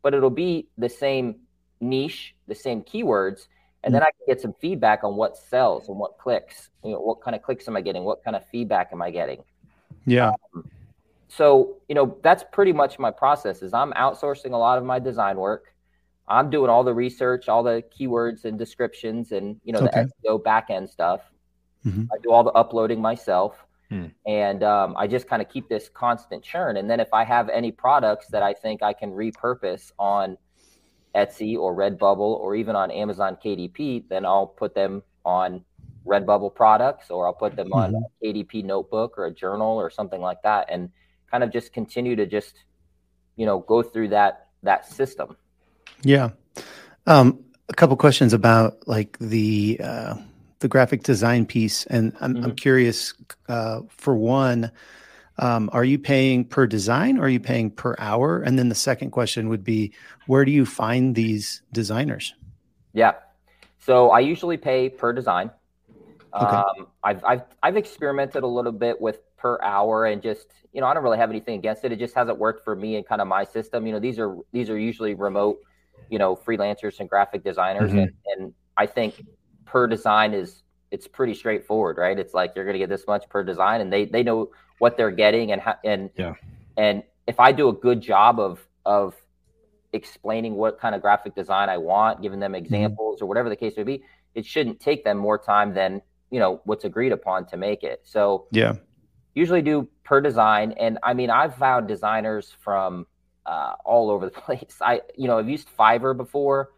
but 0.02 0.14
it'll 0.14 0.30
be 0.30 0.68
the 0.78 0.88
same 0.88 1.36
niche 1.80 2.34
the 2.48 2.54
same 2.54 2.82
keywords 2.82 3.48
and 3.82 3.92
then 3.92 4.02
i 4.02 4.06
can 4.06 4.26
get 4.28 4.40
some 4.40 4.54
feedback 4.60 5.02
on 5.02 5.16
what 5.16 5.36
sells 5.36 5.88
and 5.88 5.98
what 5.98 6.16
clicks 6.18 6.70
you 6.84 6.92
know 6.92 7.00
what 7.00 7.20
kind 7.20 7.34
of 7.34 7.42
clicks 7.42 7.66
am 7.66 7.76
i 7.76 7.80
getting 7.80 8.04
what 8.04 8.22
kind 8.22 8.36
of 8.36 8.46
feedback 8.48 8.90
am 8.92 9.02
i 9.02 9.10
getting. 9.10 9.42
Yeah. 10.06 10.32
Um, 10.54 10.68
so 11.28 11.76
you 11.88 11.94
know 11.94 12.16
that's 12.22 12.44
pretty 12.52 12.72
much 12.72 12.98
my 12.98 13.10
process 13.10 13.62
is 13.62 13.72
i'm 13.72 13.92
outsourcing 13.92 14.52
a 14.52 14.56
lot 14.56 14.78
of 14.78 14.84
my 14.84 14.98
design 14.98 15.36
work. 15.36 15.74
I'm 16.28 16.50
doing 16.50 16.70
all 16.70 16.84
the 16.84 16.94
research 16.94 17.48
all 17.48 17.62
the 17.62 17.82
keywords 17.98 18.44
and 18.44 18.58
descriptions 18.58 19.32
and 19.32 19.60
you 19.64 19.72
know 19.72 19.80
okay. 19.80 20.04
the 20.04 20.28
seo 20.28 20.42
back 20.42 20.70
end 20.70 20.88
stuff 20.88 21.31
Mm-hmm. 21.86 22.04
I 22.12 22.18
do 22.22 22.30
all 22.30 22.44
the 22.44 22.52
uploading 22.52 23.00
myself. 23.00 23.56
Hmm. 23.88 24.06
And 24.26 24.62
um, 24.62 24.94
I 24.96 25.06
just 25.06 25.28
kind 25.28 25.42
of 25.42 25.50
keep 25.50 25.68
this 25.68 25.90
constant 25.92 26.42
churn. 26.42 26.78
And 26.78 26.88
then 26.88 26.98
if 26.98 27.12
I 27.12 27.24
have 27.24 27.50
any 27.50 27.70
products 27.70 28.26
that 28.28 28.42
I 28.42 28.54
think 28.54 28.82
I 28.82 28.94
can 28.94 29.10
repurpose 29.10 29.92
on 29.98 30.38
Etsy 31.14 31.58
or 31.58 31.74
Redbubble 31.74 32.18
or 32.40 32.54
even 32.54 32.74
on 32.74 32.90
Amazon 32.90 33.36
KDP, 33.44 34.08
then 34.08 34.24
I'll 34.24 34.46
put 34.46 34.74
them 34.74 35.02
on 35.26 35.62
Redbubble 36.06 36.54
products 36.54 37.10
or 37.10 37.26
I'll 37.26 37.34
put 37.34 37.54
them 37.54 37.68
mm-hmm. 37.68 37.94
on 37.94 38.04
a 38.22 38.24
KDP 38.24 38.64
notebook 38.64 39.18
or 39.18 39.26
a 39.26 39.30
journal 39.30 39.76
or 39.76 39.90
something 39.90 40.20
like 40.20 40.40
that 40.42 40.68
and 40.70 40.88
kind 41.30 41.44
of 41.44 41.52
just 41.52 41.72
continue 41.72 42.16
to 42.16 42.26
just, 42.26 42.64
you 43.36 43.46
know, 43.46 43.60
go 43.60 43.82
through 43.82 44.08
that 44.08 44.48
that 44.62 44.86
system. 44.86 45.36
Yeah. 46.02 46.30
Um, 47.06 47.44
a 47.68 47.74
couple 47.74 47.96
questions 47.96 48.32
about 48.32 48.86
like 48.86 49.18
the 49.18 49.80
uh, 49.82 50.14
the 50.62 50.68
graphic 50.68 51.02
design 51.02 51.44
piece, 51.46 51.84
and 51.86 52.16
I'm, 52.20 52.34
mm-hmm. 52.34 52.44
I'm 52.44 52.56
curious. 52.56 53.14
Uh, 53.48 53.82
for 53.88 54.16
one, 54.16 54.70
um, 55.38 55.68
are 55.72 55.84
you 55.84 55.98
paying 55.98 56.44
per 56.44 56.66
design 56.66 57.18
or 57.18 57.22
are 57.22 57.28
you 57.28 57.40
paying 57.40 57.70
per 57.70 57.94
hour? 57.98 58.40
And 58.42 58.58
then 58.58 58.68
the 58.68 58.74
second 58.74 59.10
question 59.10 59.48
would 59.48 59.64
be, 59.64 59.92
where 60.26 60.44
do 60.44 60.50
you 60.50 60.64
find 60.64 61.14
these 61.14 61.62
designers? 61.72 62.34
Yeah, 62.92 63.12
so 63.84 64.10
I 64.10 64.20
usually 64.20 64.56
pay 64.56 64.88
per 64.88 65.12
design. 65.12 65.50
Okay. 66.34 66.44
Um, 66.44 66.86
I've, 67.02 67.24
I've 67.24 67.42
I've 67.62 67.76
experimented 67.76 68.42
a 68.42 68.46
little 68.46 68.72
bit 68.72 69.00
with 69.00 69.20
per 69.36 69.60
hour 69.60 70.06
and 70.06 70.22
just 70.22 70.46
you 70.72 70.80
know 70.80 70.86
I 70.86 70.94
don't 70.94 71.02
really 71.02 71.18
have 71.18 71.30
anything 71.30 71.58
against 71.58 71.84
it. 71.84 71.92
It 71.92 71.98
just 71.98 72.14
hasn't 72.14 72.38
worked 72.38 72.64
for 72.64 72.76
me 72.76 72.96
and 72.96 73.06
kind 73.06 73.20
of 73.20 73.26
my 73.26 73.44
system. 73.44 73.86
You 73.86 73.92
know 73.92 73.98
these 73.98 74.18
are 74.18 74.36
these 74.52 74.70
are 74.70 74.78
usually 74.78 75.14
remote, 75.14 75.58
you 76.08 76.18
know, 76.18 76.36
freelancers 76.36 77.00
and 77.00 77.08
graphic 77.08 77.42
designers, 77.44 77.90
mm-hmm. 77.90 77.98
and, 77.98 78.12
and 78.36 78.54
I 78.76 78.86
think 78.86 79.26
per 79.64 79.86
design 79.86 80.34
is 80.34 80.62
it's 80.90 81.08
pretty 81.08 81.34
straightforward, 81.34 81.96
right? 81.96 82.18
It's 82.18 82.34
like 82.34 82.52
you're 82.54 82.64
going 82.64 82.74
to 82.74 82.78
get 82.78 82.90
this 82.90 83.06
much 83.06 83.28
per 83.28 83.42
design, 83.42 83.80
and 83.80 83.92
they 83.92 84.04
they 84.04 84.22
know 84.22 84.50
what 84.78 84.96
they're 84.96 85.10
getting, 85.10 85.52
and 85.52 85.62
and 85.84 86.10
yeah. 86.16 86.34
and 86.76 87.02
if 87.26 87.40
I 87.40 87.52
do 87.52 87.68
a 87.68 87.72
good 87.72 88.00
job 88.00 88.38
of 88.38 88.66
of 88.84 89.14
explaining 89.92 90.54
what 90.54 90.78
kind 90.78 90.94
of 90.94 91.02
graphic 91.02 91.34
design 91.34 91.68
I 91.68 91.78
want, 91.78 92.22
giving 92.22 92.40
them 92.40 92.52
mm-hmm. 92.52 92.64
examples 92.64 93.16
mm-hmm. 93.16 93.24
or 93.24 93.28
whatever 93.28 93.48
the 93.48 93.56
case 93.56 93.76
may 93.76 93.82
be, 93.82 94.02
it 94.34 94.46
shouldn't 94.46 94.80
take 94.80 95.04
them 95.04 95.18
more 95.18 95.38
time 95.38 95.74
than 95.74 96.02
you 96.30 96.38
know 96.38 96.60
what's 96.64 96.84
agreed 96.84 97.12
upon 97.12 97.46
to 97.46 97.56
make 97.56 97.82
it. 97.82 98.00
So 98.04 98.46
yeah, 98.50 98.74
usually 99.34 99.62
do 99.62 99.88
per 100.04 100.20
design, 100.20 100.72
and 100.72 100.98
I 101.02 101.14
mean 101.14 101.30
I've 101.30 101.54
found 101.56 101.88
designers 101.88 102.54
from 102.60 103.06
uh, 103.46 103.74
all 103.84 104.10
over 104.10 104.26
the 104.26 104.30
place. 104.42 104.76
I 104.80 105.00
you 105.16 105.26
know 105.26 105.38
I've 105.38 105.48
used 105.48 105.68
Fiverr 105.78 106.16
before, 106.16 106.70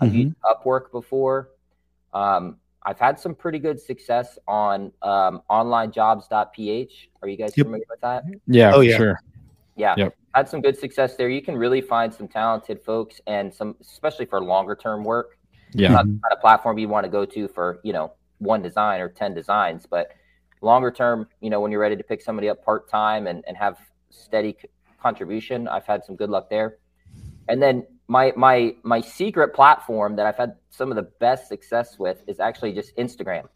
I've 0.00 0.08
mm-hmm. 0.08 0.18
used 0.18 0.36
Upwork 0.44 0.90
before. 0.90 1.50
Um, 2.12 2.56
I've 2.82 2.98
had 2.98 3.18
some 3.20 3.34
pretty 3.34 3.58
good 3.58 3.78
success 3.78 4.38
on 4.48 4.92
um, 5.02 5.42
onlinejobs.ph. 5.50 7.10
Are 7.22 7.28
you 7.28 7.36
guys 7.36 7.56
yep. 7.56 7.66
familiar 7.66 7.84
with 7.90 8.00
that? 8.00 8.24
Yeah, 8.46 8.72
oh, 8.74 8.80
yeah. 8.80 8.96
sure. 8.96 9.20
Yeah. 9.76 9.94
Yep. 9.96 10.16
Had 10.34 10.48
some 10.48 10.60
good 10.60 10.78
success 10.78 11.16
there. 11.16 11.28
You 11.28 11.42
can 11.42 11.56
really 11.56 11.80
find 11.80 12.12
some 12.12 12.28
talented 12.28 12.80
folks 12.82 13.20
and 13.26 13.52
some, 13.52 13.76
especially 13.80 14.26
for 14.26 14.40
longer 14.40 14.74
term 14.74 15.04
work. 15.04 15.38
Yeah. 15.72 15.88
Not, 15.88 16.06
not 16.06 16.32
a 16.32 16.36
platform 16.36 16.78
you 16.78 16.88
want 16.88 17.04
to 17.04 17.10
go 17.10 17.24
to 17.24 17.48
for, 17.48 17.80
you 17.82 17.92
know, 17.92 18.12
one 18.38 18.62
design 18.62 19.00
or 19.00 19.08
10 19.08 19.34
designs, 19.34 19.86
but 19.86 20.12
longer 20.62 20.90
term, 20.90 21.28
you 21.40 21.50
know, 21.50 21.60
when 21.60 21.70
you're 21.70 21.80
ready 21.80 21.96
to 21.96 22.02
pick 22.02 22.22
somebody 22.22 22.48
up 22.48 22.64
part 22.64 22.88
time 22.88 23.26
and, 23.26 23.44
and 23.46 23.56
have 23.56 23.78
steady 24.10 24.56
contribution, 25.00 25.68
I've 25.68 25.86
had 25.86 26.04
some 26.04 26.16
good 26.16 26.30
luck 26.30 26.48
there. 26.48 26.78
And 27.48 27.62
then 27.62 27.86
my 28.10 28.32
my 28.36 28.74
my 28.82 29.00
secret 29.00 29.54
platform 29.54 30.16
that 30.16 30.26
I've 30.26 30.36
had 30.36 30.56
some 30.70 30.90
of 30.90 30.96
the 30.96 31.08
best 31.20 31.46
success 31.46 31.96
with 31.96 32.22
is 32.26 32.40
actually 32.40 32.72
just 32.72 32.94
Instagram, 32.96 33.48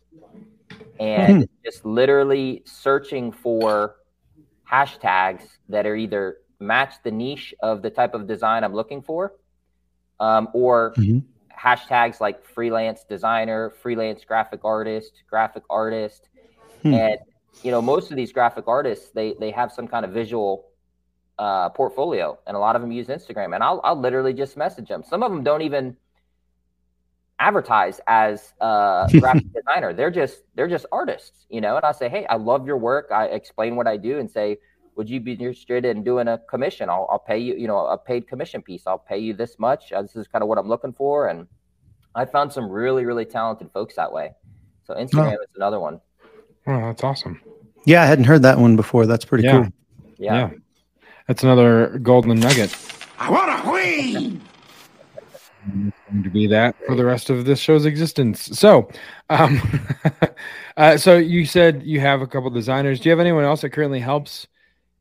and 1.00 1.42
mm-hmm. 1.42 1.42
just 1.64 1.84
literally 1.84 2.62
searching 2.64 3.32
for 3.32 3.96
hashtags 4.70 5.42
that 5.68 5.86
are 5.86 5.96
either 5.96 6.38
match 6.60 6.94
the 7.02 7.10
niche 7.10 7.52
of 7.60 7.82
the 7.82 7.90
type 7.90 8.14
of 8.14 8.28
design 8.28 8.62
I'm 8.62 8.74
looking 8.74 9.02
for, 9.02 9.34
um, 10.20 10.48
or 10.54 10.94
mm-hmm. 10.96 11.18
hashtags 11.52 12.20
like 12.20 12.44
freelance 12.44 13.02
designer, 13.02 13.70
freelance 13.82 14.24
graphic 14.24 14.60
artist, 14.64 15.24
graphic 15.28 15.64
artist, 15.68 16.28
hmm. 16.82 16.94
and 16.94 17.18
you 17.64 17.72
know 17.72 17.82
most 17.82 18.12
of 18.12 18.16
these 18.16 18.32
graphic 18.32 18.68
artists 18.68 19.10
they 19.10 19.34
they 19.40 19.50
have 19.50 19.72
some 19.72 19.88
kind 19.88 20.04
of 20.04 20.12
visual 20.12 20.66
uh, 21.38 21.68
portfolio, 21.70 22.38
and 22.46 22.56
a 22.56 22.60
lot 22.60 22.76
of 22.76 22.82
them 22.82 22.92
use 22.92 23.08
Instagram. 23.08 23.54
And 23.54 23.62
I'll 23.62 23.80
I'll 23.84 23.98
literally 23.98 24.32
just 24.32 24.56
message 24.56 24.88
them. 24.88 25.02
Some 25.02 25.22
of 25.22 25.30
them 25.30 25.42
don't 25.42 25.62
even 25.62 25.96
advertise 27.38 28.00
as 28.06 28.52
a 28.60 29.08
graphic 29.20 29.52
designer. 29.52 29.92
They're 29.92 30.10
just 30.10 30.42
they're 30.54 30.68
just 30.68 30.86
artists, 30.92 31.46
you 31.48 31.60
know. 31.60 31.76
And 31.76 31.84
I 31.84 31.92
say, 31.92 32.08
hey, 32.08 32.26
I 32.26 32.36
love 32.36 32.66
your 32.66 32.78
work. 32.78 33.10
I 33.10 33.26
explain 33.26 33.76
what 33.76 33.86
I 33.86 33.96
do 33.96 34.18
and 34.18 34.30
say, 34.30 34.58
would 34.96 35.10
you 35.10 35.20
be 35.20 35.32
interested 35.32 35.84
in 35.84 36.04
doing 36.04 36.28
a 36.28 36.38
commission? 36.38 36.88
I'll 36.88 37.08
I'll 37.10 37.18
pay 37.18 37.38
you, 37.38 37.54
you 37.54 37.66
know, 37.66 37.86
a 37.86 37.98
paid 37.98 38.28
commission 38.28 38.62
piece. 38.62 38.86
I'll 38.86 38.98
pay 38.98 39.18
you 39.18 39.34
this 39.34 39.58
much. 39.58 39.92
Uh, 39.92 40.02
this 40.02 40.16
is 40.16 40.28
kind 40.28 40.42
of 40.42 40.48
what 40.48 40.58
I'm 40.58 40.68
looking 40.68 40.92
for. 40.92 41.28
And 41.28 41.46
I 42.14 42.24
found 42.24 42.52
some 42.52 42.68
really 42.68 43.04
really 43.04 43.24
talented 43.24 43.70
folks 43.72 43.96
that 43.96 44.12
way. 44.12 44.34
So 44.84 44.94
Instagram 44.94 45.36
oh. 45.38 45.42
is 45.42 45.48
another 45.56 45.80
one. 45.80 46.00
Oh, 46.66 46.80
that's 46.80 47.02
awesome. 47.02 47.40
Yeah, 47.86 48.02
I 48.02 48.06
hadn't 48.06 48.24
heard 48.24 48.42
that 48.42 48.58
one 48.58 48.76
before. 48.76 49.06
That's 49.06 49.24
pretty 49.24 49.44
yeah. 49.44 49.62
cool. 49.62 49.72
Yeah. 50.18 50.34
yeah. 50.34 50.50
That's 51.26 51.42
another 51.42 51.98
golden 52.02 52.38
nugget. 52.38 52.76
I 53.18 53.30
want 53.30 53.50
a 53.50 53.62
queen. 53.62 54.40
going 55.66 56.22
to 56.22 56.30
be 56.30 56.46
that 56.48 56.76
for 56.86 56.94
the 56.94 57.04
rest 57.04 57.30
of 57.30 57.44
this 57.46 57.58
show's 57.58 57.86
existence. 57.86 58.42
So, 58.58 58.88
um, 59.30 59.60
uh, 60.76 60.96
so 60.98 61.16
you 61.16 61.46
said 61.46 61.82
you 61.84 62.00
have 62.00 62.20
a 62.20 62.26
couple 62.26 62.50
designers. 62.50 63.00
Do 63.00 63.08
you 63.08 63.10
have 63.12 63.20
anyone 63.20 63.44
else 63.44 63.62
that 63.62 63.70
currently 63.70 64.00
helps 64.00 64.46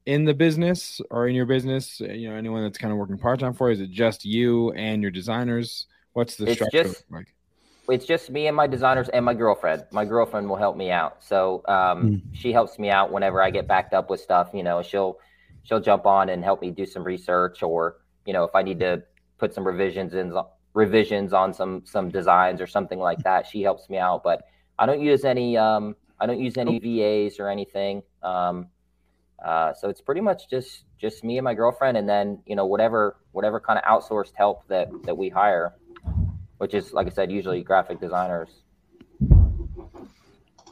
in 0.06 0.24
the 0.26 0.34
business 0.34 1.02
or 1.10 1.28
in 1.28 1.36
your 1.36 1.46
business? 1.46 2.00
You 2.00 2.30
know, 2.30 2.36
anyone 2.36 2.64
that's 2.64 2.78
kind 2.78 2.92
of 2.94 2.98
working 2.98 3.18
part 3.18 3.40
time 3.40 3.54
for? 3.54 3.70
You? 3.70 3.74
Is 3.74 3.82
it 3.82 3.92
just 3.92 4.24
you 4.24 4.72
and 4.74 5.02
your 5.02 5.12
designers? 5.12 5.88
What's 6.14 6.36
the 6.38 6.46
It's 6.46 6.56
structure 6.56 6.84
just- 6.84 7.04
like? 7.12 7.28
it's 7.90 8.06
just 8.06 8.30
me 8.30 8.48
and 8.48 8.56
my 8.56 8.66
designers 8.66 9.10
and 9.10 9.26
my 9.26 9.34
girlfriend. 9.34 9.84
My 9.92 10.06
girlfriend 10.06 10.48
will 10.48 10.56
help 10.56 10.78
me 10.78 10.90
out. 10.90 11.18
So 11.22 11.64
um, 11.68 12.22
she 12.32 12.54
helps 12.54 12.80
me 12.80 12.90
out 12.90 13.12
whenever 13.12 13.42
I 13.42 13.50
get 13.50 13.68
backed 13.68 13.94
up 13.94 14.10
with 14.10 14.22
stuff. 14.22 14.52
You 14.54 14.64
know, 14.64 14.82
she'll 14.82 15.18
she'll 15.64 15.80
jump 15.80 16.06
on 16.06 16.30
and 16.30 16.44
help 16.44 16.62
me 16.62 16.72
do 16.72 16.86
some 16.86 17.04
research, 17.04 17.64
or 17.64 17.98
you 18.26 18.34
know, 18.34 18.44
if 18.44 18.56
I 18.56 18.62
need 18.62 18.80
to 18.80 19.04
put 19.38 19.54
some 19.54 19.66
revisions 19.66 20.14
in 20.14 20.34
revisions 20.74 21.34
on 21.34 21.54
some 21.54 21.84
some 21.86 22.10
designs 22.10 22.62
or 22.62 22.68
something 22.68 23.00
like 23.00 23.20
that, 23.20 23.48
she 23.48 23.62
helps 23.62 23.90
me 23.90 23.98
out. 23.98 24.24
But 24.24 24.48
I 24.80 24.86
don't 24.86 25.02
use 25.02 25.26
any 25.26 25.58
um, 25.58 25.96
I 26.20 26.26
don't 26.26 26.40
use 26.40 26.58
any 26.58 26.80
VAs 26.80 27.40
or 27.40 27.50
anything. 27.50 28.04
Um, 28.22 28.68
uh, 29.44 29.74
so 29.74 29.90
it's 29.90 30.02
pretty 30.02 30.22
much 30.22 30.50
just 30.50 30.86
just 30.98 31.24
me 31.24 31.38
and 31.38 31.44
my 31.44 31.54
girlfriend, 31.54 31.98
and 31.98 32.08
then 32.08 32.40
you 32.46 32.56
know 32.56 32.66
whatever 32.66 33.18
whatever 33.32 33.60
kind 33.60 33.80
of 33.80 33.86
outsourced 33.86 34.34
help 34.36 34.68
that 34.68 34.90
that 35.04 35.18
we 35.18 35.30
hire 35.30 35.74
which 36.64 36.74
is 36.74 36.94
like 36.94 37.08
I 37.08 37.10
said, 37.10 37.30
usually 37.30 37.62
graphic 37.62 38.00
designers. 38.00 38.48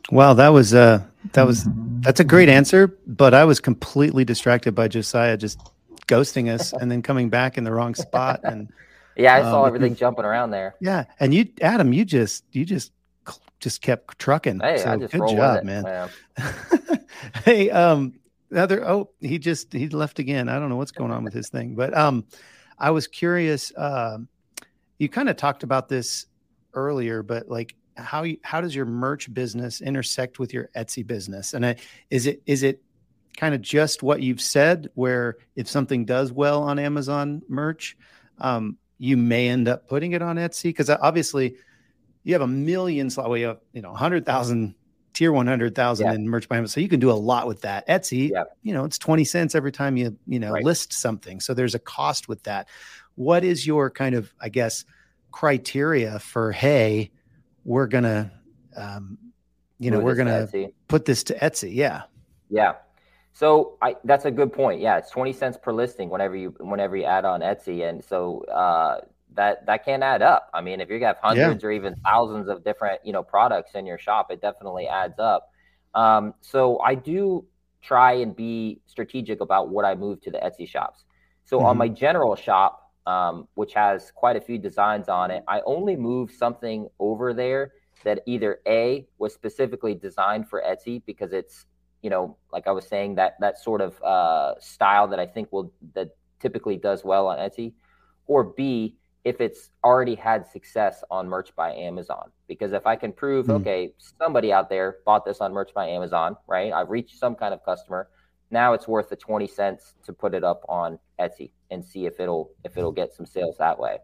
Wow, 0.09 0.33
that 0.35 0.47
was 0.47 0.73
uh 0.73 1.01
that 1.33 1.45
was 1.45 1.67
that's 2.01 2.19
a 2.19 2.23
great 2.23 2.49
answer, 2.49 2.97
but 3.07 3.33
I 3.33 3.45
was 3.45 3.59
completely 3.59 4.25
distracted 4.25 4.73
by 4.73 4.87
Josiah 4.87 5.37
just 5.37 5.59
ghosting 6.07 6.49
us 6.49 6.73
and 6.73 6.91
then 6.91 7.01
coming 7.01 7.29
back 7.29 7.57
in 7.57 7.63
the 7.63 7.71
wrong 7.71 7.95
spot 7.95 8.41
and 8.43 8.69
Yeah, 9.15 9.35
I 9.35 9.41
saw 9.41 9.61
Um, 9.61 9.67
everything 9.67 9.95
jumping 9.95 10.25
around 10.25 10.51
there. 10.51 10.75
yeah, 10.81 11.05
and 11.19 11.33
you 11.33 11.47
Adam, 11.61 11.93
you 11.93 12.05
just 12.05 12.43
you 12.51 12.65
just 12.65 12.91
just 13.59 13.81
kept 13.81 14.17
trucking. 14.17 14.59
Hey, 14.59 14.77
so 14.79 14.91
I 14.91 14.97
just 14.97 15.13
good 15.13 15.27
job, 15.27 15.63
man. 15.63 16.09
hey, 17.45 17.69
um 17.69 18.13
other 18.53 18.87
oh, 18.87 19.11
he 19.19 19.37
just 19.39 19.71
he 19.71 19.87
left 19.89 20.19
again. 20.19 20.49
I 20.49 20.59
don't 20.59 20.69
know 20.69 20.77
what's 20.77 20.91
going 20.91 21.11
on 21.11 21.23
with 21.23 21.33
his 21.33 21.49
thing, 21.49 21.75
but 21.75 21.95
um 21.95 22.25
I 22.77 22.91
was 22.91 23.07
curious 23.07 23.71
um 23.77 24.27
you 24.97 25.09
kind 25.09 25.29
of 25.29 25.35
talked 25.37 25.63
about 25.63 25.89
this 25.89 26.25
earlier, 26.73 27.23
but 27.23 27.49
like 27.49 27.75
how 28.01 28.23
you, 28.23 28.37
how 28.43 28.61
does 28.61 28.75
your 28.75 28.85
merch 28.85 29.33
business 29.33 29.81
intersect 29.81 30.39
with 30.39 30.53
your 30.53 30.69
Etsy 30.75 31.05
business? 31.05 31.53
And 31.53 31.65
I, 31.65 31.75
is 32.09 32.25
it 32.27 32.41
is 32.45 32.63
it 32.63 32.81
kind 33.37 33.55
of 33.55 33.61
just 33.61 34.03
what 34.03 34.21
you've 34.21 34.41
said, 34.41 34.89
where 34.95 35.37
if 35.55 35.67
something 35.69 36.05
does 36.05 36.31
well 36.31 36.63
on 36.63 36.79
Amazon 36.79 37.41
merch, 37.47 37.97
um, 38.39 38.77
you 38.97 39.17
may 39.17 39.47
end 39.49 39.67
up 39.67 39.87
putting 39.87 40.11
it 40.11 40.21
on 40.21 40.35
Etsy 40.35 40.65
because 40.65 40.89
obviously 40.89 41.55
you 42.23 42.33
have 42.33 42.41
a 42.41 42.47
million 42.47 43.09
slot. 43.09 43.29
Well, 43.29 43.37
you 43.37 43.47
have 43.47 43.59
you 43.73 43.81
know 43.81 43.93
hundred 43.93 44.25
thousand 44.25 44.75
tier 45.13 45.31
one 45.31 45.47
hundred 45.47 45.75
thousand 45.75 46.07
Yeah. 46.07 46.13
in 46.13 46.29
merch 46.29 46.47
by 46.47 46.57
Amazon, 46.57 46.73
so 46.73 46.79
you 46.81 46.87
can 46.89 46.99
do 46.99 47.09
a 47.11 47.13
lot 47.13 47.47
with 47.47 47.61
that. 47.61 47.87
Etsy, 47.87 48.29
Yeah. 48.29 48.43
you 48.63 48.73
know, 48.73 48.85
it's 48.85 48.97
twenty 48.97 49.23
cents 49.25 49.55
every 49.55 49.71
time 49.71 49.97
you 49.97 50.17
you 50.27 50.39
know 50.39 50.51
Right. 50.51 50.63
list 50.63 50.93
something, 50.93 51.39
so 51.39 51.53
there's 51.53 51.75
a 51.75 51.79
cost 51.79 52.27
with 52.27 52.43
that. 52.43 52.67
What 53.15 53.43
is 53.43 53.65
your 53.65 53.89
kind 53.89 54.15
of 54.15 54.33
I 54.39 54.49
guess 54.49 54.85
criteria 55.31 56.19
for 56.19 56.51
hey, 56.51 57.11
we're 57.63 57.87
gonna 57.87 58.31
um, 58.75 59.17
you 59.79 59.91
know 59.91 59.99
we're 59.99 60.15
gonna 60.15 60.47
put 60.87 61.05
this 61.05 61.23
to 61.25 61.37
Etsy, 61.39 61.73
yeah. 61.73 62.03
Yeah. 62.49 62.73
So 63.33 63.77
I 63.81 63.95
that's 64.03 64.25
a 64.25 64.31
good 64.31 64.51
point. 64.51 64.81
Yeah, 64.81 64.97
it's 64.97 65.09
20 65.09 65.31
cents 65.33 65.57
per 65.61 65.71
listing 65.71 66.09
whenever 66.09 66.35
you 66.35 66.53
whenever 66.59 66.97
you 66.97 67.05
add 67.05 67.25
on 67.25 67.41
Etsy. 67.41 67.87
And 67.87 68.03
so 68.03 68.41
uh 68.45 69.01
that 69.33 69.65
that 69.65 69.85
can 69.85 70.03
add 70.03 70.21
up. 70.21 70.49
I 70.53 70.59
mean, 70.61 70.81
if 70.81 70.89
you 70.89 70.99
have 71.05 71.17
hundreds 71.17 71.63
or 71.63 71.71
even 71.71 71.95
thousands 72.03 72.49
of 72.49 72.63
different, 72.63 72.99
you 73.05 73.13
know, 73.13 73.23
products 73.23 73.71
in 73.75 73.85
your 73.85 73.97
shop, 73.97 74.31
it 74.31 74.41
definitely 74.41 74.87
adds 74.87 75.17
up. 75.19 75.49
Um, 75.95 76.33
so 76.41 76.79
I 76.79 76.95
do 76.95 77.45
try 77.81 78.13
and 78.13 78.35
be 78.35 78.81
strategic 78.85 79.39
about 79.39 79.69
what 79.69 79.85
I 79.85 79.95
move 79.95 80.21
to 80.21 80.31
the 80.31 80.37
Etsy 80.37 80.67
shops. 80.67 81.05
So 81.45 81.61
on 81.61 81.75
Mhm. 81.75 81.79
my 81.79 81.87
general 81.87 82.35
shop, 82.35 82.80
um, 83.05 83.47
which 83.55 83.73
has 83.73 84.11
quite 84.11 84.35
a 84.35 84.41
few 84.41 84.57
designs 84.57 85.09
on 85.09 85.31
it, 85.31 85.43
I 85.47 85.61
only 85.65 85.95
move 85.95 86.31
something 86.31 86.87
over 86.99 87.33
there 87.33 87.73
that 88.03 88.21
either 88.25 88.59
A 88.67 89.07
was 89.17 89.33
specifically 89.33 89.93
designed 89.93 90.47
for 90.49 90.61
Etsy 90.61 91.03
because 91.05 91.33
it's, 91.33 91.65
you 92.01 92.09
know, 92.09 92.37
like 92.51 92.67
I 92.67 92.71
was 92.71 92.87
saying, 92.87 93.15
that 93.15 93.35
that 93.39 93.59
sort 93.59 93.81
of 93.81 94.01
uh, 94.01 94.55
style 94.59 95.07
that 95.07 95.19
I 95.19 95.27
think 95.27 95.51
will 95.51 95.71
that 95.93 96.09
typically 96.39 96.77
does 96.77 97.03
well 97.03 97.27
on 97.27 97.37
Etsy, 97.37 97.73
or 98.27 98.43
B 98.43 98.95
if 99.23 99.39
it's 99.39 99.69
already 99.83 100.15
had 100.15 100.47
success 100.47 101.03
on 101.11 101.29
Merch 101.29 101.55
by 101.55 101.71
Amazon. 101.75 102.31
Because 102.47 102.73
if 102.73 102.87
I 102.87 102.95
can 102.95 103.11
prove, 103.13 103.45
Hmm. 103.45 103.51
okay, 103.51 103.93
somebody 103.97 104.51
out 104.51 104.67
there 104.67 104.97
bought 105.05 105.25
this 105.25 105.41
on 105.41 105.53
Merch 105.53 105.73
by 105.75 105.87
Amazon, 105.87 106.35
right? 106.47 106.73
I've 106.73 106.89
reached 106.89 107.19
some 107.19 107.35
kind 107.35 107.53
of 107.53 107.63
customer. 107.63 108.09
Now 108.51 108.73
it's 108.73 108.87
worth 108.87 109.09
the 109.09 109.15
20 109.15 109.47
cents 109.47 109.95
to 110.03 110.13
put 110.13 110.33
it 110.33 110.43
up 110.43 110.63
on 110.67 110.99
Etsy 111.19 111.51
and 111.71 111.83
see 111.83 112.05
if 112.05 112.19
it'll 112.19 112.51
if 112.63 112.77
it'll 112.77 112.91
get 112.91 113.13
some 113.13 113.25
sales 113.25 113.57
that 113.57 113.79
way. 113.79 113.97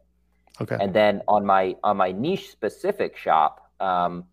Okay. 0.61 0.77
And 0.79 0.93
then 0.93 1.21
on 1.27 1.45
my 1.45 1.75
on 1.83 1.97
my 1.97 2.11
niche 2.11 2.49
specific 2.49 3.17
shop, 3.17 3.69
um, 3.79 4.23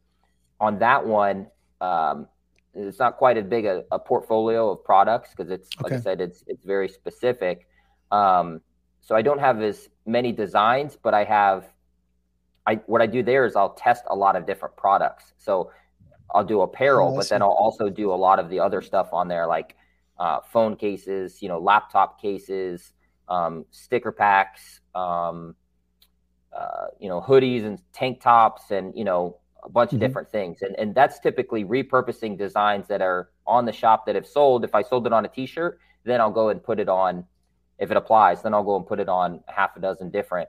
on 0.61 0.79
that 0.79 1.05
one, 1.05 1.49
um, 1.81 2.29
it's 2.73 2.99
not 2.99 3.17
quite 3.17 3.37
as 3.37 3.45
big 3.45 3.67
a, 3.67 3.85
a 3.91 3.99
portfolio 3.99 4.71
of 4.71 4.85
products 4.85 5.31
because 5.31 5.51
it's 5.51 5.69
like 5.81 5.93
I 5.93 6.01
said, 6.01 6.21
it's 6.21 6.45
it's 6.47 6.65
very 6.65 6.89
specific. 6.89 7.67
Um, 8.11 8.61
so 9.01 9.15
I 9.15 9.23
don't 9.23 9.41
have 9.41 9.61
as 9.61 9.91
many 10.07 10.33
designs, 10.33 10.97
but 11.01 11.13
I 11.13 11.25
have. 11.25 11.67
I 12.67 12.77
what 12.87 13.03
I 13.03 13.07
do 13.07 13.23
there 13.23 13.45
is 13.45 13.57
I'll 13.57 13.75
test 13.75 14.05
a 14.07 14.15
lot 14.15 14.37
of 14.37 14.47
different 14.47 14.77
products. 14.77 15.35
So 15.39 15.71
I'll 16.35 16.45
do 16.45 16.63
apparel, 16.63 17.13
Oh, 17.13 17.17
but 17.17 17.29
then. 17.29 17.43
I'll 17.43 17.49
also 17.49 17.91
do 17.91 18.13
a 18.13 18.15
lot 18.15 18.39
of 18.39 18.49
the 18.49 18.61
other 18.61 18.81
stuff 18.81 19.13
on 19.13 19.29
there, 19.29 19.47
like 19.47 19.77
uh, 20.19 20.41
phone 20.41 20.77
cases, 20.77 21.43
you 21.43 21.49
know, 21.49 21.59
laptop 21.59 22.21
cases, 22.21 22.93
um, 23.29 23.65
sticker 23.71 24.13
packs, 24.13 24.81
um, 24.95 25.55
uh, 26.53 26.87
you 27.01 27.09
know, 27.09 27.21
hoodies 27.21 27.65
and 27.65 27.81
tank 27.93 28.21
tops, 28.21 28.71
and 28.71 28.97
you 28.97 29.05
know, 29.05 29.39
a 29.63 29.69
bunch 29.69 29.91
Mhm. 29.91 29.95
of 29.95 30.01
different 30.01 30.31
things. 30.31 30.63
And 30.63 30.79
and 30.79 30.95
that's 30.95 31.19
typically 31.19 31.65
repurposing 31.65 32.39
designs 32.39 32.87
that 32.89 33.03
are 33.03 33.31
on 33.47 33.65
the 33.65 33.73
shop 33.73 34.07
that 34.07 34.15
have 34.15 34.27
sold. 34.27 34.65
If 34.65 34.75
I 34.75 34.83
sold 34.83 35.07
it 35.07 35.13
on 35.13 35.25
a 35.25 35.29
T-shirt, 35.29 35.79
then 36.05 36.21
I'll 36.21 36.31
go 36.31 36.51
and 36.51 36.63
put 36.63 36.79
it 36.79 36.89
on. 36.89 37.27
If 37.79 37.91
it 37.91 37.97
applies, 37.97 38.41
then 38.43 38.55
I'll 38.55 38.63
go 38.63 38.77
and 38.77 38.87
put 38.87 39.01
it 39.01 39.09
on 39.09 39.43
half 39.49 39.77
a 39.77 39.81
dozen 39.81 40.11
different 40.11 40.49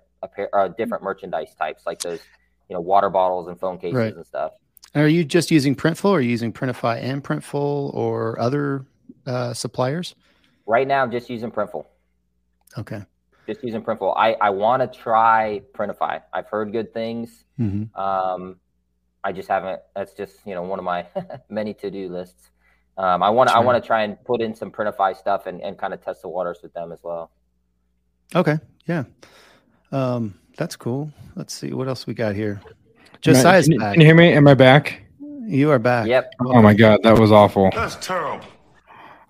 uh, 0.54 0.68
different 0.70 1.04
merchandise 1.04 1.56
types, 1.56 1.86
like 1.86 2.00
those, 2.02 2.20
you 2.70 2.76
know, 2.76 2.82
water 2.82 3.10
bottles 3.10 3.48
and 3.48 3.60
phone 3.60 3.78
cases 3.78 3.96
Right. 3.96 4.16
and 4.16 4.26
stuff. 4.26 4.54
Are 4.94 5.08
you 5.08 5.26
just 5.26 5.52
using 5.52 5.76
Printful 5.76 6.10
or 6.12 6.18
are 6.18 6.22
you 6.22 6.30
using 6.30 6.54
Printify 6.54 7.02
and 7.02 7.24
Printful 7.24 7.94
or 7.94 8.40
other 8.40 8.86
uh, 9.26 9.54
suppliers? 9.54 10.16
Right 10.66 10.88
now, 10.88 11.04
I'm 11.04 11.12
just 11.12 11.30
using 11.30 11.52
Printful. 11.52 11.86
Okay. 12.78 13.02
Just 13.48 13.64
using 13.64 13.82
Printful. 13.84 14.14
I 14.18 14.34
I 14.42 14.50
want 14.50 14.82
to 14.82 15.00
try 15.00 15.62
Printify. 15.74 16.22
I've 16.34 16.48
heard 16.48 16.72
good 16.72 16.94
things. 16.94 17.44
hmm 17.58 17.84
Um, 17.96 18.58
I 19.24 19.32
just 19.32 19.48
haven't. 19.48 19.82
That's 19.96 20.14
just 20.14 20.46
you 20.46 20.54
know 20.56 20.64
one 20.64 20.80
of 20.80 20.86
my 20.86 21.06
many 21.50 21.74
to 21.76 21.92
do 21.92 22.10
lists. 22.10 22.50
Um, 22.98 23.22
I 23.22 23.30
want 23.30 23.50
to 23.50 23.56
I 23.56 23.60
want 23.60 23.82
to 23.82 23.86
try 23.86 24.04
and 24.04 24.24
put 24.24 24.42
in 24.42 24.56
some 24.56 24.72
Printify 24.72 25.16
stuff 25.16 25.46
and, 25.48 25.62
and 25.62 25.78
kind 25.78 25.94
of 25.94 26.04
test 26.04 26.22
the 26.24 26.30
waters 26.30 26.60
with 26.64 26.74
them 26.74 26.92
as 26.92 27.00
well. 27.04 27.30
Okay. 28.34 28.58
Yeah. 28.88 29.04
Um, 29.92 30.40
that's 30.58 30.76
cool. 30.76 31.12
Let's 31.36 31.54
see 31.54 31.74
what 31.74 31.88
else 31.88 32.08
we 32.08 32.14
got 32.14 32.34
here. 32.36 32.62
Can 32.64 33.36
I- 33.36 33.40
Josiah's 33.40 33.66
can, 33.66 33.74
you- 33.74 33.80
back. 33.80 33.92
Can 33.94 34.02
you 34.02 34.08
hear 34.08 34.16
me? 34.16 34.34
Am 34.34 34.48
I 34.48 34.54
back? 34.54 35.02
You 35.48 35.70
are 35.72 35.80
back. 35.80 36.08
Yep. 36.08 36.34
Oh 36.40 36.62
my 36.62 36.74
god, 36.74 37.02
that 37.04 37.20
was 37.20 37.32
awful. 37.32 37.70
That's 37.74 37.96
terrible. 37.98 38.46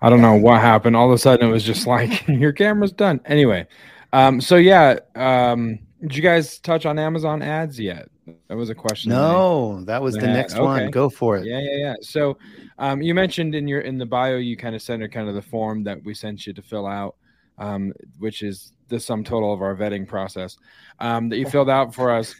I 0.00 0.10
don't 0.10 0.20
know 0.20 0.34
what 0.34 0.60
happened. 0.60 0.96
All 0.96 1.06
of 1.06 1.14
a 1.14 1.18
sudden, 1.18 1.48
it 1.48 1.52
was 1.52 1.64
just 1.64 1.86
like 1.86 2.26
your 2.28 2.52
camera's 2.52 2.92
done. 2.92 3.20
Anyway, 3.24 3.66
um, 4.12 4.40
so 4.40 4.56
yeah, 4.56 4.98
um, 5.14 5.78
did 6.00 6.14
you 6.16 6.22
guys 6.22 6.58
touch 6.58 6.86
on 6.86 6.98
Amazon 6.98 7.42
ads 7.42 7.80
yet? 7.80 8.08
That 8.48 8.56
was 8.56 8.70
a 8.70 8.74
question. 8.74 9.10
that 9.10 9.16
No, 9.16 9.84
that 9.84 10.02
was 10.02 10.14
the 10.16 10.26
Yeah, 10.26 10.32
next 10.32 10.58
one. 10.58 10.90
Go 10.90 11.08
for 11.08 11.36
it. 11.36 11.46
Yeah, 11.46 11.60
yeah, 11.60 11.76
yeah. 11.76 11.94
So, 12.00 12.38
um, 12.78 13.00
you 13.00 13.14
mentioned 13.14 13.54
in 13.54 13.68
your 13.68 13.80
in 13.80 13.98
the 13.98 14.06
bio, 14.06 14.36
you 14.36 14.56
kind 14.56 14.74
of 14.74 14.82
sent 14.82 15.10
kind 15.12 15.28
of 15.28 15.34
the 15.34 15.42
form 15.42 15.84
that 15.84 16.02
we 16.02 16.12
sent 16.12 16.46
you 16.46 16.52
to 16.52 16.62
fill 16.62 16.86
out, 16.86 17.16
um, 17.58 17.92
which 18.18 18.42
is 18.42 18.72
the 18.88 18.98
sum 18.98 19.24
total 19.24 19.52
of 19.52 19.62
our 19.62 19.76
vetting 19.76 20.06
process 20.06 20.56
um, 20.98 21.28
that 21.28 21.38
you 21.38 21.46
filled 21.50 21.70
out 21.70 21.94
for 21.94 22.10
us. 22.10 22.34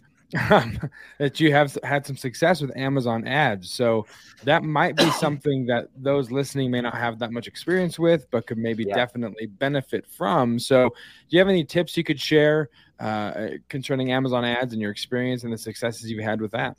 Um, 0.49 0.77
that 1.19 1.39
you 1.39 1.51
have 1.53 1.77
had 1.83 2.05
some 2.05 2.17
success 2.17 2.61
with 2.61 2.75
Amazon 2.75 3.25
ads. 3.27 3.71
So 3.71 4.07
that 4.43 4.63
might 4.63 4.97
be 4.97 5.09
something 5.11 5.65
that 5.67 5.87
those 5.95 6.31
listening 6.31 6.69
may 6.71 6.81
not 6.81 6.95
have 6.95 7.19
that 7.19 7.31
much 7.31 7.47
experience 7.47 7.97
with, 7.97 8.29
but 8.31 8.45
could 8.45 8.57
maybe 8.57 8.85
Yeah. 8.85 8.93
definitely 8.93 9.47
benefit 9.47 10.05
from. 10.07 10.59
So, 10.59 10.89
do 10.89 10.95
you 11.29 11.39
have 11.39 11.47
any 11.49 11.63
tips 11.63 11.95
you 11.97 12.03
could 12.03 12.19
share 12.19 12.69
uh, 12.99 13.47
concerning 13.69 14.11
Amazon 14.11 14.43
ads 14.45 14.73
and 14.73 14.81
your 14.81 14.91
experience 14.91 15.43
and 15.43 15.53
the 15.53 15.57
successes 15.57 16.09
you've 16.09 16.23
had 16.23 16.41
with 16.41 16.51
that? 16.51 16.77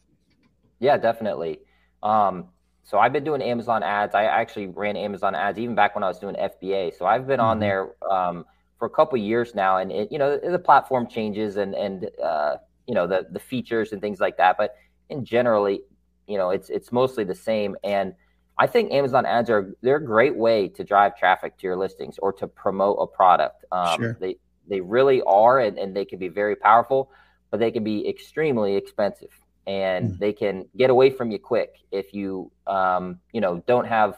Yeah, 0.81 0.97
definitely. 0.97 1.61
Um, 2.03 2.49
so 2.85 2.99
I've 2.99 3.13
been 3.13 3.25
doing 3.25 3.43
Amazon 3.43 3.83
ads. 3.83 4.15
I 4.15 4.25
actually 4.25 4.69
ran 4.69 4.97
Amazon 4.97 5.35
ads 5.35 5.59
even 5.59 5.75
back 5.75 5.95
when 5.95 6.05
I 6.05 6.09
was 6.09 6.19
doing 6.19 6.37
FBA. 6.37 6.91
So 6.97 7.07
I've 7.07 7.27
been 7.27 7.41
on 7.41 7.59
Mhm. 7.59 7.61
there 7.61 7.91
um, 8.11 8.47
for 8.79 8.87
a 8.87 8.91
couple 8.91 9.19
years 9.19 9.55
now, 9.55 9.79
and 9.79 9.91
it, 9.93 10.11
you 10.13 10.19
know 10.19 10.39
the 10.39 10.59
platform 10.59 11.07
changes 11.09 11.57
and 11.57 11.75
and 11.75 12.09
uh, 12.23 12.57
you 12.89 12.95
know 12.95 13.07
the 13.07 13.27
the 13.31 13.39
features 13.53 13.93
and 13.93 14.01
things 14.01 14.19
like 14.21 14.37
that. 14.39 14.57
But 14.59 14.71
in 15.11 15.25
generally, 15.25 15.83
you 16.27 16.39
know 16.39 16.51
it's 16.51 16.69
it's 16.71 16.91
mostly 16.91 17.25
the 17.25 17.35
same. 17.51 17.77
And 17.85 18.15
I 18.59 18.67
think 18.67 18.91
Amazon 18.93 19.25
ads 19.27 19.51
are 19.51 19.75
they're 19.83 19.97
a 19.97 20.05
great 20.05 20.37
way 20.37 20.69
to 20.77 20.83
drive 20.83 21.17
traffic 21.17 21.57
to 21.59 21.67
your 21.69 21.77
listings 21.77 22.19
or 22.19 22.33
to 22.41 22.47
promote 22.49 22.97
a 23.01 23.07
product. 23.07 23.65
Um, 23.71 23.97
Sure. 24.01 24.17
They 24.21 24.37
they 24.71 24.81
really 24.81 25.23
are, 25.23 25.61
and, 25.61 25.79
and 25.79 25.95
they 25.97 26.05
can 26.05 26.19
be 26.19 26.29
very 26.29 26.57
powerful. 26.57 27.11
but 27.51 27.61
they 27.61 27.71
can 27.71 27.83
be 27.85 28.07
extremely 28.15 28.73
expensive 28.77 29.33
and 29.67 30.03
Mm. 30.13 30.19
they 30.19 30.33
can 30.43 30.55
get 30.77 30.91
away 30.91 31.09
from 31.11 31.31
you 31.31 31.39
quick 31.39 31.71
if 31.91 32.07
you 32.19 32.51
um, 32.67 33.05
you 33.33 33.41
know 33.41 33.55
don't 33.67 33.87
have 33.87 34.11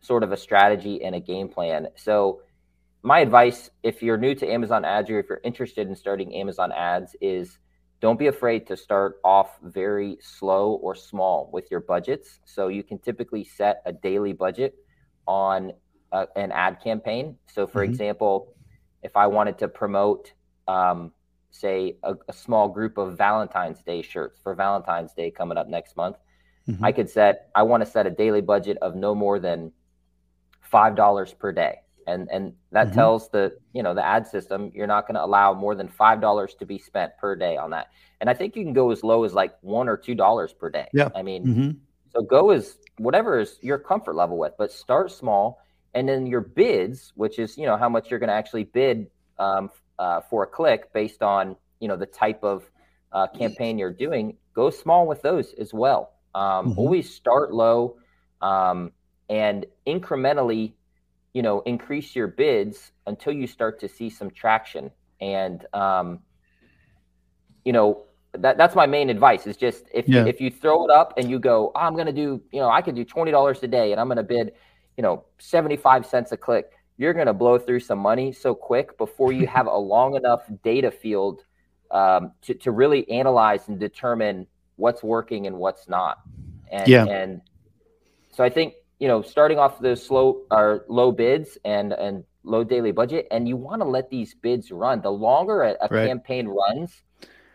sort 0.00 0.22
of 0.22 0.30
a 0.32 0.36
strategy 0.36 1.02
and 1.04 1.14
a 1.14 1.20
game 1.32 1.48
plan. 1.56 1.88
So 1.96 2.42
my 3.02 3.18
advice 3.20 3.70
if 3.82 4.02
you're 4.02 4.18
new 4.26 4.34
to 4.34 4.46
Amazon 4.56 4.84
ads 4.84 5.08
or 5.10 5.18
if 5.18 5.26
you're 5.30 5.40
interested 5.50 5.88
in 5.88 5.94
starting 5.96 6.34
Amazon 6.42 6.70
ads 6.72 7.16
is 7.22 7.58
don't 8.00 8.18
be 8.18 8.28
afraid 8.28 8.66
to 8.68 8.76
start 8.76 9.16
off 9.24 9.58
very 9.62 10.18
slow 10.20 10.72
or 10.74 10.94
small 10.94 11.50
with 11.52 11.70
your 11.70 11.80
budgets. 11.80 12.40
So 12.44 12.68
you 12.68 12.82
can 12.82 12.98
typically 12.98 13.44
set 13.44 13.82
a 13.86 13.92
daily 13.92 14.32
budget 14.32 14.74
on 15.26 15.72
a, 16.12 16.26
an 16.36 16.52
ad 16.52 16.80
campaign. 16.80 17.36
So, 17.46 17.66
for 17.66 17.82
Mhm. 17.82 17.88
example, 17.90 18.54
if 19.02 19.16
I 19.16 19.26
wanted 19.26 19.58
to 19.58 19.68
promote, 19.68 20.32
um, 20.68 21.12
say, 21.50 21.98
a, 22.02 22.14
a 22.28 22.32
small 22.32 22.68
group 22.68 22.98
of 22.98 23.16
Valentine's 23.18 23.82
Day 23.82 24.02
shirts 24.02 24.38
for 24.40 24.54
Valentine's 24.54 25.12
Day 25.14 25.30
coming 25.30 25.58
up 25.58 25.68
next 25.68 25.96
month, 25.96 26.16
Mhm. 26.68 26.78
I 26.82 26.92
could 26.92 27.10
set. 27.10 27.50
I 27.54 27.62
want 27.64 27.84
to 27.84 27.90
set 27.90 28.06
a 28.06 28.10
daily 28.10 28.42
budget 28.42 28.78
of 28.80 28.94
no 28.94 29.14
more 29.14 29.38
than 29.38 29.72
five 30.60 30.94
dollars 30.94 31.32
per 31.32 31.50
day, 31.52 31.80
and 32.08 32.28
and 32.32 32.52
that 32.72 32.88
Mhm. 32.88 32.94
tells 32.94 33.28
the 33.30 33.52
you 33.72 33.82
know 33.82 33.94
the 33.94 34.04
ad 34.04 34.26
system 34.26 34.70
you're 34.74 34.86
not 34.86 35.06
going 35.06 35.14
to 35.14 35.24
allow 35.24 35.52
more 35.54 35.74
than 35.74 35.88
five 35.88 36.20
dollars 36.20 36.54
to 36.56 36.66
be 36.66 36.78
spent 36.78 37.12
per 37.18 37.36
day 37.36 37.56
on 37.56 37.70
that. 37.70 37.88
And 38.20 38.28
I 38.30 38.34
think 38.34 38.56
you 38.56 38.64
can 38.64 38.72
go 38.72 38.90
as 38.90 39.04
low 39.04 39.24
as 39.24 39.34
like 39.34 39.54
one 39.62 39.88
or 39.88 39.96
two 39.96 40.14
dollars 40.14 40.52
per 40.52 40.70
day. 40.70 40.88
Yeah. 40.92 41.10
I 41.14 41.22
mean, 41.22 41.42
Mhm. 41.44 41.76
so 42.12 42.22
go 42.22 42.50
as 42.50 42.78
whatever 42.98 43.38
is 43.38 43.58
your 43.62 43.78
comfort 43.78 44.14
level 44.16 44.38
with, 44.38 44.54
but 44.58 44.72
start 44.72 45.12
small, 45.12 45.58
and 45.94 46.08
then 46.08 46.26
your 46.26 46.40
bids, 46.40 47.12
which 47.14 47.38
is 47.38 47.56
you 47.58 47.66
know 47.66 47.76
how 47.76 47.88
much 47.88 48.10
you're 48.10 48.20
going 48.20 48.28
to 48.28 48.34
actually 48.34 48.64
bid 48.64 49.10
um, 49.38 49.70
uh, 49.98 50.20
for 50.20 50.42
a 50.42 50.46
click 50.46 50.92
based 50.92 51.22
on 51.22 51.56
you 51.80 51.88
know 51.88 51.96
the 51.96 52.06
type 52.06 52.42
of 52.42 52.70
uh, 53.12 53.26
campaign 53.28 53.78
you're 53.78 53.92
doing. 53.92 54.36
Go 54.54 54.70
small 54.70 55.06
with 55.06 55.22
those 55.22 55.54
as 55.54 55.72
well. 55.72 56.14
Um, 56.34 56.74
Mhm. 56.74 56.78
Always 56.78 57.14
start 57.14 57.52
low 57.54 57.96
um, 58.40 58.92
and 59.28 59.66
incrementally, 59.86 60.72
you 61.38 61.42
know, 61.42 61.60
increase 61.66 62.16
your 62.16 62.26
bids 62.26 62.90
until 63.06 63.32
you 63.32 63.46
start 63.46 63.78
to 63.78 63.88
see 63.88 64.10
some 64.10 64.28
traction. 64.28 64.90
And 65.20 65.64
um, 65.72 66.18
you 67.64 67.72
know, 67.72 68.06
that 68.32 68.58
that's 68.58 68.74
my 68.74 68.86
main 68.86 69.08
advice 69.08 69.46
is 69.46 69.56
just 69.56 69.84
if 69.94 70.08
Yeah. 70.08 70.22
you, 70.22 70.26
if 70.26 70.40
you 70.40 70.50
throw 70.50 70.84
it 70.84 70.90
up 70.90 71.14
and 71.16 71.30
you 71.30 71.38
go, 71.38 71.70
oh, 71.76 71.78
I'm 71.78 71.94
going 71.94 72.08
to 72.08 72.12
do, 72.12 72.42
you 72.50 72.58
know, 72.58 72.68
I 72.68 72.82
could 72.82 72.96
do 72.96 73.04
twenty 73.04 73.30
dollars 73.30 73.62
a 73.62 73.68
day, 73.68 73.92
and 73.92 74.00
I'm 74.00 74.08
going 74.08 74.16
to 74.16 74.24
bid, 74.24 74.46
you 74.96 75.02
know, 75.04 75.26
seventy 75.38 75.76
five 75.76 76.04
cents 76.04 76.32
a 76.32 76.36
click. 76.36 76.72
You're 76.96 77.14
going 77.14 77.28
to 77.28 77.32
blow 77.32 77.56
through 77.56 77.82
some 77.90 78.00
money 78.00 78.32
so 78.32 78.52
quick 78.52 78.98
before 78.98 79.30
you 79.30 79.46
have 79.46 79.68
a 79.68 79.78
long 79.78 80.16
enough 80.16 80.42
data 80.64 80.90
field 80.90 81.44
um, 81.92 82.32
to 82.42 82.54
to 82.54 82.72
really 82.72 83.08
analyze 83.08 83.68
and 83.68 83.78
determine 83.78 84.48
what's 84.74 85.04
working 85.04 85.46
and 85.46 85.56
what's 85.56 85.88
not. 85.88 86.16
And 86.72 86.88
Yeah. 86.90 87.04
and 87.06 87.42
so 88.30 88.42
I 88.42 88.50
think 88.50 88.74
you 88.98 89.08
know 89.08 89.22
starting 89.22 89.58
off 89.58 89.80
those 89.80 90.04
slow 90.04 90.42
or 90.50 90.84
low 90.88 91.12
bids 91.12 91.58
and 91.64 91.92
and 91.92 92.24
low 92.44 92.64
daily 92.64 92.92
budget, 92.92 93.26
and 93.30 93.46
you 93.48 93.56
want 93.56 93.82
to 93.82 93.88
let 93.88 94.08
these 94.10 94.34
bids 94.34 94.70
run. 94.70 95.00
The 95.02 95.10
longer 95.10 95.62
a, 95.62 95.76
a 95.80 95.88
Right. 95.90 96.06
campaign 96.06 96.48
runs, 96.48 97.02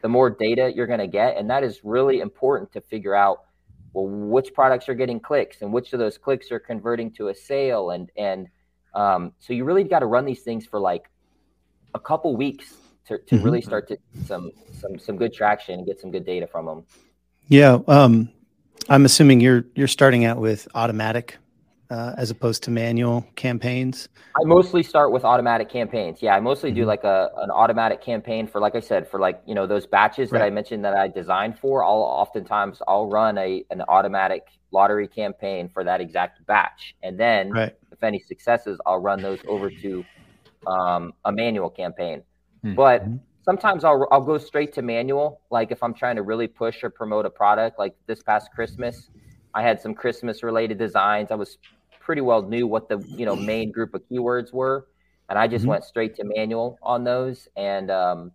the 0.01 0.09
more 0.09 0.29
data 0.29 0.71
you're 0.75 0.87
going 0.87 0.99
to 0.99 1.07
get, 1.07 1.37
and 1.37 1.49
that 1.49 1.63
is 1.63 1.81
really 1.83 2.19
important 2.19 2.71
to 2.73 2.81
figure 2.81 3.15
out. 3.15 3.45
Well, 3.93 4.07
which 4.07 4.55
products 4.55 4.89
are 4.89 4.95
getting 4.95 5.19
clicks, 5.19 5.61
and 5.61 5.71
which 5.71 5.93
of 5.93 5.99
those 5.99 6.17
clicks 6.17 6.51
are 6.51 6.59
converting 6.59 7.11
to 7.11 7.27
a 7.27 7.35
sale, 7.35 7.91
and 7.91 8.11
and 8.17 8.47
um, 8.95 9.33
so 9.39 9.53
you 9.53 9.65
really 9.65 9.83
got 9.83 9.99
to 9.99 10.07
run 10.07 10.25
these 10.25 10.41
things 10.41 10.65
for 10.65 10.79
like 10.79 11.09
a 11.93 11.99
couple 11.99 12.35
weeks 12.35 12.73
to, 13.07 13.19
to 13.19 13.35
Mhm. 13.35 13.43
really 13.43 13.61
start 13.61 13.87
to 13.89 13.97
some 14.25 14.51
some 14.71 14.97
some 14.97 15.17
good 15.17 15.33
traction 15.33 15.79
and 15.79 15.85
get 15.85 15.99
some 15.99 16.09
good 16.11 16.25
data 16.25 16.47
from 16.47 16.65
them. 16.65 16.85
Yeah. 17.47 17.79
Um, 17.87 18.29
I'm 18.89 19.05
assuming 19.05 19.39
you're 19.39 19.65
you're 19.75 19.87
starting 19.87 20.25
out 20.25 20.39
with 20.39 20.67
automatic 20.75 21.37
uh, 21.89 22.13
as 22.17 22.31
opposed 22.31 22.63
to 22.63 22.71
manual 22.71 23.25
campaigns. 23.35 24.09
I 24.35 24.45
mostly 24.45 24.81
start 24.83 25.11
with 25.11 25.23
automatic 25.23 25.69
campaigns. 25.69 26.21
Yeah, 26.21 26.35
I 26.35 26.39
mostly 26.39 26.71
do 26.71 26.83
Mhm. 26.83 26.87
like 26.87 27.03
a 27.03 27.29
an 27.37 27.51
automatic 27.51 28.01
campaign 28.01 28.47
for 28.47 28.59
like 28.59 28.75
I 28.75 28.79
said 28.79 29.07
for 29.07 29.19
like 29.19 29.41
you 29.45 29.55
know 29.55 29.67
those 29.67 29.85
batches 29.85 30.29
that 30.31 30.41
I 30.41 30.49
mentioned 30.49 30.83
that 30.85 30.95
I 30.95 31.07
designed 31.07 31.59
for. 31.59 31.83
I'll 31.83 32.01
oftentimes 32.01 32.81
I'll 32.87 33.07
run 33.07 33.37
a 33.37 33.63
an 33.69 33.81
automatic 33.87 34.47
lottery 34.71 35.07
campaign 35.07 35.69
for 35.69 35.83
that 35.83 36.01
exact 36.01 36.45
batch, 36.47 36.95
and 37.03 37.19
then 37.19 37.51
Right. 37.51 37.73
if 37.91 38.03
any 38.03 38.19
successes, 38.19 38.79
I'll 38.85 38.99
run 38.99 39.21
those 39.21 39.39
over 39.47 39.69
to 39.69 40.03
um, 40.65 41.13
a 41.25 41.31
manual 41.31 41.69
campaign. 41.69 42.23
Hmm. 42.63 42.73
But 42.75 43.03
Mhm. 43.05 43.19
Sometimes 43.43 43.83
I'll 43.83 44.07
I'll 44.11 44.21
go 44.21 44.37
straight 44.37 44.73
to 44.73 44.81
manual. 44.81 45.41
Like 45.51 45.71
if 45.71 45.83
I'm 45.83 45.93
trying 45.93 46.15
to 46.17 46.23
really 46.23 46.47
push 46.47 46.83
or 46.83 46.89
promote 46.89 47.25
a 47.25 47.29
product, 47.29 47.79
like 47.79 47.95
this 48.07 48.23
past 48.23 48.49
Christmas, 48.55 49.09
I 49.53 49.61
had 49.63 49.81
some 49.81 49.93
Christmas 49.95 50.43
related 50.43 50.77
designs. 50.77 51.31
I 51.31 51.35
was 51.35 51.57
pretty 51.99 52.21
well 52.21 52.41
knew 52.43 52.67
what 52.67 52.89
the 52.89 53.05
you 53.15 53.25
know 53.25 53.35
main 53.35 53.71
group 53.71 53.93
of 53.93 54.03
keywords 54.11 54.53
were, 54.53 54.87
and 55.29 55.39
I 55.39 55.47
just 55.47 55.65
Mhm. 55.65 55.67
went 55.67 55.83
straight 55.85 56.15
to 56.15 56.23
manual 56.25 56.79
on 56.83 57.03
those 57.03 57.47
and. 57.55 57.91
Um, 57.91 58.31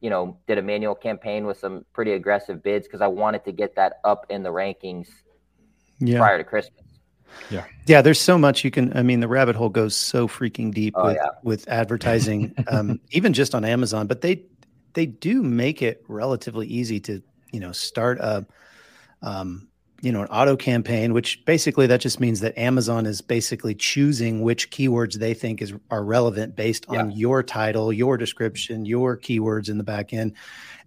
you 0.00 0.10
know, 0.10 0.38
did 0.46 0.58
a 0.58 0.62
manual 0.62 0.94
campaign 0.94 1.46
with 1.46 1.58
some 1.58 1.84
pretty 1.94 2.12
aggressive 2.12 2.62
bids 2.62 2.86
because 2.86 3.00
I 3.00 3.06
wanted 3.06 3.44
to 3.46 3.52
get 3.52 3.74
that 3.76 3.94
up 4.04 4.26
in 4.28 4.42
the 4.42 4.50
rankings 4.50 5.08
Yeah. 6.00 6.28
prior 6.28 6.38
to 6.38 6.44
Christmas. 6.44 6.85
Yeah. 7.50 7.64
Yeah, 7.86 8.02
there's 8.02 8.20
so 8.20 8.36
much 8.38 8.64
you 8.64 8.70
can. 8.70 8.96
I 8.96 9.02
mean, 9.02 9.20
the 9.20 9.28
rabbit 9.28 9.56
hole 9.56 9.68
goes 9.68 9.94
so 9.94 10.26
freaking 10.26 10.72
deep 10.72 10.94
Oh, 10.96 11.06
with 11.06 11.16
yeah. 11.16 11.28
with 11.42 11.68
advertising, 11.68 12.54
um, 12.68 13.00
even 13.10 13.32
just 13.32 13.54
on 13.54 13.64
Amazon. 13.64 14.06
But 14.06 14.20
they 14.20 14.42
they 14.94 15.06
do 15.06 15.42
make 15.42 15.82
it 15.82 16.02
relatively 16.08 16.66
easy 16.66 16.98
to 17.00 17.22
you 17.52 17.60
know 17.60 17.72
start 17.72 18.18
a 18.18 18.46
um, 19.22 19.68
you 20.02 20.10
know 20.10 20.22
an 20.22 20.28
auto 20.28 20.56
campaign, 20.56 21.12
which 21.12 21.44
basically 21.44 21.86
that 21.86 22.00
just 22.00 22.18
means 22.18 22.40
that 22.40 22.58
Amazon 22.58 23.06
is 23.06 23.20
basically 23.20 23.74
choosing 23.74 24.42
which 24.42 24.70
keywords 24.70 25.14
they 25.14 25.34
think 25.34 25.62
is 25.62 25.72
are 25.90 26.04
relevant 26.04 26.56
based 26.56 26.86
on 26.88 27.12
your 27.12 27.42
title, 27.42 27.92
your 27.92 28.16
description, 28.16 28.84
your 28.84 29.16
keywords 29.16 29.68
in 29.68 29.78
the 29.78 29.84
back 29.84 30.12
end, 30.12 30.32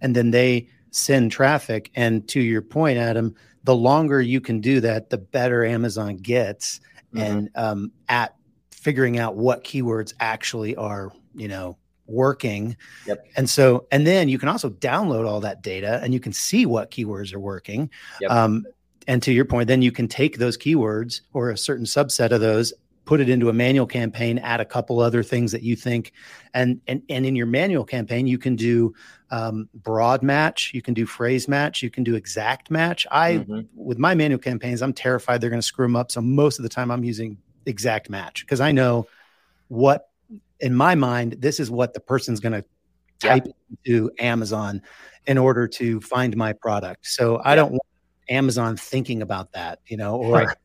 and 0.01 0.15
then 0.15 0.31
they 0.31 0.67
send 0.91 1.31
traffic. 1.31 1.91
And 1.95 2.27
to 2.29 2.41
your 2.41 2.61
point, 2.61 2.97
Adam, 2.97 3.35
the 3.69 3.75
longer 3.75 4.19
you 4.19 4.41
can 4.41 4.59
do 4.61 4.81
that, 4.81 5.11
the 5.11 5.17
better 5.19 5.63
Amazon 5.63 6.17
gets 6.17 6.81
Mhm. 7.13 7.21
and 7.21 7.49
um, 7.53 7.91
at 8.07 8.33
figuring 8.71 9.19
out 9.19 9.35
what 9.35 9.63
keywords 9.63 10.15
actually 10.19 10.75
are 10.75 11.11
you 11.35 11.47
know 11.47 11.77
working 12.07 12.75
Yep. 13.05 13.25
and 13.37 13.47
so 13.47 13.85
and 13.91 14.07
then 14.07 14.27
you 14.29 14.39
can 14.39 14.49
also 14.49 14.69
download 14.71 15.27
all 15.27 15.39
that 15.41 15.61
data 15.61 15.99
and 16.03 16.13
you 16.15 16.19
can 16.19 16.33
see 16.33 16.65
what 16.65 16.89
keywords 16.89 17.31
are 17.33 17.39
working 17.39 17.91
Yep. 18.21 18.31
um, 18.31 18.65
and 19.07 19.21
to 19.21 19.31
your 19.31 19.45
point 19.45 19.67
then 19.67 19.83
you 19.83 19.91
can 19.91 20.07
take 20.07 20.37
those 20.39 20.57
keywords 20.57 21.21
or 21.33 21.51
a 21.51 21.57
certain 21.57 21.85
subset 21.85 22.31
of 22.31 22.41
those 22.41 22.73
put 23.05 23.19
it 23.19 23.29
into 23.29 23.49
a 23.49 23.53
manual 23.53 23.87
campaign 23.87 24.37
add 24.39 24.59
a 24.59 24.65
couple 24.65 24.99
other 24.99 25.23
things 25.23 25.51
that 25.51 25.63
you 25.63 25.75
think 25.75 26.11
and 26.53 26.79
and, 26.87 27.01
and 27.09 27.25
in 27.25 27.35
your 27.35 27.47
manual 27.47 27.83
campaign 27.85 28.27
you 28.27 28.37
can 28.37 28.55
do 28.55 28.93
um, 29.31 29.67
broad 29.73 30.21
match 30.21 30.71
you 30.73 30.81
can 30.81 30.93
do 30.93 31.05
phrase 31.05 31.47
match 31.47 31.81
you 31.81 31.89
can 31.89 32.03
do 32.03 32.15
exact 32.15 32.69
match 32.69 33.05
i 33.11 33.37
Mhm. 33.37 33.67
with 33.75 33.97
my 33.97 34.13
manual 34.13 34.39
campaigns, 34.39 34.81
I'm 34.81 34.93
terrified 34.93 35.39
they're 35.41 35.49
going 35.49 35.61
to 35.61 35.65
screw 35.65 35.85
them 35.85 35.95
up. 35.95 36.11
So 36.11 36.21
most 36.21 36.59
of 36.59 36.63
the 36.63 36.69
time, 36.69 36.91
I'm 36.91 37.03
using 37.03 37.37
exact 37.65 38.09
match 38.09 38.45
because 38.45 38.59
I 38.59 38.71
know 38.71 39.07
what, 39.69 40.09
in 40.59 40.75
my 40.75 40.93
mind, 40.95 41.37
this 41.39 41.59
is 41.59 41.71
what 41.71 41.93
the 41.93 41.99
person's 41.99 42.39
going 42.39 42.51
to 42.53 42.65
Yeah. 43.23 43.35
type 43.35 43.47
into 43.85 44.11
Amazon 44.19 44.81
in 45.25 45.37
order 45.37 45.67
to 45.67 46.01
find 46.01 46.35
my 46.37 46.53
product. 46.53 47.07
So 47.07 47.41
I 47.43 47.51
Yeah. 47.51 47.55
don't 47.55 47.71
want 47.71 47.81
Amazon 48.29 48.77
thinking 48.77 49.21
about 49.21 49.53
that, 49.53 49.79
you 49.87 49.97
know, 49.97 50.15
or. 50.17 50.33
Right. 50.33 50.57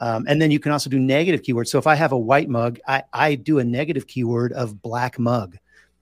Um, 0.00 0.24
and 0.26 0.40
then 0.40 0.50
you 0.50 0.58
can 0.58 0.72
also 0.72 0.88
do 0.88 0.98
negative 0.98 1.42
keywords. 1.42 1.68
So 1.68 1.78
if 1.78 1.86
I 1.86 1.94
have 1.94 2.10
a 2.12 2.18
white 2.18 2.48
mug, 2.48 2.80
I, 2.88 3.02
I 3.12 3.34
do 3.34 3.58
a 3.58 3.64
negative 3.64 4.06
keyword 4.06 4.52
of 4.54 4.80
black 4.80 5.18
mug, 5.18 5.58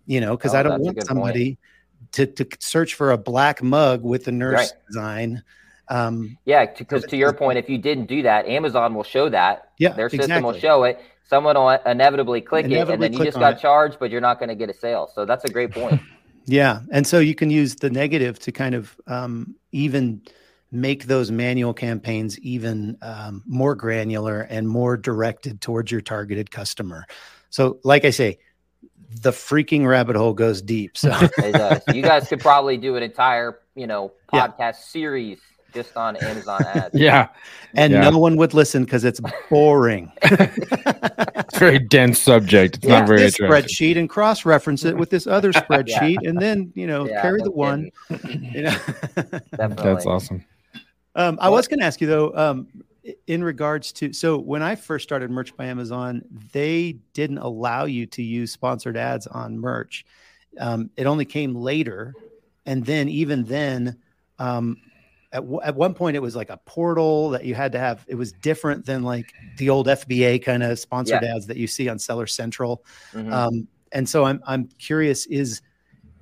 you 0.07 0.21
know, 0.21 0.37
because 0.37 0.55
Oh, 0.55 0.59
I 0.59 0.63
don't 0.63 0.81
want 0.81 1.05
somebody 1.05 1.59
to, 2.13 2.27
to 2.27 2.47
search 2.61 2.95
for 2.95 3.11
a 3.11 3.19
black 3.19 3.61
mug 3.61 4.05
with 4.05 4.25
the 4.25 4.33
nurse 4.33 4.55
Right. 4.55 4.71
design. 4.87 5.43
Um, 5.89 6.39
Yeah, 6.45 6.65
because 6.67 7.03
it's- 7.05 7.11
to 7.11 7.17
your 7.17 7.33
point, 7.33 7.59
if 7.59 7.69
you 7.69 7.77
didn't 7.77 8.07
do 8.07 8.23
that, 8.23 8.47
Amazon 8.47 8.95
will 8.95 9.03
show 9.05 9.29
that. 9.31 9.71
Yeah, 9.79 9.91
their 9.95 10.09
system 10.09 10.45
will 10.45 10.53
show 10.55 10.85
it. 10.85 11.01
Someone 11.25 11.57
will 11.57 11.71
inevitably 11.71 12.41
click 12.41 12.67
it, 12.67 12.89
and 12.89 13.03
then 13.03 13.13
you 13.13 13.25
just 13.25 13.39
got 13.39 13.55
it. 13.55 13.61
charged, 13.61 13.99
but 13.99 14.11
you're 14.11 14.21
not 14.21 14.39
going 14.39 14.49
to 14.49 14.55
get 14.55 14.71
a 14.71 14.75
sale. 14.75 15.11
So 15.15 15.25
that's 15.25 15.45
a 15.45 15.49
great 15.53 15.73
point. 15.73 16.01
Yeah, 16.51 16.81
and 16.91 17.07
so 17.07 17.19
you 17.19 17.35
can 17.35 17.51
use 17.51 17.75
the 17.75 17.91
negative 17.91 18.39
to 18.39 18.53
kind 18.53 18.75
of 18.75 18.97
um, 19.07 19.55
even 19.73 20.23
make 20.71 21.05
those 21.05 21.31
manual 21.31 21.73
campaigns 21.73 22.39
even 22.41 22.97
um, 23.03 23.43
more 23.47 23.75
granular 23.75 24.43
and 24.43 24.69
more 24.69 24.97
directed 24.97 25.61
towards 25.61 25.91
your 25.91 26.01
targeted 26.03 26.51
customer. 26.51 27.07
So, 27.51 27.79
like 27.85 28.05
I 28.05 28.11
say, 28.11 28.39
the 29.23 29.31
freaking 29.31 29.87
rabbit 29.89 30.17
hole 30.17 30.35
goes 30.35 30.61
deep. 30.61 30.97
So, 30.99 31.09
You 31.95 32.03
guys 32.03 32.29
could 32.29 32.41
probably 32.51 32.77
do 32.77 32.97
an 32.97 33.03
entire, 33.03 33.61
you 33.75 33.87
know, 33.87 34.13
Yeah. 34.35 34.49
podcast 34.49 34.77
series 34.77 35.39
just 35.73 35.97
on 35.97 36.17
Amazon 36.17 36.63
ads. 36.67 36.91
Yeah. 36.99 37.29
and 37.75 37.93
Yeah. 37.93 38.11
no 38.11 38.19
one 38.19 38.37
would 38.37 38.53
listen 38.53 38.85
because 38.85 39.05
it's 39.05 39.21
boring. 39.49 40.13
It's 40.23 41.57
a 41.57 41.59
very 41.59 41.79
dense 41.79 42.19
subject. 42.19 42.77
It's 42.77 42.87
Yeah, 42.87 42.99
not 43.01 43.09
very 43.09 43.21
this 43.21 43.41
interesting. 43.41 43.95
spreadsheet 43.95 43.99
and 43.99 44.09
cross 44.11 44.45
reference 44.45 44.85
it 44.85 44.97
with 44.97 45.09
this 45.09 45.27
other 45.27 45.53
spreadsheet, 45.53 46.27
and 46.29 46.39
then 46.39 46.73
you 46.75 46.87
know 46.87 47.07
Yeah, 47.07 47.23
carry 47.23 47.39
no 47.39 47.45
the 47.45 47.51
one. 47.53 47.91
You 48.25 48.63
know. 48.65 48.77
Definitely. 49.57 49.85
That's 49.85 50.07
awesome. 50.07 50.45
Um, 51.15 51.39
I 51.41 51.49
was 51.49 51.67
going 51.69 51.81
to 51.81 51.85
ask 51.87 52.01
you 52.01 52.07
though, 52.07 52.35
um, 52.37 52.69
in 53.27 53.43
regards 53.43 53.93
to 53.93 54.13
so 54.13 54.39
when 54.39 54.63
I 54.63 54.75
first 54.75 55.03
started 55.03 55.31
Merch 55.31 55.57
by 55.57 55.67
Amazon, 55.67 56.23
they 56.53 56.93
didn't 57.15 57.39
allow 57.39 57.85
you 57.85 58.07
to 58.07 58.23
use 58.23 58.53
sponsored 58.53 58.97
ads 58.97 59.27
on 59.27 59.59
merch. 59.59 60.05
Um, 60.59 60.91
it 60.97 61.07
only 61.07 61.25
came 61.25 61.55
later, 61.55 62.15
and 62.67 62.85
then 62.85 63.09
even 63.09 63.45
then, 63.45 63.97
um, 64.39 64.77
at 65.33 65.41
w- 65.41 65.61
at 65.63 65.75
one 65.75 65.95
point 65.95 66.17
it 66.17 66.21
was 66.21 66.35
like 66.37 66.51
a 66.51 66.57
portal 66.59 67.31
that 67.31 67.45
you 67.45 67.55
had 67.55 67.73
to 67.73 67.79
have. 67.79 68.05
It 68.09 68.15
was 68.17 68.33
different 68.33 68.85
than 68.85 69.03
like 69.03 69.33
the 69.57 69.71
old 69.71 69.87
FBA 69.87 70.43
kind 70.43 70.63
of 70.63 70.79
sponsored 70.79 71.23
ads 71.25 71.47
that 71.47 71.57
you 71.57 71.67
see 71.67 71.89
on 71.89 71.99
Seller 71.99 72.27
Central. 72.27 72.85
Mhm. 73.13 73.33
Um, 73.33 73.69
and 73.93 74.09
so 74.09 74.25
I'm 74.25 74.43
I'm 74.47 74.69
curious 74.79 75.27
is 75.27 75.63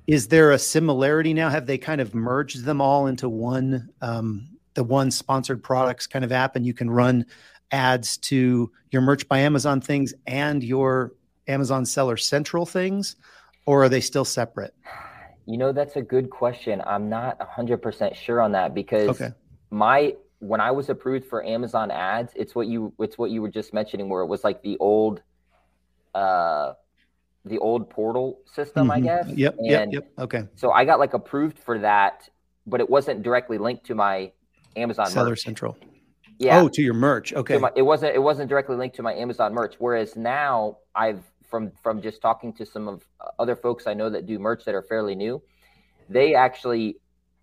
is 0.07 0.29
there 0.29 0.51
a 0.51 0.59
similarity 0.59 1.33
now? 1.33 1.49
Have 1.49 1.65
they 1.65 1.77
kind 1.77 1.99
of 1.99 2.15
merged 2.15 2.63
them 2.63 2.79
all 2.79 3.07
into 3.07 3.27
one 3.27 3.89
um, 4.01 4.47
the 4.77 4.83
one 4.83 5.09
sponsored 5.09 5.63
products 5.63 6.05
kind 6.05 6.23
of 6.23 6.31
app, 6.31 6.55
and 6.55 6.63
you 6.63 6.73
can 6.73 6.87
run 6.87 7.25
ads 7.71 8.15
to 8.15 8.71
your 8.91 9.01
Merch 9.01 9.27
by 9.27 9.39
Amazon 9.39 9.81
things 9.81 10.13
and 10.27 10.63
your 10.63 11.13
Amazon 11.47 11.83
Seller 11.83 12.15
Central 12.15 12.63
things, 12.63 13.15
or 13.65 13.83
are 13.83 13.89
they 13.89 13.99
still 14.01 14.23
separate? 14.23 14.75
You 15.47 15.57
know, 15.57 15.71
that's 15.71 15.95
a 15.95 16.01
good 16.03 16.29
question. 16.29 16.83
I'm 16.85 17.09
not 17.09 17.39
100% 17.39 18.15
sure 18.15 18.39
on 18.39 18.51
that 18.51 18.75
because 18.75 19.09
Okay. 19.09 19.33
my 19.71 20.15
when 20.39 20.61
I 20.61 20.69
was 20.69 20.89
approved 20.89 21.25
for 21.25 21.43
Amazon 21.43 21.89
ads, 21.89 22.31
it's 22.35 22.53
what 22.53 22.67
you 22.67 22.93
it's 22.99 23.17
what 23.17 23.31
you 23.31 23.41
were 23.41 23.49
just 23.49 23.73
mentioning 23.73 24.09
where 24.09 24.21
it 24.21 24.27
was 24.27 24.43
like 24.43 24.61
the 24.61 24.77
old 24.77 25.23
uh 26.13 26.73
the 27.45 27.57
old 27.57 27.89
portal 27.89 28.41
system, 28.45 28.91
I 28.91 28.99
Mhm. 28.99 29.03
guess. 29.03 29.27
Yep. 29.35 29.55
Yep. 29.59 29.87
Yep. 29.91 30.03
Okay. 30.19 30.43
So 30.53 30.71
I 30.71 30.85
got 30.85 30.99
like 30.99 31.15
approved 31.15 31.57
for 31.57 31.79
that, 31.79 32.29
but 32.67 32.79
it 32.79 32.87
wasn't 32.87 33.23
directly 33.23 33.57
linked 33.57 33.87
to 33.87 33.95
my 33.95 34.31
Amazon 34.77 35.07
Seller 35.07 35.31
merch. 35.31 35.41
Central. 35.41 35.77
Yeah. 36.39 36.61
Oh, 36.61 36.69
to 36.69 36.81
your 36.81 36.93
merch. 36.93 37.33
Okay. 37.33 37.57
my, 37.57 37.71
it 37.75 37.81
wasn't 37.81 38.15
it 38.15 38.21
wasn't 38.21 38.49
directly 38.49 38.75
linked 38.75 38.95
to 38.97 39.03
my 39.03 39.13
Amazon 39.13 39.53
merch. 39.53 39.75
Whereas 39.79 40.15
now 40.15 40.77
I've 40.95 41.23
from 41.43 41.71
from 41.81 42.01
just 42.01 42.21
talking 42.21 42.53
to 42.53 42.65
some 42.65 42.87
of 42.87 43.07
uh, 43.19 43.29
other 43.39 43.55
folks 43.55 43.87
I 43.87 43.93
know 43.93 44.09
that 44.09 44.25
do 44.25 44.37
merch 44.37 44.63
that 44.65 44.75
are 44.75 44.83
fairly 44.83 45.15
new, 45.15 45.41
they 46.09 46.35
actually 46.35 46.97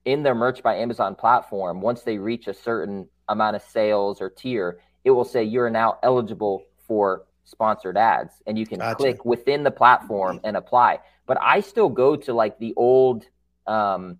in 0.05 0.23
their 0.23 0.35
merch 0.35 0.63
by 0.63 0.77
Amazon 0.77 1.15
platform, 1.15 1.81
once 1.81 2.03
they 2.03 2.19
reach 2.19 2.47
a 2.47 2.55
certain 2.55 3.09
amount 3.29 3.57
of 3.57 3.63
sales 3.63 4.21
or 4.21 4.29
tier, 4.29 4.79
it 5.05 5.11
will 5.11 5.25
say 5.25 5.43
you're 5.43 5.71
now 5.71 5.99
eligible 6.03 6.63
for 6.87 7.25
sponsored 7.45 7.97
ads 7.97 8.43
and 8.47 8.59
you 8.59 8.67
can 8.67 8.79
Gotcha. 8.79 8.97
click 8.97 9.25
within 9.25 9.63
the 9.63 9.71
platform 9.71 10.41
and 10.45 10.57
apply. 10.57 10.99
But 11.27 11.39
I 11.41 11.61
still 11.61 11.89
go 11.89 12.17
to 12.17 12.33
like 12.33 12.59
the 12.59 12.75
old 12.77 13.27
um 13.67 14.19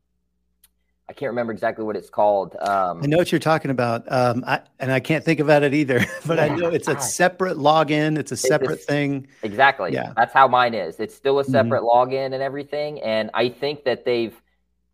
I 1.09 1.13
can't 1.13 1.31
remember 1.31 1.53
exactly 1.53 1.85
what 1.85 1.97
it's 1.97 2.09
called. 2.09 2.57
Um 2.61 3.03
I 3.03 3.07
know 3.07 3.19
what 3.19 3.31
you're 3.31 3.39
talking 3.39 3.71
about, 3.71 4.11
um, 4.11 4.43
I, 4.47 4.61
and 4.79 4.91
I 4.91 5.01
can't 5.01 5.23
think 5.25 5.39
about 5.41 5.63
it 5.63 5.75
either. 5.75 6.05
But 6.27 6.39
I 6.41 6.49
know 6.49 6.69
it's 6.69 6.89
a 6.89 6.99
separate 6.99 7.59
login. 7.59 8.19
It's 8.19 8.33
a 8.33 8.37
separate 8.37 8.81
is- 8.81 8.87
thing. 8.87 9.27
Exactly. 9.43 9.93
Yeah. 9.93 10.13
That's 10.17 10.33
how 10.33 10.49
mine 10.49 10.73
is. 10.73 10.99
It's 11.01 11.15
still 11.15 11.39
a 11.41 11.45
Mhm. 11.45 11.51
separate 11.51 11.83
login 11.83 12.33
and 12.33 12.43
everything. 12.43 13.03
And 13.03 13.31
I 13.35 13.51
think 13.51 13.85
that 13.85 14.05
they've 14.07 14.35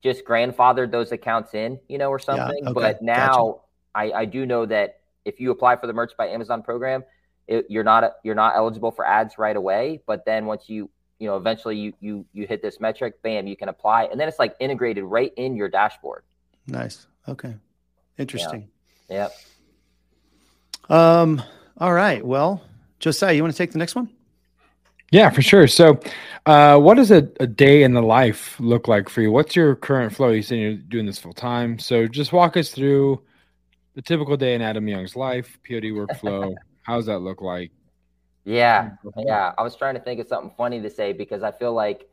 just 0.02 0.24
grandfathered 0.24 0.90
those 0.90 1.12
accounts 1.12 1.54
in, 1.54 1.78
you 1.88 1.98
know, 1.98 2.08
or 2.10 2.18
something. 2.18 2.64
okay, 2.66 2.72
But 2.72 3.02
now 3.02 3.60
I, 3.94 4.10
I 4.12 4.24
do 4.24 4.46
know 4.46 4.66
that 4.66 5.00
if 5.24 5.38
you 5.40 5.50
apply 5.52 5.76
for 5.76 5.86
the 5.86 5.92
Merch 5.92 6.16
by 6.16 6.26
Amazon 6.28 6.62
program, 6.62 7.04
it, 7.46 7.66
you're 7.68 7.84
not 7.84 8.14
you're 8.24 8.34
not 8.34 8.56
eligible 8.56 8.90
for 8.90 9.06
ads 9.06 9.38
right 9.38 9.56
away. 9.56 10.02
But 10.06 10.24
then 10.24 10.46
once 10.46 10.68
you 10.68 10.90
you 11.20 11.28
know 11.28 11.36
eventually 11.36 11.76
you 11.76 11.92
you 12.00 12.26
you 12.32 12.46
hit 12.46 12.62
this 12.62 12.80
metric, 12.80 13.22
bam, 13.22 13.46
you 13.46 13.56
can 13.56 13.68
apply, 13.68 14.04
and 14.04 14.18
then 14.18 14.26
it's 14.26 14.40
like 14.40 14.56
integrated 14.58 15.04
right 15.04 15.32
in 15.36 15.54
your 15.54 15.68
dashboard. 15.68 16.24
Nice. 16.66 17.06
Okay. 17.28 17.54
Interesting. 18.18 18.68
Yep. 19.08 19.32
Um. 20.88 21.42
All 21.78 21.92
right. 21.92 22.24
Well, 22.24 22.62
Josiah, 22.98 23.32
you 23.32 23.42
want 23.42 23.54
to 23.54 23.58
take 23.58 23.72
the 23.72 23.78
next 23.78 23.94
one? 23.94 24.08
Yeah, 25.12 25.30
for 25.30 25.42
sure. 25.42 25.66
So, 25.66 25.98
uh, 26.46 26.78
what 26.78 26.96
does 26.96 27.10
a, 27.10 27.28
a 27.40 27.46
day 27.46 27.82
in 27.82 27.94
the 27.94 28.02
life 28.02 28.58
look 28.60 28.86
like 28.86 29.08
for 29.08 29.22
you? 29.22 29.32
What's 29.32 29.56
your 29.56 29.74
current 29.74 30.14
flow? 30.14 30.28
You 30.28 30.42
said 30.42 30.58
you're 30.58 30.74
doing 30.74 31.06
this 31.06 31.18
full 31.18 31.32
time. 31.32 31.78
So, 31.78 32.06
just 32.06 32.32
walk 32.32 32.56
us 32.56 32.70
through 32.70 33.20
the 33.94 34.02
typical 34.02 34.36
day 34.36 34.54
in 34.54 34.62
Adam 34.62 34.86
Young's 34.86 35.16
life, 35.16 35.58
POD 35.68 35.84
workflow. 35.84 36.54
How 36.82 36.96
does 36.96 37.06
that 37.06 37.18
look 37.18 37.42
like? 37.42 37.72
Yeah, 38.44 38.90
yeah. 39.16 39.52
I 39.58 39.62
was 39.62 39.76
trying 39.76 39.94
to 39.94 40.00
think 40.00 40.20
of 40.20 40.26
something 40.28 40.52
funny 40.56 40.80
to 40.80 40.90
say 40.90 41.12
because 41.12 41.42
I 41.42 41.52
feel 41.52 41.74
like, 41.74 42.08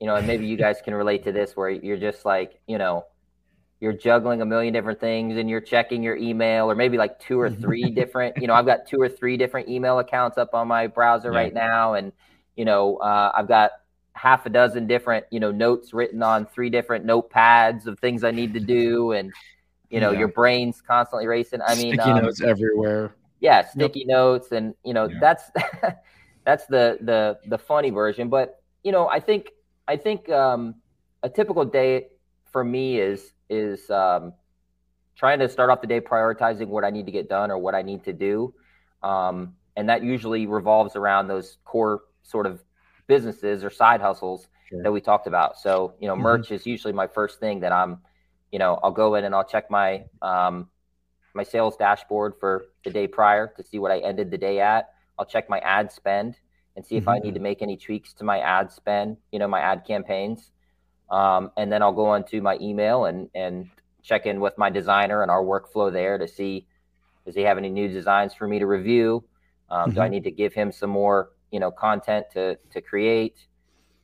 you 0.00 0.06
know, 0.06 0.16
and 0.16 0.26
maybe 0.26 0.46
you 0.46 0.56
guys 0.56 0.80
can 0.84 0.94
relate 0.94 1.24
to 1.24 1.32
this 1.32 1.56
where 1.56 1.70
you're 1.70 1.96
just 1.96 2.24
like, 2.24 2.60
you 2.66 2.78
know, 2.78 3.04
you're 3.80 3.92
juggling 3.92 4.40
a 4.40 4.46
million 4.46 4.72
different 4.72 5.00
things 5.00 5.36
and 5.36 5.50
you're 5.50 5.60
checking 5.60 6.02
your 6.02 6.16
email 6.16 6.70
or 6.70 6.74
maybe 6.74 6.96
like 6.96 7.18
two 7.18 7.38
or 7.40 7.50
three 7.50 7.90
different, 7.90 8.36
you 8.40 8.46
know, 8.46 8.54
I've 8.54 8.66
got 8.66 8.86
two 8.86 9.00
or 9.00 9.08
three 9.08 9.36
different 9.36 9.68
email 9.68 9.98
accounts 9.98 10.38
up 10.38 10.54
on 10.54 10.68
my 10.68 10.86
browser 10.86 11.30
Yeah. 11.30 11.38
right 11.38 11.54
now. 11.54 11.94
And, 11.94 12.12
you 12.56 12.64
know, 12.64 12.96
uh, 12.96 13.32
I've 13.34 13.48
got 13.48 13.72
half 14.14 14.46
a 14.46 14.48
dozen 14.50 14.86
different, 14.86 15.26
you 15.30 15.40
know, 15.40 15.50
notes 15.50 15.92
written 15.92 16.22
on 16.22 16.46
three 16.46 16.70
different 16.70 17.04
notepads 17.04 17.86
of 17.86 17.98
things 17.98 18.24
I 18.24 18.30
need 18.30 18.54
to 18.54 18.60
do. 18.60 19.12
And, 19.12 19.32
you 19.90 20.00
know, 20.00 20.12
Yeah. 20.12 20.20
your 20.20 20.28
brain's 20.28 20.80
constantly 20.80 21.26
racing. 21.26 21.60
I 21.60 21.74
mean, 21.74 21.94
sticky 21.94 22.10
um, 22.10 22.24
notes 22.24 22.40
everywhere. 22.42 23.16
Yeah 23.44 23.62
sticky 23.62 24.04
notes 24.06 24.52
and 24.52 24.74
you 24.84 24.94
know 24.94 25.08
Yeah. 25.08 25.20
that's 25.20 25.50
that's 26.46 26.66
the 26.66 26.98
the 27.02 27.38
the 27.48 27.58
funny 27.58 27.90
version 27.90 28.30
but 28.30 28.56
you 28.82 28.92
know 28.92 29.08
i 29.08 29.20
think 29.20 29.50
i 29.86 29.96
think 29.96 30.28
um 30.30 30.76
a 31.22 31.28
typical 31.28 31.64
day 31.64 32.06
for 32.52 32.64
me 32.64 32.98
is 32.98 33.32
is 33.50 33.90
um 33.90 34.32
trying 35.16 35.38
to 35.38 35.48
start 35.48 35.70
off 35.70 35.80
the 35.82 35.86
day 35.86 36.00
prioritizing 36.00 36.68
what 36.68 36.84
i 36.84 36.90
need 36.90 37.06
to 37.06 37.12
get 37.12 37.28
done 37.28 37.50
or 37.50 37.58
what 37.58 37.74
i 37.74 37.82
need 37.82 38.02
to 38.04 38.12
do 38.14 38.54
um 39.02 39.54
and 39.76 39.88
that 39.90 40.02
usually 40.02 40.46
revolves 40.46 40.96
around 40.96 41.28
those 41.28 41.58
core 41.64 42.02
sort 42.22 42.46
of 42.46 42.64
businesses 43.06 43.62
or 43.64 43.70
side 43.70 44.00
hustles 44.00 44.48
Sure. 44.68 44.82
that 44.84 44.92
we 44.92 45.00
talked 45.00 45.26
about 45.26 45.58
so 45.58 45.94
you 46.00 46.08
know 46.08 46.16
Mhm. 46.16 46.22
merch 46.22 46.50
is 46.50 46.66
usually 46.66 46.92
my 46.94 47.06
first 47.06 47.40
thing 47.40 47.60
that 47.60 47.72
i'm 47.72 47.98
you 48.50 48.58
know 48.58 48.80
i'll 48.82 48.92
go 48.92 49.14
in 49.16 49.24
and 49.24 49.34
i'll 49.34 49.44
check 49.44 49.70
my 49.70 50.04
um 50.22 50.68
my 51.34 51.42
sales 51.42 51.76
dashboard 51.76 52.34
for 52.40 52.66
the 52.84 52.90
day 52.90 53.06
prior 53.06 53.52
to 53.56 53.62
see 53.64 53.78
what 53.78 53.90
I 53.92 53.98
ended 54.00 54.30
the 54.30 54.38
day 54.38 54.60
at. 54.60 54.90
I'll 55.18 55.26
check 55.26 55.48
my 55.50 55.58
ad 55.60 55.92
spend 55.92 56.36
and 56.76 56.84
see 56.84 56.96
if 56.96 57.08
I 57.08 57.18
need 57.18 57.34
to 57.34 57.40
make 57.40 57.62
any 57.62 57.76
tweaks 57.76 58.12
to 58.14 58.24
my 58.24 58.40
ad 58.40 58.72
spend, 58.72 59.18
you 59.32 59.38
know, 59.38 59.48
my 59.48 59.60
ad 59.60 59.84
campaigns. 59.86 60.50
Um, 61.10 61.50
and 61.56 61.70
then 61.72 61.82
I'll 61.82 61.92
go 61.92 62.06
onto 62.06 62.40
my 62.40 62.58
email 62.60 63.04
and 63.06 63.28
and 63.34 63.70
check 64.02 64.26
in 64.26 64.40
with 64.40 64.56
my 64.58 64.70
designer 64.70 65.22
and 65.22 65.30
our 65.30 65.42
workflow 65.42 65.92
there 65.92 66.18
to 66.18 66.28
see 66.28 66.66
does 67.26 67.34
he 67.34 67.42
have 67.42 67.58
any 67.58 67.70
new 67.70 67.88
designs 67.88 68.34
for 68.34 68.46
me 68.46 68.58
to 68.58 68.66
review? 68.66 69.24
Um, 69.70 69.92
Do 69.92 70.00
I 70.00 70.08
Mhm. 70.08 70.08
need 70.08 70.24
to 70.24 70.30
give 70.30 70.52
him 70.54 70.72
some 70.72 70.90
more, 70.90 71.30
you 71.50 71.60
know, 71.60 71.70
content 71.70 72.26
to 72.32 72.58
to 72.72 72.80
create? 72.80 73.46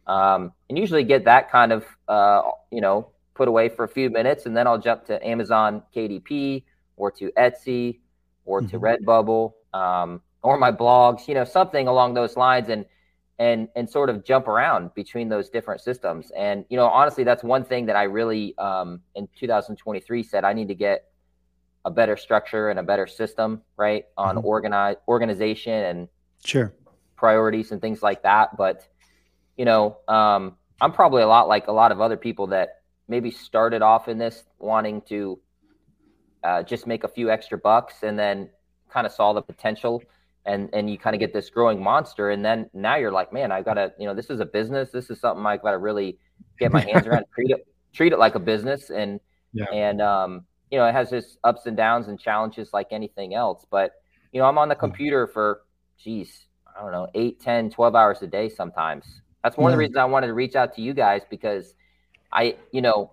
Um, 0.06 0.52
and 0.68 0.78
usually 0.78 1.04
get 1.04 1.24
that 1.26 1.50
kind 1.50 1.72
of, 1.72 1.86
uh, 2.08 2.42
you 2.72 2.80
know, 2.80 3.12
put 3.34 3.48
away 3.48 3.68
for 3.68 3.84
a 3.84 3.88
few 3.88 4.10
minutes, 4.10 4.46
and 4.46 4.56
then 4.56 4.66
I'll 4.66 4.78
jump 4.78 5.04
to 5.06 5.24
Amazon 5.26 5.82
KDP 5.94 6.64
or 7.00 7.10
to 7.10 7.32
Etsy 7.32 7.98
or 8.44 8.60
to 8.62 8.78
Mhm. 8.78 8.80
Redbubble 8.80 9.52
um, 9.72 10.20
or 10.42 10.58
my 10.58 10.70
blogs, 10.72 11.26
you 11.28 11.34
know, 11.34 11.44
something 11.44 11.88
along 11.88 12.14
those 12.14 12.36
lines, 12.36 12.68
and 12.68 12.84
and 13.38 13.68
and 13.74 13.88
sort 13.88 14.10
of 14.10 14.24
jump 14.24 14.46
around 14.48 14.92
between 14.94 15.28
those 15.28 15.48
different 15.48 15.80
systems. 15.80 16.30
And 16.36 16.64
you 16.68 16.76
know, 16.76 16.86
honestly, 16.86 17.24
that's 17.24 17.42
one 17.42 17.64
thing 17.64 17.86
that 17.86 17.96
I 17.96 18.04
really 18.04 18.56
um, 18.58 19.00
in 19.14 19.28
2023 19.36 20.22
said 20.22 20.44
I 20.44 20.52
need 20.52 20.68
to 20.68 20.74
get 20.74 21.06
a 21.84 21.90
better 21.90 22.16
structure 22.16 22.68
and 22.70 22.78
a 22.78 22.82
better 22.82 23.06
system, 23.06 23.62
right, 23.76 24.04
on 24.16 24.36
Mhm. 24.36 24.44
organize 24.44 24.96
organization 25.08 25.72
and 25.72 26.08
Sure. 26.44 26.74
priorities 27.16 27.72
and 27.72 27.80
things 27.80 28.02
like 28.02 28.22
that. 28.22 28.56
But 28.56 28.86
you 29.56 29.64
know, 29.64 29.98
um, 30.08 30.56
I'm 30.80 30.92
probably 30.92 31.22
a 31.22 31.26
lot 31.28 31.48
like 31.48 31.68
a 31.68 31.72
lot 31.72 31.92
of 31.92 32.00
other 32.00 32.16
people 32.16 32.48
that 32.48 32.82
maybe 33.08 33.30
started 33.30 33.82
off 33.82 34.08
in 34.08 34.18
this 34.18 34.44
wanting 34.58 35.02
to 35.02 35.38
uh, 36.42 36.62
just 36.62 36.86
make 36.86 37.04
a 37.04 37.08
few 37.08 37.30
extra 37.30 37.58
bucks 37.58 38.02
and 38.02 38.18
then 38.18 38.48
kind 38.88 39.06
of 39.06 39.12
saw 39.12 39.32
the 39.32 39.42
potential 39.42 40.02
and 40.46 40.70
and 40.72 40.90
you 40.90 40.98
kind 40.98 41.14
of 41.14 41.20
get 41.20 41.32
this 41.32 41.50
growing 41.50 41.82
monster. 41.82 42.30
And 42.30 42.44
then 42.44 42.70
now 42.72 42.96
you're 42.96 43.12
like 43.12 43.32
man 43.32 43.52
i 43.52 43.62
gotta 43.62 43.92
you 43.98 44.06
know 44.06 44.14
this 44.14 44.30
is 44.30 44.40
a 44.40 44.46
business. 44.46 44.90
This 44.90 45.10
is 45.10 45.20
something 45.20 45.44
i 45.44 45.56
gotta 45.56 45.78
really 45.78 46.18
get 46.58 46.72
my 46.72 46.80
hands 46.80 47.06
around 47.08 47.26
treat 47.34 47.50
it 47.50 47.66
treat 47.92 48.12
it 48.12 48.18
like 48.18 48.34
a 48.34 48.40
business. 48.40 48.90
And 48.90 49.20
Yeah. 49.52 49.66
and 49.72 50.00
um 50.00 50.46
you 50.70 50.78
know 50.78 50.86
it 50.86 50.92
has 50.92 51.12
its 51.12 51.36
ups 51.44 51.66
and 51.66 51.76
downs 51.76 52.08
and 52.08 52.18
challenges 52.18 52.70
like 52.72 52.88
anything 52.90 53.34
else. 53.34 53.66
But 53.70 53.92
you 54.32 54.40
know 54.40 54.46
i'm 54.46 54.58
on 54.58 54.68
the 54.68 54.76
computer 54.76 55.26
for 55.26 55.62
geez 55.98 56.46
i 56.76 56.80
don't 56.80 56.92
know 56.92 57.08
8 57.14 57.40
10 57.40 57.70
12 57.70 57.94
hours 57.94 58.22
a 58.22 58.26
day 58.26 58.48
sometimes. 58.48 59.20
That's 59.42 59.56
one 59.56 59.70
of 59.70 59.72
the 59.72 59.78
reasons 59.78 59.96
i 59.96 60.04
wanted 60.04 60.28
to 60.28 60.34
reach 60.34 60.54
out 60.54 60.74
to 60.76 60.82
you 60.82 60.94
guys 60.94 61.22
because 61.28 61.74
i 62.32 62.56
you 62.72 62.80
know 62.80 63.12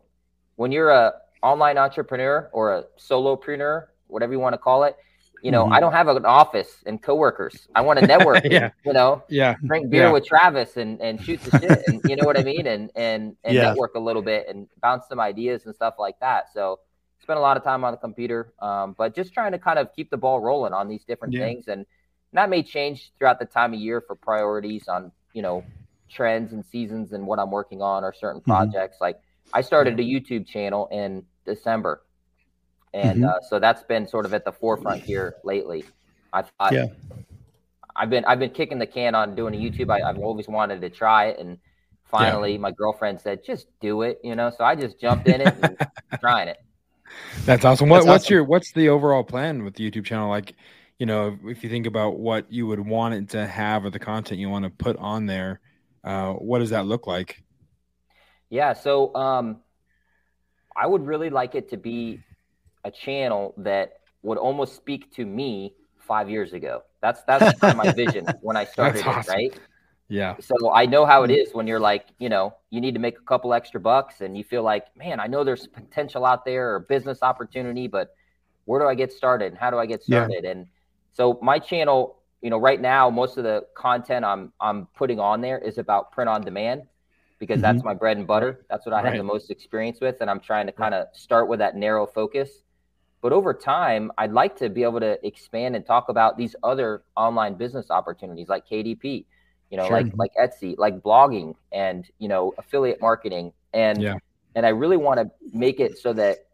when 0.55 0.71
you're 0.71 0.91
a 0.91 1.13
online 1.43 1.77
entrepreneur 1.77 2.49
or 2.51 2.73
a 2.73 2.83
solopreneur 2.99 3.88
whatever 4.07 4.33
you 4.33 4.39
want 4.39 4.53
to 4.53 4.57
call 4.57 4.83
it 4.83 4.95
you 5.41 5.51
know, 5.51 5.63
mm-hmm. 5.63 5.73
I 5.73 5.79
don't 5.79 5.93
have 5.93 6.07
an 6.07 6.25
office 6.25 6.83
and 6.85 7.01
coworkers. 7.01 7.67
I 7.75 7.81
want 7.81 7.99
to 7.99 8.07
network. 8.07 8.43
yeah. 8.49 8.71
You 8.85 8.93
know, 8.93 9.23
yeah. 9.29 9.55
Drink 9.65 9.89
beer 9.89 10.03
yeah. 10.03 10.11
with 10.11 10.25
Travis 10.25 10.77
and, 10.77 10.99
and 11.01 11.23
shoot 11.23 11.41
the 11.41 11.59
shit. 11.59 11.88
and 11.88 12.01
you 12.05 12.15
know 12.15 12.25
what 12.25 12.39
I 12.39 12.43
mean? 12.43 12.67
And, 12.67 12.91
and, 12.95 13.35
and 13.43 13.55
yeah. 13.55 13.61
network 13.63 13.95
a 13.95 13.99
little 13.99 14.21
bit 14.21 14.47
and 14.47 14.67
bounce 14.81 15.05
some 15.07 15.19
ideas 15.19 15.65
and 15.65 15.75
stuff 15.75 15.95
like 15.99 16.19
that. 16.19 16.51
So 16.53 16.79
spend 17.19 17.38
a 17.38 17.41
lot 17.41 17.57
of 17.57 17.63
time 17.63 17.83
on 17.83 17.91
the 17.91 17.97
computer. 17.97 18.53
Um, 18.59 18.95
but 18.97 19.15
just 19.15 19.33
trying 19.33 19.51
to 19.51 19.59
kind 19.59 19.79
of 19.79 19.93
keep 19.95 20.09
the 20.09 20.17
ball 20.17 20.39
rolling 20.39 20.73
on 20.73 20.88
these 20.88 21.03
different 21.03 21.33
yeah. 21.33 21.41
things. 21.41 21.67
And 21.67 21.85
that 22.33 22.49
may 22.49 22.63
change 22.63 23.11
throughout 23.17 23.39
the 23.39 23.45
time 23.45 23.73
of 23.73 23.79
year 23.79 24.01
for 24.01 24.15
priorities 24.15 24.88
on, 24.88 25.11
you 25.33 25.41
know, 25.41 25.63
trends 26.09 26.53
and 26.53 26.65
seasons 26.65 27.11
and 27.11 27.27
what 27.27 27.38
I'm 27.39 27.51
working 27.51 27.81
on 27.81 28.03
or 28.03 28.13
certain 28.13 28.41
mm-hmm. 28.41 28.51
projects. 28.51 28.97
Like 28.99 29.19
I 29.54 29.62
started 29.62 30.00
a 30.00 30.04
YouTube 30.04 30.48
channel 30.48 30.88
in 30.91 31.24
December 31.45 32.02
and 32.93 33.20
mm-hmm. 33.20 33.30
uh, 33.30 33.41
so 33.48 33.60
that's 33.60 33.84
been 33.84 34.08
sort 34.08 34.26
of 34.26 34.34
at 34.34 34.45
the 34.45 34.52
forefront 34.52 35.04
here 35.04 35.36
lately. 35.43 35.86
I 36.34 36.41
thought, 36.43 36.74
yeah. 36.74 36.88
I've 37.95 38.10
been 38.10 38.26
I've 38.26 38.39
been 38.39 38.52
kicking 38.52 38.80
the 38.80 38.88
can 38.88 39.16
on 39.16 39.36
doing 39.36 39.54
a 39.54 39.58
YouTube. 39.58 39.89
I, 39.89 40.06
have 40.06 40.18
always 40.18 40.48
wanted 40.48 40.82
to 40.82 40.89
try 40.89 41.26
it, 41.26 41.39
and 41.39 41.58
finally, 42.06 42.54
yeah. 42.54 42.60
my 42.60 42.72
girlfriend 42.72 43.20
said, 43.22 43.43
"Just 43.43 43.68
do 43.80 44.02
it," 44.04 44.20
you 44.24 44.36
know. 44.36 44.52
So 44.56 44.64
I 44.64 44.76
just 44.76 45.00
jumped 45.00 45.28
in 45.28 45.41
it, 45.41 45.56
and 45.62 45.78
trying 46.20 46.48
it. 46.48 46.58
That's 47.45 47.66
awesome. 47.66 47.89
What, 47.89 47.98
That's 47.98 48.08
what's 48.08 48.26
awesome. 48.26 48.34
your 48.34 48.43
what's 48.43 48.72
the 48.72 48.89
overall 48.89 49.24
plan 49.24 49.64
with 49.64 49.76
the 49.76 49.89
YouTube 49.89 50.06
channel? 50.06 50.30
Like, 50.30 50.56
you 51.00 51.06
know, 51.06 51.38
if 51.45 51.64
you 51.64 51.70
think 51.70 51.86
about 51.86 52.20
what 52.20 52.52
you 52.52 52.68
would 52.68 52.80
want 52.80 53.14
it 53.14 53.30
to 53.30 53.45
have 53.45 53.86
or 53.86 53.89
the 53.89 54.00
content 54.00 54.39
you 54.39 54.50
want 54.50 54.66
to 54.66 54.72
put 54.72 54.98
on 54.98 55.26
there, 55.26 55.60
uh, 56.04 56.34
what 56.34 56.60
does 56.60 56.72
that 56.72 56.86
look 56.86 57.08
like? 57.08 57.43
Yeah, 58.50 58.74
so 58.74 59.14
um, 59.16 59.58
I 60.76 60.88
would 60.88 61.06
really 61.06 61.30
like 61.30 61.56
it 61.56 61.70
to 61.70 61.78
be 61.78 62.22
a 62.84 62.91
channel 62.91 63.54
that 63.58 64.00
would 64.24 64.38
almost 64.38 64.76
speak 64.76 65.14
to 65.16 65.26
me 65.26 65.74
five 65.98 66.30
years 66.30 66.54
ago. 66.54 66.84
That's 67.02 67.24
that's 67.24 67.60
kind 67.60 67.72
of 67.72 67.78
my 67.78 67.91
vision 67.91 68.26
when 68.41 68.56
I 68.56 68.66
started 68.66 69.06
awesome. 69.06 69.34
it, 69.34 69.36
right? 69.36 69.60
Yeah. 70.10 70.36
So 70.39 70.72
I 70.72 70.86
know 70.86 71.06
how 71.06 71.24
it 71.24 71.32
is 71.32 71.54
when 71.54 71.68
you're 71.68 71.82
like, 71.82 72.06
you 72.18 72.30
know, 72.30 72.56
you 72.70 72.80
need 72.80 72.93
to 72.93 73.00
make 73.00 73.18
a 73.18 73.24
couple 73.24 73.54
extra 73.54 73.80
bucks 73.80 74.22
and 74.22 74.38
you 74.38 74.43
feel 74.43 74.64
like, 74.64 74.86
man, 74.95 75.20
I 75.20 75.28
know 75.28 75.43
there's 75.43 75.68
potential 75.68 76.26
out 76.26 76.45
there 76.45 76.76
or 76.76 76.80
business 76.80 77.22
opportunity, 77.22 77.88
but 77.88 78.16
where 78.64 78.80
do 78.80 78.88
I 78.88 78.95
get 78.95 79.12
started 79.12 79.48
and 79.48 79.58
how 79.58 79.70
do 79.70 79.78
I 79.78 79.86
get 79.86 80.04
started? 80.04 80.43
Yeah. 80.43 80.52
And 80.52 80.68
so 81.12 81.38
my 81.41 81.60
channel, 81.60 82.20
you 82.41 82.50
know, 82.50 82.58
right 82.58 82.80
now 82.80 83.10
most 83.10 83.38
of 83.38 83.43
the 83.43 83.66
content 83.76 84.24
I'm 84.24 84.54
I'm 84.62 84.86
putting 84.95 85.20
on 85.20 85.41
there 85.41 85.58
is 85.58 85.78
about 85.78 86.14
print 86.14 86.30
on 86.30 86.41
demand 86.41 86.84
because 87.39 87.55
mm-hmm. 87.55 87.61
that's 87.61 87.83
my 87.83 87.93
bread 87.93 88.17
and 88.17 88.27
butter. 88.27 88.65
That's 88.69 88.85
what 88.85 88.93
I 88.93 88.97
right. 88.97 89.07
have 89.07 89.17
the 89.17 89.23
most 89.23 89.51
experience 89.51 89.99
with 90.01 90.21
and 90.21 90.29
I'm 90.29 90.39
trying 90.39 90.65
to 90.67 90.71
kind 90.71 90.93
of 90.93 91.07
start 91.13 91.47
with 91.47 91.59
that 91.59 91.75
narrow 91.75 92.05
focus 92.05 92.63
but 93.21 93.33
over 93.33 93.53
time, 93.53 94.11
I'd 94.17 94.31
like 94.31 94.55
to 94.57 94.69
be 94.69 94.83
able 94.83 94.99
to 94.99 95.25
expand 95.25 95.75
and 95.75 95.85
talk 95.85 96.09
about 96.09 96.38
these 96.38 96.55
other 96.63 97.03
online 97.15 97.55
business 97.55 97.89
opportunities 97.89 98.47
like 98.47 98.67
KDP, 98.67 99.25
you 99.71 99.77
know, 99.77 99.88
sure. 99.88 100.01
like 100.01 100.13
like 100.15 100.31
Etsy, 100.39 100.77
like 100.77 100.99
blogging 101.01 101.55
and 101.71 102.09
you 102.19 102.27
know 102.27 102.53
affiliate 102.57 103.01
marketing, 103.01 103.53
and 103.73 104.01
yeah. 104.01 104.15
and 104.55 104.65
I 104.65 104.69
really 104.69 104.97
want 104.97 105.19
to 105.19 105.31
make 105.51 105.79
it 105.79 105.97
so 105.97 106.13
that, 106.13 106.45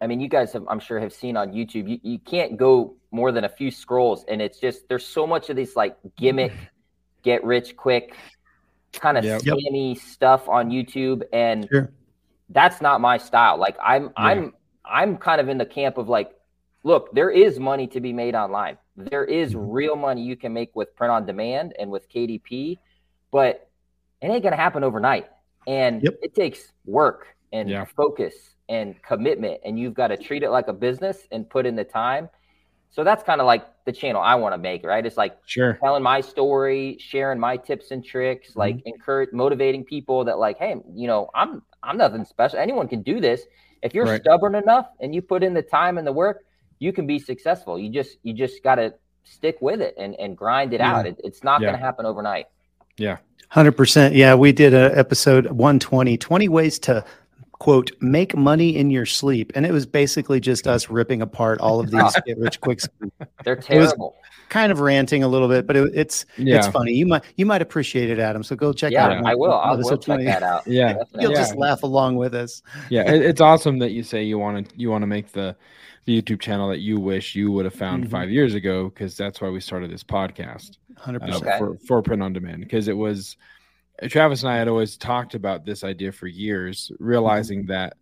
I 0.00 0.06
mean, 0.06 0.20
you 0.20 0.28
guys 0.28 0.52
have 0.52 0.64
I'm 0.68 0.80
sure 0.80 1.00
have 1.00 1.12
seen 1.12 1.36
on 1.36 1.50
YouTube, 1.50 1.88
you, 1.88 1.98
you 2.02 2.18
can't 2.20 2.56
go 2.56 2.94
more 3.10 3.32
than 3.32 3.44
a 3.44 3.48
few 3.48 3.72
scrolls, 3.72 4.24
and 4.28 4.40
it's 4.40 4.60
just 4.60 4.88
there's 4.88 5.04
so 5.04 5.26
much 5.26 5.50
of 5.50 5.56
these 5.56 5.74
like 5.74 5.96
gimmick, 6.16 6.52
get 7.22 7.42
rich 7.42 7.76
quick, 7.76 8.14
kind 9.00 9.18
of 9.18 9.24
yep. 9.24 9.42
scammy 9.42 9.98
stuff 9.98 10.48
on 10.48 10.70
YouTube, 10.70 11.22
and 11.32 11.68
sure. 11.70 11.92
that's 12.50 12.80
not 12.80 13.00
my 13.00 13.18
style. 13.18 13.58
Like 13.58 13.76
I'm 13.82 14.04
yeah. 14.04 14.10
I'm 14.16 14.54
I'm 14.84 15.16
kind 15.16 15.40
of 15.40 15.48
in 15.48 15.58
the 15.58 15.66
camp 15.66 15.98
of 15.98 16.08
like, 16.08 16.32
look, 16.82 17.12
there 17.12 17.30
is 17.30 17.58
money 17.58 17.86
to 17.88 18.00
be 18.00 18.12
made 18.12 18.34
online. 18.34 18.78
There 18.96 19.24
is 19.24 19.54
mm-hmm. 19.54 19.70
real 19.70 19.96
money 19.96 20.22
you 20.22 20.36
can 20.36 20.52
make 20.52 20.74
with 20.74 20.94
print 20.96 21.10
on 21.10 21.26
demand 21.26 21.74
and 21.78 21.90
with 21.90 22.08
KDP, 22.08 22.78
but 23.30 23.68
it 24.22 24.26
ain't 24.26 24.42
gonna 24.42 24.56
happen 24.56 24.84
overnight. 24.84 25.26
And 25.66 26.02
yep. 26.02 26.14
it 26.22 26.34
takes 26.34 26.72
work 26.84 27.26
and 27.52 27.68
yeah. 27.68 27.84
focus 27.84 28.34
and 28.68 29.00
commitment, 29.02 29.60
and 29.64 29.78
you've 29.78 29.94
got 29.94 30.08
to 30.08 30.16
treat 30.16 30.42
it 30.42 30.50
like 30.50 30.68
a 30.68 30.72
business 30.72 31.26
and 31.30 31.48
put 31.48 31.66
in 31.66 31.76
the 31.76 31.84
time. 31.84 32.28
So 32.90 33.04
that's 33.04 33.22
kind 33.22 33.40
of 33.40 33.46
like 33.46 33.66
the 33.84 33.92
channel 33.92 34.22
I 34.22 34.34
want 34.36 34.54
to 34.54 34.58
make, 34.58 34.84
right? 34.84 35.04
It's 35.04 35.16
like 35.16 35.36
sure 35.46 35.74
telling 35.82 36.02
my 36.02 36.20
story, 36.20 36.96
sharing 36.98 37.38
my 37.38 37.56
tips 37.56 37.90
and 37.90 38.04
tricks, 38.04 38.50
mm-hmm. 38.50 38.58
like 38.58 38.82
encourage 38.86 39.32
motivating 39.32 39.84
people 39.84 40.24
that 40.24 40.38
like, 40.38 40.58
hey, 40.58 40.76
you 40.94 41.06
know, 41.06 41.30
I'm 41.34 41.62
I'm 41.82 41.96
nothing 41.96 42.24
special. 42.24 42.58
Anyone 42.58 42.88
can 42.88 43.02
do 43.02 43.20
this. 43.20 43.42
If 43.82 43.94
you're 43.94 44.06
right. 44.06 44.20
stubborn 44.20 44.54
enough 44.54 44.88
and 45.00 45.14
you 45.14 45.22
put 45.22 45.42
in 45.44 45.54
the 45.54 45.62
time 45.62 45.98
and 45.98 46.06
the 46.06 46.12
work, 46.12 46.44
you 46.78 46.92
can 46.92 47.06
be 47.06 47.18
successful. 47.18 47.78
You 47.78 47.90
just 47.90 48.18
you 48.22 48.32
just 48.32 48.62
got 48.62 48.76
to 48.76 48.94
stick 49.24 49.58
with 49.60 49.80
it 49.80 49.94
and 49.98 50.14
and 50.18 50.36
grind 50.36 50.72
it 50.72 50.80
yeah. 50.80 50.96
out. 50.96 51.06
It, 51.06 51.20
it's 51.22 51.44
not 51.44 51.60
yeah. 51.60 51.68
going 51.68 51.78
to 51.78 51.84
happen 51.84 52.06
overnight. 52.06 52.46
Yeah. 52.96 53.18
100%. 53.52 54.16
Yeah, 54.16 54.34
we 54.34 54.52
did 54.52 54.74
a 54.74 54.96
episode 54.98 55.46
120 55.46 56.16
20 56.16 56.48
ways 56.48 56.78
to 56.80 57.04
quote 57.58 57.90
make 58.00 58.36
money 58.36 58.76
in 58.76 58.90
your 58.90 59.06
sleep 59.06 59.50
and 59.54 59.64
it 59.64 59.72
was 59.72 59.86
basically 59.86 60.40
just 60.40 60.66
us 60.66 60.90
ripping 60.90 61.22
apart 61.22 61.60
all 61.60 61.80
of 61.80 61.90
these 61.90 62.16
get 62.26 62.38
rich 62.38 62.60
quick 62.60 62.80
they're 63.44 63.56
terrible 63.56 64.16
kind 64.48 64.70
of 64.70 64.80
ranting 64.80 65.22
a 65.22 65.28
little 65.28 65.48
bit 65.48 65.66
but 65.66 65.74
it, 65.74 65.90
it's 65.94 66.26
yeah. 66.36 66.56
it's 66.56 66.66
funny 66.68 66.92
you 66.92 67.06
might 67.06 67.24
you 67.36 67.46
might 67.46 67.62
appreciate 67.62 68.10
it 68.10 68.18
adam 68.18 68.42
so 68.42 68.54
go 68.54 68.72
check 68.72 68.92
yeah, 68.92 69.06
out 69.06 69.26
i 69.26 69.34
will 69.34 69.52
i 69.52 69.74
will 69.74 69.90
check 69.90 70.00
20. 70.02 70.24
that 70.24 70.42
out 70.42 70.66
yeah 70.66 70.96
you'll 71.18 71.32
yeah. 71.32 71.36
just 71.36 71.56
laugh 71.56 71.82
along 71.82 72.16
with 72.16 72.34
us 72.34 72.62
yeah 72.90 73.10
it, 73.10 73.22
it's 73.22 73.40
awesome 73.40 73.78
that 73.78 73.90
you 73.90 74.02
say 74.02 74.22
you 74.22 74.38
want 74.38 74.68
to 74.68 74.78
you 74.78 74.90
want 74.90 75.02
to 75.02 75.06
make 75.06 75.32
the 75.32 75.56
the 76.04 76.22
youtube 76.22 76.40
channel 76.40 76.68
that 76.68 76.78
you 76.78 77.00
wish 77.00 77.34
you 77.34 77.50
would 77.50 77.64
have 77.64 77.74
found 77.74 78.04
mm-hmm. 78.04 78.12
five 78.12 78.30
years 78.30 78.54
ago 78.54 78.88
because 78.90 79.16
that's 79.16 79.40
why 79.40 79.48
we 79.48 79.60
started 79.60 79.90
this 79.90 80.04
podcast 80.04 80.76
100% 80.98 81.32
uh, 81.32 81.36
okay. 81.36 81.58
for, 81.58 81.76
for 81.86 82.02
print 82.02 82.22
on 82.22 82.32
demand 82.32 82.60
because 82.60 82.86
it 82.88 82.96
was 82.96 83.36
Travis 84.02 84.42
and 84.42 84.50
I 84.50 84.56
had 84.56 84.68
always 84.68 84.96
talked 84.96 85.34
about 85.34 85.64
this 85.64 85.84
idea 85.84 86.12
for 86.12 86.26
years, 86.26 86.92
realizing 86.98 87.60
mm-hmm. 87.60 87.72
that, 87.72 87.96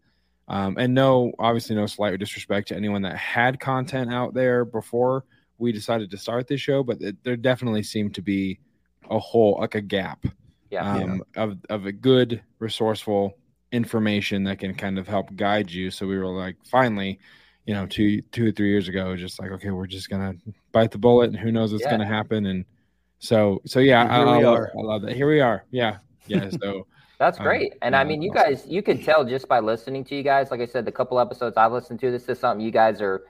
um, 0.49 0.77
and 0.79 0.95
no, 0.95 1.33
obviously, 1.39 1.77
no 1.77 1.87
slight 1.87 2.19
disrespect 2.19 2.69
to 2.69 2.77
anyone 2.77 3.03
that 3.03 3.17
had 3.17 3.61
content 3.61 4.13
out 4.13 4.35
there 4.35 4.65
before 4.65 5.25
we 5.59 5.73
decided 5.73 6.11
to 6.11 6.19
start 6.19 6.49
this 6.49 6.61
show, 6.61 6.83
but 6.83 7.01
it, 7.01 7.17
there 7.23 7.37
definitely 7.37 7.83
seemed 7.83 8.15
to 8.15 8.23
be 8.23 8.59
a 9.11 9.19
hole, 9.19 9.59
like 9.61 9.75
a 9.75 9.81
gap, 9.81 10.27
yeah, 10.71 10.95
um, 10.95 11.23
yeah. 11.37 11.43
of 11.43 11.59
of 11.71 11.87
a 11.87 11.93
good, 11.93 12.43
resourceful 12.59 13.39
information 13.73 14.45
that 14.45 14.59
can 14.59 14.75
kind 14.75 14.99
of 14.99 15.07
help 15.09 15.35
guide 15.37 15.71
you. 15.71 15.91
So 15.91 16.07
we 16.07 16.19
were 16.19 16.27
like, 16.27 16.57
finally, 16.65 17.19
you 17.67 17.75
know, 17.75 17.87
two 17.87 18.21
two 18.33 18.49
or 18.49 18.53
three 18.53 18.71
years 18.71 18.89
ago, 18.89 19.17
just 19.17 19.41
like, 19.41 19.51
okay, 19.53 19.71
we're 19.71 19.87
just 19.87 20.11
gonna 20.11 20.35
bite 20.73 20.91
the 20.91 20.99
bullet, 20.99 21.31
and 21.31 21.39
who 21.39 21.53
knows 21.53 21.73
what's 21.73 21.85
yeah. 21.85 21.93
gonna 21.93 22.07
happen, 22.07 22.47
and 22.47 22.65
so 23.25 23.63
so 23.65 23.81
yeah, 23.81 24.05
I, 24.05 24.19
I, 24.19 24.43
love, 24.43 24.69
I, 24.77 24.81
love, 24.81 25.03
that. 25.03 25.17
Here 25.17 25.29
we 25.29 25.41
are. 25.41 25.65
Yeah, 25.71 25.99
yeah. 26.27 26.51
So 26.61 26.87
that's 27.19 27.39
um, 27.39 27.45
great. 27.45 27.73
Um, 27.73 27.79
and 27.83 27.97
I 27.97 28.05
mean, 28.05 28.21
you 28.21 28.31
guys, 28.31 28.65
you 28.67 28.83
can 28.83 29.03
tell 29.03 29.25
just 29.25 29.49
by 29.49 29.61
listening 29.61 30.05
to 30.05 30.15
you 30.15 30.23
guys. 30.23 30.51
Like 30.51 30.61
I 30.61 30.67
said, 30.67 30.85
the 30.85 30.93
couple 30.93 31.19
episodes 31.19 31.57
I've 31.57 31.73
listened 31.73 32.01
to, 32.01 32.11
this 32.11 32.29
is 32.29 32.39
something 32.39 32.65
you 32.65 32.71
guys 32.71 33.01
are 33.01 33.25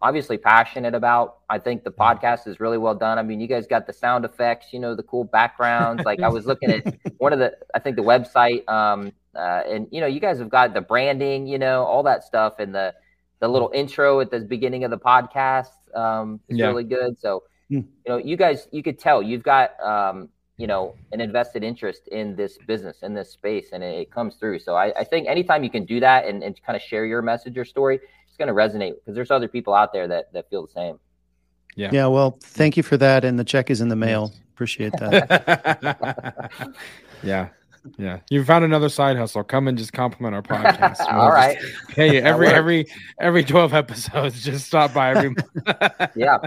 obviously 0.00 0.38
passionate 0.38 0.94
about. 0.94 1.38
I 1.50 1.58
think 1.58 1.84
the 1.84 1.90
podcast 1.90 2.46
is 2.46 2.58
really 2.58 2.78
well 2.78 2.94
done. 2.94 3.18
I 3.18 3.22
mean, 3.22 3.40
you 3.40 3.46
guys 3.46 3.66
got 3.66 3.86
the 3.86 3.92
sound 3.92 4.24
effects, 4.24 4.72
you 4.72 4.78
know, 4.78 4.94
the 4.94 5.02
cool 5.02 5.24
backgrounds. 5.24 6.04
like 6.04 6.20
I 6.20 6.28
was 6.28 6.46
looking 6.46 6.70
at 6.70 6.94
one 7.18 7.32
of 7.32 7.38
the, 7.38 7.56
I 7.74 7.80
think 7.80 7.96
the 7.96 8.02
website, 8.02 8.66
um, 8.68 9.12
uh, 9.34 9.62
and 9.66 9.88
you 9.90 10.00
know, 10.00 10.06
you 10.06 10.20
guys 10.20 10.38
have 10.38 10.48
got 10.48 10.72
the 10.72 10.80
branding, 10.80 11.46
you 11.46 11.58
know, 11.58 11.84
all 11.84 12.02
that 12.04 12.22
stuff, 12.24 12.60
and 12.60 12.74
the 12.74 12.94
the 13.40 13.48
little 13.48 13.70
intro 13.74 14.20
at 14.20 14.30
the 14.30 14.40
beginning 14.40 14.84
of 14.84 14.90
the 14.90 14.98
podcast 14.98 15.72
um, 15.94 16.40
is 16.48 16.58
yeah. 16.58 16.66
really 16.66 16.84
good. 16.84 17.18
So 17.18 17.42
Hmm. 17.68 17.76
you 17.76 17.86
know, 18.08 18.16
you 18.18 18.36
guys, 18.36 18.68
you 18.72 18.82
could 18.82 18.98
tell 18.98 19.22
you've 19.22 19.42
got, 19.42 19.78
um, 19.80 20.28
you 20.56 20.66
know, 20.66 20.94
an 21.12 21.20
invested 21.20 21.64
interest 21.64 22.08
in 22.08 22.36
this 22.36 22.58
business, 22.66 23.02
in 23.02 23.14
this 23.14 23.30
space, 23.30 23.70
and 23.72 23.82
it, 23.82 24.10
comes 24.10 24.36
through. 24.36 24.60
So 24.60 24.74
I, 24.74 24.92
I, 25.00 25.04
think 25.04 25.26
anytime 25.26 25.64
you 25.64 25.70
can 25.70 25.84
do 25.84 25.98
that 26.00 26.26
and, 26.26 26.42
and 26.42 26.60
kind 26.62 26.76
of 26.76 26.82
share 26.82 27.06
your 27.06 27.22
message 27.22 27.58
or 27.58 27.64
story, 27.64 27.98
it's 28.28 28.36
going 28.36 28.48
to 28.48 28.54
resonate 28.54 28.94
because 28.94 29.14
there's 29.14 29.30
other 29.30 29.48
people 29.48 29.74
out 29.74 29.92
there 29.92 30.06
that, 30.08 30.32
that 30.32 30.48
feel 30.50 30.66
the 30.66 30.72
same. 30.72 31.00
Yeah. 31.74 31.90
Yeah. 31.92 32.06
Well, 32.06 32.38
thank 32.40 32.76
you 32.76 32.82
for 32.82 32.96
that. 32.98 33.24
And 33.24 33.38
the 33.38 33.44
check 33.44 33.70
is 33.70 33.80
in 33.80 33.88
the 33.88 33.96
mail. 33.96 34.32
Appreciate 34.52 34.92
that. 34.98 36.52
yeah. 37.22 37.48
Yeah, 37.98 38.20
you 38.30 38.44
found 38.44 38.64
another 38.64 38.88
side 38.88 39.16
hustle. 39.16 39.44
Come 39.44 39.68
and 39.68 39.76
just 39.76 39.92
compliment 39.92 40.34
our 40.34 40.42
podcast. 40.42 41.00
All 41.12 41.30
right. 41.30 41.58
Hey, 41.90 42.20
every 42.20 42.48
every 42.48 42.86
every 43.20 43.44
twelve 43.44 43.74
episodes, 43.74 44.42
just 44.44 44.66
stop 44.66 44.94
by 44.94 45.10
every. 45.10 45.34
yeah, 46.16 46.38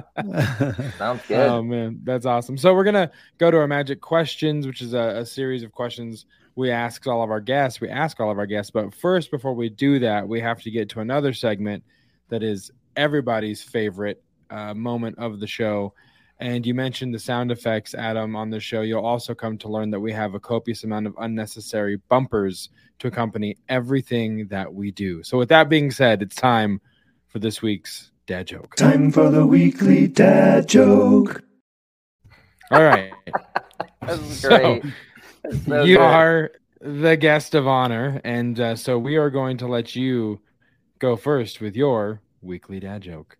sounds 0.97 1.21
good. 1.27 1.47
Oh 1.47 1.61
man, 1.61 1.99
that's 2.03 2.25
awesome. 2.25 2.57
So 2.57 2.73
we're 2.73 2.83
gonna 2.83 3.11
go 3.37 3.51
to 3.51 3.57
our 3.57 3.67
magic 3.67 4.01
questions, 4.01 4.65
which 4.65 4.81
is 4.81 4.93
a, 4.93 5.17
a 5.17 5.25
series 5.25 5.63
of 5.63 5.71
questions 5.71 6.25
we 6.55 6.71
ask 6.71 7.05
all 7.05 7.21
of 7.21 7.29
our 7.29 7.39
guests. 7.39 7.79
We 7.79 7.89
ask 7.89 8.19
all 8.19 8.31
of 8.31 8.39
our 8.39 8.47
guests, 8.47 8.71
but 8.71 8.93
first, 8.93 9.29
before 9.29 9.53
we 9.53 9.69
do 9.69 9.99
that, 9.99 10.27
we 10.27 10.41
have 10.41 10.61
to 10.63 10.71
get 10.71 10.89
to 10.89 11.01
another 11.01 11.31
segment 11.31 11.83
that 12.29 12.41
is 12.41 12.71
everybody's 12.95 13.61
favorite 13.61 14.23
uh, 14.49 14.73
moment 14.73 15.19
of 15.19 15.39
the 15.39 15.45
show 15.45 15.93
and 16.39 16.65
you 16.65 16.73
mentioned 16.73 17.13
the 17.13 17.19
sound 17.19 17.51
effects, 17.51 17.95
Adam, 17.95 18.35
on 18.35 18.49
the 18.49 18.59
show. 18.59 18.81
You'll 18.81 19.05
also 19.05 19.33
come 19.33 19.57
to 19.59 19.67
learn 19.69 19.89
that 19.91 19.99
we 19.99 20.11
have 20.13 20.35
a 20.35 20.39
copious 20.39 20.83
amount 20.83 21.07
of 21.07 21.15
unnecessary 21.19 21.97
bumpers 22.09 22.69
to 22.99 23.07
accompany 23.07 23.57
everything 23.69 24.47
that 24.47 24.71
we 24.71 24.91
do. 24.91 25.23
So, 25.23 25.37
with 25.37 25.49
that 25.49 25.69
being 25.69 25.91
said, 25.91 26.21
it's 26.21 26.35
time 26.35 26.79
for 27.27 27.39
this 27.39 27.61
week's 27.61 28.11
dad 28.27 28.47
joke. 28.47 28.75
Time 28.75 29.11
for 29.11 29.29
the 29.29 29.45
weekly 29.45 30.07
dad 30.07 30.67
joke. 30.67 31.43
All 32.71 32.83
right. 32.83 33.13
That's 34.01 34.21
So, 34.41 34.49
great. 34.49 34.83
That's 35.43 35.65
so 35.65 35.83
you 35.83 35.97
good. 35.97 36.03
are 36.03 36.51
the 36.81 37.15
guest 37.17 37.55
of 37.55 37.67
honor, 37.67 38.21
and 38.23 38.59
uh, 38.59 38.75
so 38.75 38.99
we 38.99 39.15
are 39.15 39.29
going 39.29 39.57
to 39.57 39.67
let 39.67 39.95
you 39.95 40.39
go 40.99 41.15
first 41.15 41.61
with 41.61 41.75
your 41.75 42.21
weekly 42.41 42.79
dad 42.79 43.01
joke. 43.01 43.37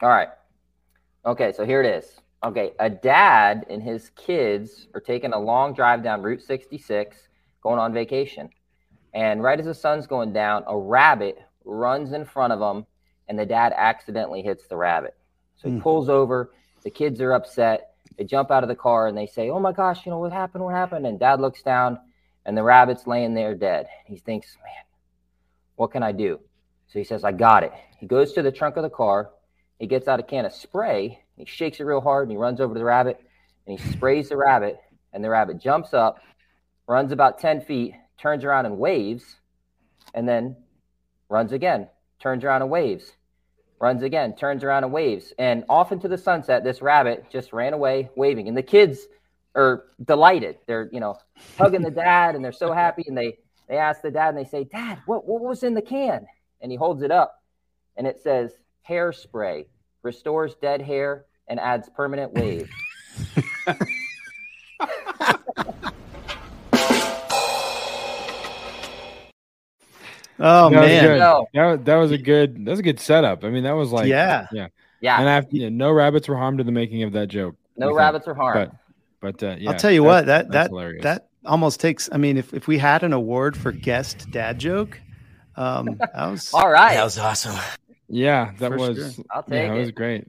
All 0.00 0.08
right. 0.08 0.28
Okay, 1.24 1.52
so 1.52 1.64
here 1.64 1.80
it 1.80 1.86
is. 1.86 2.20
Okay, 2.44 2.72
a 2.80 2.90
dad 2.90 3.64
and 3.70 3.80
his 3.82 4.10
kids 4.16 4.88
are 4.94 5.00
taking 5.00 5.32
a 5.32 5.38
long 5.38 5.72
drive 5.74 6.02
down 6.02 6.22
Route 6.22 6.42
66 6.42 7.28
going 7.62 7.78
on 7.78 7.92
vacation. 7.92 8.50
And 9.14 9.42
right 9.42 9.58
as 9.60 9.66
the 9.66 9.74
sun's 9.74 10.08
going 10.08 10.32
down, 10.32 10.64
a 10.66 10.76
rabbit 10.76 11.38
runs 11.64 12.12
in 12.12 12.24
front 12.24 12.52
of 12.52 12.58
them, 12.58 12.86
and 13.28 13.38
the 13.38 13.46
dad 13.46 13.72
accidentally 13.76 14.42
hits 14.42 14.66
the 14.66 14.76
rabbit. 14.76 15.14
So 15.56 15.68
he 15.68 15.76
Hmm. 15.76 15.80
pulls 15.80 16.08
over. 16.08 16.50
The 16.82 16.90
kids 16.90 17.20
are 17.20 17.32
upset. 17.32 17.94
They 18.16 18.24
jump 18.24 18.50
out 18.50 18.64
of 18.64 18.68
the 18.68 18.74
car 18.74 19.06
and 19.06 19.16
they 19.16 19.26
say, 19.26 19.48
Oh 19.50 19.60
my 19.60 19.70
gosh, 19.72 20.04
you 20.04 20.10
know 20.10 20.18
what 20.18 20.32
happened? 20.32 20.64
What 20.64 20.74
happened? 20.74 21.06
And 21.06 21.20
dad 21.20 21.40
looks 21.40 21.62
down, 21.62 22.00
and 22.44 22.56
the 22.56 22.64
rabbit's 22.64 23.06
laying 23.06 23.34
there 23.34 23.54
dead. 23.54 23.86
He 24.06 24.16
thinks, 24.16 24.56
Man, 24.64 24.84
what 25.76 25.92
can 25.92 26.02
I 26.02 26.10
do? 26.10 26.40
So 26.88 26.98
he 26.98 27.04
says, 27.04 27.22
I 27.22 27.30
got 27.30 27.62
it. 27.62 27.72
He 27.98 28.06
goes 28.06 28.32
to 28.32 28.42
the 28.42 28.50
trunk 28.50 28.76
of 28.76 28.82
the 28.82 28.90
car. 28.90 29.30
He 29.82 29.88
gets 29.88 30.06
out 30.06 30.20
a 30.20 30.22
can 30.22 30.44
of 30.44 30.52
spray. 30.52 31.18
He 31.36 31.44
shakes 31.44 31.80
it 31.80 31.82
real 31.82 32.00
hard 32.00 32.28
and 32.28 32.30
he 32.30 32.36
runs 32.36 32.60
over 32.60 32.72
to 32.72 32.78
the 32.78 32.84
rabbit 32.84 33.18
and 33.66 33.76
he 33.76 33.90
sprays 33.90 34.28
the 34.28 34.36
rabbit. 34.36 34.78
And 35.12 35.24
the 35.24 35.28
rabbit 35.28 35.58
jumps 35.58 35.92
up, 35.92 36.20
runs 36.86 37.10
about 37.10 37.40
10 37.40 37.62
feet, 37.62 37.96
turns 38.16 38.44
around 38.44 38.66
and 38.66 38.78
waves, 38.78 39.24
and 40.14 40.28
then 40.28 40.54
runs 41.28 41.50
again, 41.50 41.88
turns 42.20 42.44
around 42.44 42.62
and 42.62 42.70
waves, 42.70 43.10
runs 43.80 44.04
again, 44.04 44.36
turns 44.36 44.62
around 44.62 44.84
and 44.84 44.92
waves. 44.92 45.32
And 45.36 45.64
off 45.68 45.90
into 45.90 46.06
the 46.06 46.16
sunset, 46.16 46.62
this 46.62 46.80
rabbit 46.80 47.24
just 47.28 47.52
ran 47.52 47.72
away 47.72 48.08
waving. 48.14 48.46
And 48.46 48.56
the 48.56 48.62
kids 48.62 49.08
are 49.56 49.86
delighted. 50.04 50.58
They're, 50.68 50.90
you 50.92 51.00
know, 51.00 51.16
hugging 51.58 51.82
the 51.82 51.90
dad 52.06 52.36
and 52.36 52.44
they're 52.44 52.52
so 52.52 52.72
happy. 52.72 53.02
And 53.08 53.18
they, 53.18 53.38
they 53.68 53.78
ask 53.78 54.00
the 54.00 54.12
dad 54.12 54.28
and 54.28 54.38
they 54.38 54.48
say, 54.48 54.62
Dad, 54.62 55.00
what, 55.06 55.26
what 55.26 55.42
was 55.42 55.64
in 55.64 55.74
the 55.74 55.82
can? 55.82 56.24
And 56.60 56.70
he 56.70 56.76
holds 56.76 57.02
it 57.02 57.10
up 57.10 57.42
and 57.96 58.06
it 58.06 58.20
says, 58.22 58.52
Hairspray 58.88 59.66
restores 60.02 60.54
dead 60.56 60.82
hair 60.82 61.26
and 61.48 61.60
adds 61.60 61.88
permanent 61.94 62.32
wave. 62.32 62.70
Oh 70.38 70.70
that 70.70 70.80
was 70.80 70.88
man. 70.88 71.04
good. 71.04 71.18
No. 71.18 71.46
That, 71.54 71.66
was- 71.66 71.80
that 71.84 71.96
was 71.96 72.10
a 72.10 72.18
good. 72.18 72.64
That 72.64 72.70
was 72.70 72.80
a 72.80 72.82
good 72.82 73.00
setup. 73.00 73.44
I 73.44 73.50
mean, 73.50 73.64
that 73.64 73.72
was 73.72 73.92
like 73.92 74.08
yeah. 74.08 74.46
Yeah, 74.52 74.68
yeah. 75.00 75.20
And 75.20 75.28
I, 75.28 75.46
yeah, 75.50 75.68
no 75.68 75.92
rabbits 75.92 76.28
were 76.28 76.36
harmed 76.36 76.58
in 76.60 76.66
the 76.66 76.72
making 76.72 77.02
of 77.02 77.12
that 77.12 77.28
joke. 77.28 77.56
no 77.76 77.94
rabbits 77.94 78.26
are 78.26 78.34
harmed. 78.34 78.72
But 79.20 79.38
but 79.38 79.46
uh, 79.46 79.56
yeah, 79.58 79.70
I'll 79.70 79.78
tell 79.78 79.90
you 79.92 80.02
that- 80.02 80.06
what, 80.06 80.26
that 80.26 80.50
that 80.52 80.70
hilarious. 80.70 81.02
that 81.04 81.28
almost 81.44 81.80
takes 81.80 82.08
I 82.12 82.16
mean, 82.16 82.36
if, 82.38 82.52
if 82.54 82.66
we 82.66 82.78
had 82.78 83.02
an 83.02 83.12
award 83.12 83.56
for 83.56 83.72
guest 83.72 84.30
dad 84.30 84.58
joke, 84.58 85.00
um 85.56 85.96
that 85.98 86.30
was 86.30 86.50
All 86.54 86.70
right. 86.70 86.94
That 86.94 87.04
was 87.04 87.18
awesome. 87.18 87.56
Yeah, 88.12 88.52
that 88.58 88.70
For 88.70 88.76
was. 88.76 89.14
sure. 89.14 89.24
I'll 89.30 89.44
Yeah, 89.48 89.68
take 89.68 89.70
it 89.70 89.80
was 89.80 89.90
great. 89.90 90.28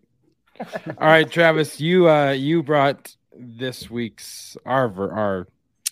All 0.97 1.07
right, 1.07 1.29
Travis, 1.29 1.81
you 1.81 2.09
uh 2.09 2.31
you 2.31 2.63
brought 2.63 3.13
this 3.37 3.89
week's 3.91 4.55
our 4.65 4.87
ver- 4.87 5.11
our 5.11 5.47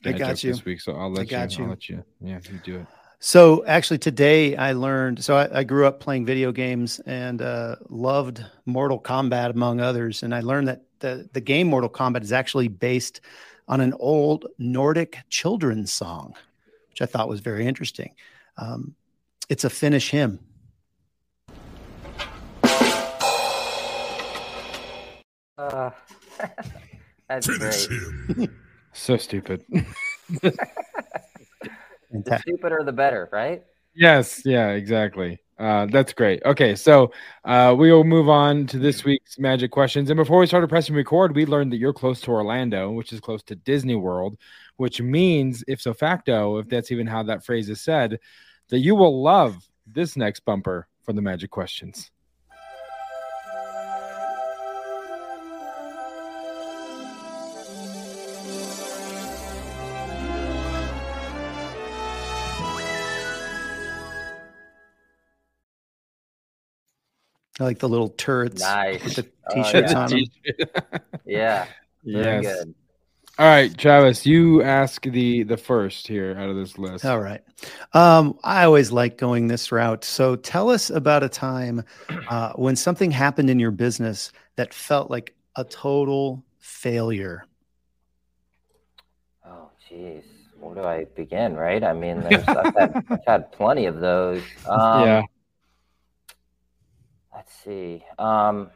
I 0.05 0.13
got 0.13 0.41
you. 0.41 0.51
this 0.51 0.63
week, 0.63 0.79
so 0.79 0.93
I'll 0.93 1.11
let 1.11 1.27
got 1.27 1.51
you, 1.51 1.57
you. 1.59 1.63
I'll 1.65 1.69
let 1.71 1.89
you. 1.89 2.03
Yeah, 2.21 2.39
you 2.49 2.59
do 2.59 2.77
it. 2.79 2.87
So 3.19 3.65
actually, 3.65 3.97
today 3.99 4.55
I 4.55 4.71
learned. 4.71 5.21
So 5.23 5.35
I, 5.35 5.59
I 5.59 5.63
grew 5.65 5.85
up 5.85 5.99
playing 5.99 6.25
video 6.25 6.51
games 6.53 6.99
and 7.05 7.41
uh, 7.41 7.75
loved 7.89 8.43
Mortal 8.65 8.99
Kombat 8.99 9.49
among 9.51 9.81
others. 9.81 10.23
And 10.23 10.33
I 10.33 10.39
learned 10.39 10.69
that 10.69 10.83
the 10.99 11.29
the 11.33 11.41
game 11.41 11.67
Mortal 11.67 11.89
Kombat 11.89 12.23
is 12.23 12.31
actually 12.31 12.69
based 12.69 13.19
on 13.67 13.81
an 13.81 13.93
old 13.99 14.45
Nordic 14.57 15.17
children's 15.29 15.91
song, 15.91 16.35
which 16.89 17.01
I 17.01 17.05
thought 17.05 17.27
was 17.27 17.41
very 17.41 17.67
interesting. 17.67 18.15
Um, 18.57 18.95
it's 19.49 19.65
a 19.65 19.69
Finnish 19.69 20.09
hymn. 20.11 20.39
Uh, 25.61 25.91
that's 27.29 27.47
great. 27.47 28.49
So 28.93 29.15
stupid. 29.15 29.63
The 30.43 30.51
Fantastic. 32.11 32.55
stupider, 32.55 32.83
the 32.83 32.91
better, 32.91 33.29
right? 33.31 33.63
yes, 33.95 34.41
yeah, 34.43 34.71
exactly. 34.71 35.39
Uh, 35.57 35.85
that's 35.85 36.11
great. 36.11 36.43
Okay, 36.43 36.75
so 36.75 37.13
uh, 37.45 37.73
we 37.77 37.89
will 37.89 38.03
move 38.03 38.27
on 38.27 38.67
to 38.67 38.77
this 38.77 39.05
week's 39.05 39.39
magic 39.39 39.71
questions. 39.71 40.09
And 40.09 40.17
before 40.17 40.39
we 40.39 40.45
started 40.45 40.67
pressing 40.69 40.93
record, 40.93 41.33
we 41.33 41.45
learned 41.45 41.71
that 41.71 41.77
you're 41.77 41.93
close 41.93 42.19
to 42.21 42.31
Orlando, 42.31 42.91
which 42.91 43.13
is 43.13 43.21
close 43.21 43.43
to 43.43 43.55
Disney 43.55 43.95
World, 43.95 44.37
which 44.75 44.99
means, 45.01 45.63
if 45.69 45.79
so 45.81 45.93
facto, 45.93 46.57
if 46.57 46.67
that's 46.67 46.91
even 46.91 47.07
how 47.07 47.23
that 47.23 47.45
phrase 47.45 47.69
is 47.69 47.79
said, 47.79 48.19
that 48.67 48.79
you 48.79 48.93
will 48.93 49.23
love 49.23 49.55
this 49.87 50.17
next 50.17 50.41
bumper 50.41 50.89
for 51.03 51.13
the 51.13 51.21
magic 51.21 51.49
questions. 51.49 52.11
I 67.61 67.65
like 67.65 67.79
the 67.79 67.89
little 67.89 68.09
turrets 68.09 68.61
Nice. 68.61 69.03
with 69.03 69.15
the 69.15 69.27
Oh, 69.51 69.63
t-shirts 69.63 69.91
yeah. 69.91 69.99
on 69.99 70.09
them. 70.09 71.01
Yeah. 71.25 71.65
Very 72.03 72.43
yes. 72.43 72.55
good. 72.63 72.75
All 73.39 73.45
right, 73.47 73.75
Travis, 73.77 74.25
you 74.25 74.61
ask 74.61 75.03
the 75.03 75.43
the 75.43 75.57
first 75.57 76.07
here 76.07 76.35
out 76.37 76.49
of 76.49 76.55
this 76.55 76.77
list. 76.77 77.05
All 77.05 77.19
right. 77.19 77.41
Um, 77.93 78.37
I 78.43 78.65
always 78.65 78.91
like 78.91 79.17
going 79.17 79.47
this 79.47 79.71
route. 79.71 80.03
So 80.03 80.35
tell 80.35 80.69
us 80.69 80.89
about 80.89 81.23
a 81.23 81.29
time 81.29 81.83
uh, 82.29 82.53
when 82.53 82.75
something 82.75 83.09
happened 83.11 83.49
in 83.49 83.59
your 83.59 83.71
business 83.71 84.31
that 84.57 84.73
felt 84.73 85.09
like 85.09 85.33
a 85.55 85.63
total 85.63 86.43
failure. 86.59 87.45
Oh, 89.45 89.69
jeez. 89.89 90.23
Where 90.59 90.75
do 90.75 90.81
I 90.83 91.05
begin? 91.15 91.55
Right? 91.55 91.83
I 91.83 91.93
mean, 91.93 92.19
there's, 92.21 92.43
I've, 92.47 92.75
had, 92.75 93.05
I've 93.09 93.25
had 93.25 93.51
plenty 93.51 93.85
of 93.85 93.99
those. 93.99 94.41
Um, 94.67 95.05
yeah. 95.07 95.21
Let's 97.41 97.55
see. 97.63 98.03
Um, 98.19 98.69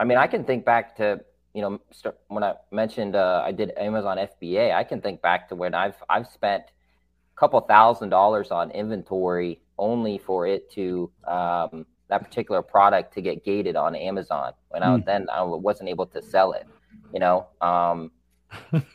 I 0.00 0.04
mean, 0.04 0.18
I 0.18 0.26
can 0.26 0.42
think 0.42 0.64
back 0.64 0.96
to 0.96 1.20
you 1.52 1.62
know 1.62 1.80
st- 1.92 2.16
when 2.26 2.42
I 2.42 2.54
mentioned 2.72 3.14
uh, 3.14 3.40
I 3.44 3.52
did 3.52 3.70
Amazon 3.76 4.16
FBA. 4.18 4.74
I 4.74 4.82
can 4.82 5.00
think 5.00 5.22
back 5.22 5.48
to 5.50 5.54
when 5.54 5.74
I've 5.74 5.94
I've 6.10 6.26
spent 6.26 6.64
a 6.64 7.38
couple 7.38 7.60
thousand 7.60 8.08
dollars 8.08 8.50
on 8.50 8.72
inventory 8.72 9.60
only 9.78 10.18
for 10.18 10.44
it 10.48 10.72
to 10.72 11.08
um, 11.28 11.86
that 12.08 12.24
particular 12.24 12.62
product 12.62 13.14
to 13.14 13.22
get 13.22 13.44
gated 13.44 13.76
on 13.76 13.94
Amazon. 13.94 14.54
When 14.70 14.82
I 14.82 14.96
Hmm. 14.96 15.02
then 15.06 15.26
I 15.32 15.42
wasn't 15.44 15.88
able 15.88 16.06
to 16.06 16.20
sell 16.20 16.50
it. 16.50 16.66
You 17.12 17.20
know. 17.20 17.46
Um, 17.60 18.10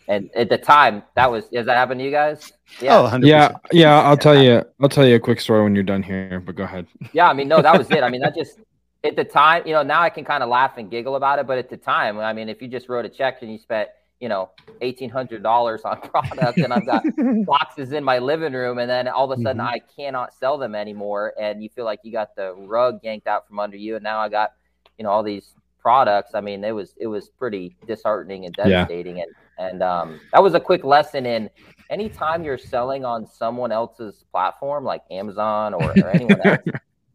and 0.09 0.29
at 0.35 0.49
the 0.49 0.57
time, 0.57 1.03
that 1.15 1.31
was 1.31 1.45
has 1.53 1.65
that 1.67 1.77
happened 1.77 2.01
to 2.01 2.05
you 2.05 2.11
guys? 2.11 2.51
Oh, 2.83 3.17
Yeah, 3.21 3.53
yeah. 3.71 4.01
I'll 4.01 4.17
tell 4.17 4.37
you. 4.41 4.61
I'll 4.81 4.89
tell 4.89 5.05
you 5.05 5.15
a 5.15 5.19
quick 5.19 5.39
story 5.39 5.63
when 5.63 5.73
you're 5.73 5.83
done 5.85 6.03
here. 6.03 6.41
But 6.45 6.55
go 6.55 6.63
ahead. 6.63 6.85
Yeah, 7.13 7.29
I 7.29 7.33
mean, 7.33 7.47
no, 7.47 7.61
that 7.61 7.77
was 7.77 7.89
it. 7.91 8.03
I 8.03 8.09
mean, 8.09 8.21
that 8.21 8.35
just 8.35 8.57
at 9.03 9.15
the 9.15 9.23
time, 9.23 9.63
you 9.65 9.73
know, 9.73 9.83
now 9.83 10.01
I 10.01 10.09
can 10.09 10.25
kind 10.25 10.43
of 10.43 10.49
laugh 10.49 10.77
and 10.77 10.89
giggle 10.91 11.15
about 11.15 11.39
it, 11.39 11.47
but 11.47 11.57
at 11.57 11.69
the 11.69 11.77
time, 11.77 12.19
I 12.19 12.33
mean, 12.33 12.49
if 12.49 12.61
you 12.61 12.67
just 12.67 12.89
wrote 12.89 13.05
a 13.05 13.09
check 13.09 13.41
and 13.41 13.51
you 13.51 13.57
spent, 13.57 13.89
you 14.19 14.27
know, 14.29 14.51
eighteen 14.81 15.09
hundred 15.09 15.43
dollars 15.43 15.81
on 15.85 15.97
product, 16.11 16.61
and 16.63 16.73
I've 16.73 16.85
got 16.85 17.05
boxes 17.45 17.93
in 17.93 18.03
my 18.03 18.19
living 18.19 18.53
room, 18.53 18.77
and 18.79 18.89
then 18.89 19.07
all 19.07 19.31
of 19.31 19.37
a 19.37 19.41
sudden 19.41 19.61
Mhm. 19.61 19.65
I 19.65 19.79
cannot 19.95 20.33
sell 20.33 20.57
them 20.57 20.75
anymore, 20.75 21.33
and 21.39 21.63
you 21.63 21.69
feel 21.69 21.85
like 21.85 21.99
you 22.03 22.11
got 22.11 22.35
the 22.35 22.53
rug 22.55 22.99
yanked 23.03 23.27
out 23.27 23.47
from 23.47 23.59
under 23.59 23.77
you, 23.77 23.95
and 23.95 24.03
now 24.03 24.19
I 24.19 24.29
got, 24.29 24.51
you 24.97 25.03
know, 25.03 25.11
all 25.11 25.23
these 25.23 25.55
products. 25.79 26.31
I 26.35 26.41
mean, 26.41 26.63
it 26.65 26.71
was 26.71 26.93
it 26.97 27.07
was 27.07 27.29
pretty 27.29 27.73
disheartening 27.87 28.45
and 28.45 28.55
Yeah. 28.63 28.87
devastating, 28.87 29.21
and 29.21 29.33
and 29.57 29.81
um, 29.83 30.21
that 30.33 30.43
was 30.43 30.55
a 30.55 30.59
quick 30.59 30.83
lesson 30.83 31.25
in 31.25 31.49
anytime 31.89 32.43
you're 32.43 32.57
selling 32.57 33.05
on 33.05 33.25
someone 33.25 33.71
else's 33.71 34.25
platform 34.31 34.83
like 34.83 35.03
Amazon 35.09 35.73
or, 35.73 35.93
or 35.93 36.11
anyone 36.11 36.41
else, 36.41 36.61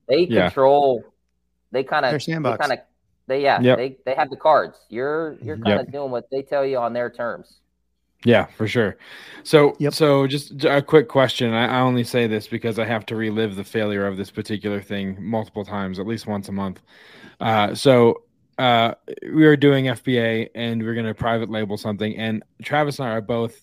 they 0.09 0.27
Yeah. 0.27 0.51
control. 0.51 1.14
They 1.75 1.83
kind 1.85 2.07
of, 2.07 2.13
they 2.13 2.35
kind 2.57 2.73
of, 2.73 2.79
they 3.27 3.43
yeah, 3.43 3.61
Yep. 3.61 3.77
they 3.77 3.99
they 4.07 4.15
have 4.15 4.31
the 4.31 4.37
cards. 4.37 4.79
You're 4.89 5.37
you're 5.43 5.57
kind 5.57 5.79
Yep. 5.79 5.89
of 5.89 5.93
doing 5.93 6.11
what 6.11 6.31
they 6.31 6.43
tell 6.43 6.65
you 6.65 6.79
on 6.79 6.93
their 6.93 7.11
terms. 7.11 7.59
Yeah, 8.25 8.47
for 8.47 8.67
sure. 8.67 8.97
So, 9.43 9.75
Yep. 9.79 9.93
so 9.93 10.27
just 10.27 10.65
a 10.65 10.81
quick 10.81 11.09
question. 11.09 11.53
I, 11.53 11.79
I 11.79 11.81
only 11.81 12.05
say 12.05 12.27
this 12.27 12.47
because 12.49 12.79
I 12.79 12.87
have 12.87 13.05
to 13.07 13.17
relive 13.17 13.57
the 13.57 13.65
failure 13.65 14.07
of 14.07 14.17
this 14.17 14.31
particular 14.31 14.81
thing 14.81 15.19
multiple 15.21 15.65
times, 15.65 15.99
at 15.99 16.07
least 16.07 16.27
once 16.27 16.49
a 16.49 16.53
month. 16.53 16.81
Uh, 17.41 17.75
so, 17.75 18.23
uh, 18.59 18.95
we 19.25 19.45
were 19.45 19.57
doing 19.57 19.87
FBA 19.87 20.49
and 20.55 20.81
we 20.81 20.89
are 20.89 20.95
going 20.95 21.07
to 21.07 21.13
private 21.13 21.51
label 21.51 21.77
something, 21.77 22.17
and 22.17 22.43
Travis 22.63 22.99
and 22.99 23.09
I 23.09 23.13
are 23.13 23.21
both 23.21 23.61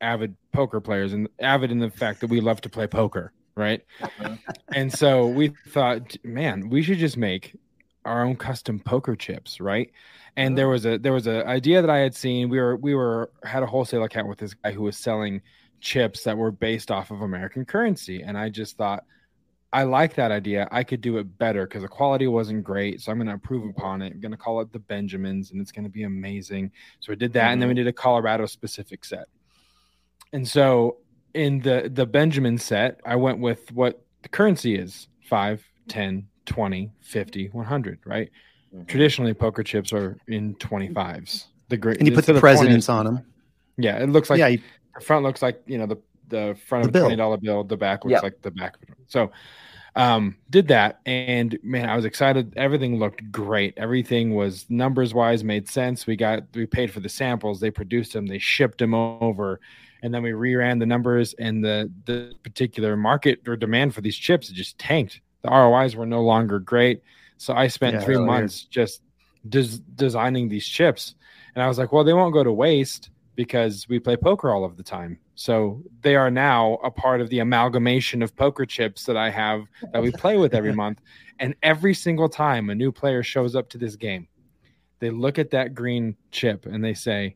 avid 0.00 0.36
poker 0.52 0.80
players, 0.80 1.12
and 1.12 1.28
avid 1.38 1.70
in 1.70 1.78
the 1.78 1.88
fact 1.88 2.20
that 2.20 2.28
we 2.28 2.40
love 2.40 2.60
to 2.62 2.68
play 2.68 2.86
poker, 2.88 3.32
right? 3.56 3.82
Mhm. 4.00 4.38
and 4.72 4.92
so 4.92 5.26
we 5.26 5.48
thought, 5.68 6.16
man, 6.24 6.68
we 6.68 6.82
should 6.82 6.98
just 6.98 7.16
make 7.16 7.56
our 8.04 8.24
own 8.24 8.36
custom 8.36 8.78
poker 8.78 9.16
chips, 9.16 9.60
right? 9.60 9.90
And 10.36 10.58
there 10.58 10.68
was 10.68 10.84
a 10.84 10.98
there 10.98 11.12
was 11.12 11.26
a 11.26 11.46
idea 11.46 11.80
that 11.80 11.90
I 11.90 11.98
had 11.98 12.14
seen. 12.14 12.48
We 12.48 12.58
were 12.58 12.76
we 12.76 12.94
were 12.94 13.30
had 13.44 13.62
a 13.62 13.66
wholesale 13.66 14.02
account 14.04 14.28
with 14.28 14.38
this 14.38 14.54
guy 14.54 14.72
who 14.72 14.82
was 14.82 14.96
selling 14.96 15.40
chips 15.80 16.24
that 16.24 16.36
were 16.36 16.50
based 16.50 16.90
off 16.90 17.10
of 17.10 17.22
American 17.22 17.64
currency, 17.64 18.22
and 18.22 18.36
I 18.36 18.48
just 18.48 18.76
thought 18.76 19.04
I 19.74 19.82
like 19.82 20.14
that 20.14 20.30
idea. 20.30 20.68
I 20.70 20.84
could 20.84 21.00
do 21.00 21.18
it 21.18 21.36
better 21.36 21.66
because 21.66 21.82
the 21.82 21.88
quality 21.88 22.28
wasn't 22.28 22.62
great. 22.62 23.00
So 23.00 23.10
I'm 23.10 23.18
going 23.18 23.26
to 23.26 23.32
improve 23.32 23.68
upon 23.68 24.02
it. 24.02 24.12
I'm 24.12 24.20
going 24.20 24.30
to 24.30 24.38
call 24.38 24.60
it 24.60 24.72
the 24.72 24.78
Benjamins 24.78 25.50
and 25.50 25.60
it's 25.60 25.72
going 25.72 25.82
to 25.82 25.90
be 25.90 26.04
amazing. 26.04 26.70
So 27.00 27.10
I 27.10 27.16
did 27.16 27.32
that. 27.32 27.40
Mm-hmm. 27.40 27.52
And 27.54 27.62
then 27.62 27.68
we 27.68 27.74
mm-hmm. 27.74 27.86
did 27.86 27.88
a 27.88 27.92
Colorado 27.92 28.46
specific 28.46 29.04
set. 29.04 29.26
And 30.32 30.46
so 30.46 30.98
in 31.34 31.60
the, 31.60 31.90
the 31.92 32.06
Benjamin 32.06 32.58
set, 32.58 33.00
I 33.04 33.16
went 33.16 33.38
with 33.40 33.70
what 33.72 34.02
the 34.22 34.28
currency 34.28 34.76
is 34.76 35.08
5, 35.28 35.64
10, 35.88 36.26
20, 36.46 36.92
50, 37.00 37.48
100, 37.48 37.98
right? 38.04 38.30
Mm-hmm. 38.74 38.84
Traditionally, 38.86 39.34
poker 39.34 39.62
chips 39.62 39.92
are 39.92 40.16
in 40.28 40.54
25s. 40.56 41.46
The 41.68 41.76
great, 41.76 41.98
and 41.98 42.08
you 42.08 42.14
put 42.14 42.26
the, 42.26 42.34
the 42.34 42.40
presidents 42.40 42.86
20s. 42.86 42.94
on 42.94 43.04
them. 43.06 43.26
Yeah, 43.76 44.02
it 44.02 44.08
looks 44.08 44.30
like 44.30 44.38
yeah, 44.38 44.48
you, 44.48 44.60
the 44.94 45.00
front 45.00 45.24
looks 45.24 45.42
like 45.42 45.60
you 45.66 45.78
know 45.78 45.86
the 45.86 45.96
the 46.28 46.56
front 46.66 46.84
the 46.84 46.88
of 46.90 46.94
a 46.94 47.00
twenty 47.00 47.16
dollar 47.16 47.38
bill. 47.38 47.64
The 47.64 47.76
back 47.76 48.04
looks 48.04 48.12
yep. 48.12 48.22
like 48.22 48.42
the 48.42 48.50
back. 48.50 48.76
So 49.08 49.32
um, 49.96 50.36
did 50.50 50.68
that 50.68 51.00
and 51.06 51.56
man 51.62 51.88
i 51.88 51.94
was 51.94 52.04
excited 52.04 52.52
everything 52.56 52.98
looked 52.98 53.30
great 53.30 53.74
everything 53.76 54.34
was 54.34 54.66
numbers 54.68 55.14
wise 55.14 55.44
made 55.44 55.68
sense 55.68 56.06
we 56.06 56.16
got 56.16 56.42
we 56.54 56.66
paid 56.66 56.90
for 56.90 57.00
the 57.00 57.08
samples 57.08 57.60
they 57.60 57.70
produced 57.70 58.12
them 58.12 58.26
they 58.26 58.38
shipped 58.38 58.78
them 58.78 58.92
over 58.92 59.60
and 60.04 60.14
then 60.14 60.22
we 60.22 60.30
reran 60.30 60.78
the 60.78 60.86
numbers 60.86 61.34
and 61.38 61.64
the 61.64 61.90
the 62.04 62.32
particular 62.42 62.96
market 62.96 63.40
or 63.48 63.56
demand 63.56 63.94
for 63.94 64.00
these 64.00 64.16
chips 64.16 64.48
just 64.48 64.78
tanked 64.78 65.20
the 65.42 65.48
rois 65.48 65.96
were 65.96 66.06
no 66.06 66.22
longer 66.22 66.58
great 66.58 67.02
so 67.36 67.54
i 67.54 67.66
spent 67.66 67.94
yeah, 67.94 68.00
three 68.00 68.18
months 68.18 68.64
weird. 68.64 68.70
just 68.70 69.02
des- 69.48 69.82
designing 69.96 70.48
these 70.48 70.66
chips 70.66 71.16
and 71.54 71.62
i 71.62 71.66
was 71.66 71.78
like 71.78 71.90
well 71.90 72.04
they 72.04 72.12
won't 72.12 72.32
go 72.32 72.44
to 72.44 72.52
waste 72.52 73.10
because 73.34 73.88
we 73.88 73.98
play 73.98 74.16
poker 74.16 74.52
all 74.52 74.64
of 74.64 74.76
the 74.76 74.82
time 74.82 75.18
so 75.34 75.82
they 76.02 76.14
are 76.14 76.30
now 76.30 76.74
a 76.84 76.90
part 76.90 77.20
of 77.20 77.28
the 77.28 77.40
amalgamation 77.40 78.22
of 78.22 78.36
poker 78.36 78.64
chips 78.64 79.04
that 79.04 79.16
I 79.16 79.30
have 79.30 79.64
that 79.92 80.02
we 80.02 80.12
play 80.12 80.36
with 80.36 80.54
every 80.54 80.72
month. 80.84 81.00
And 81.40 81.54
every 81.62 81.94
single 81.94 82.28
time 82.28 82.70
a 82.70 82.74
new 82.74 82.92
player 82.92 83.22
shows 83.22 83.56
up 83.56 83.68
to 83.70 83.78
this 83.78 83.96
game, 83.96 84.28
they 85.00 85.10
look 85.10 85.38
at 85.38 85.50
that 85.50 85.74
green 85.74 86.16
chip 86.30 86.66
and 86.66 86.84
they 86.84 86.94
say, 86.94 87.34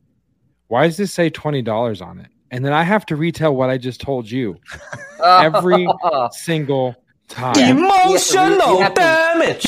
Why 0.68 0.86
does 0.86 0.96
this 0.96 1.12
say 1.12 1.28
$20 1.28 2.00
on 2.00 2.20
it? 2.20 2.28
And 2.50 2.64
then 2.64 2.72
I 2.72 2.82
have 2.82 3.04
to 3.06 3.16
retell 3.16 3.54
what 3.54 3.70
I 3.70 3.78
just 3.78 4.00
told 4.00 4.30
you 4.30 4.56
every 5.24 5.86
single 6.32 6.96
time. 7.28 7.78
Emotional 7.78 8.80
re- 8.80 8.94
damage. 8.94 9.66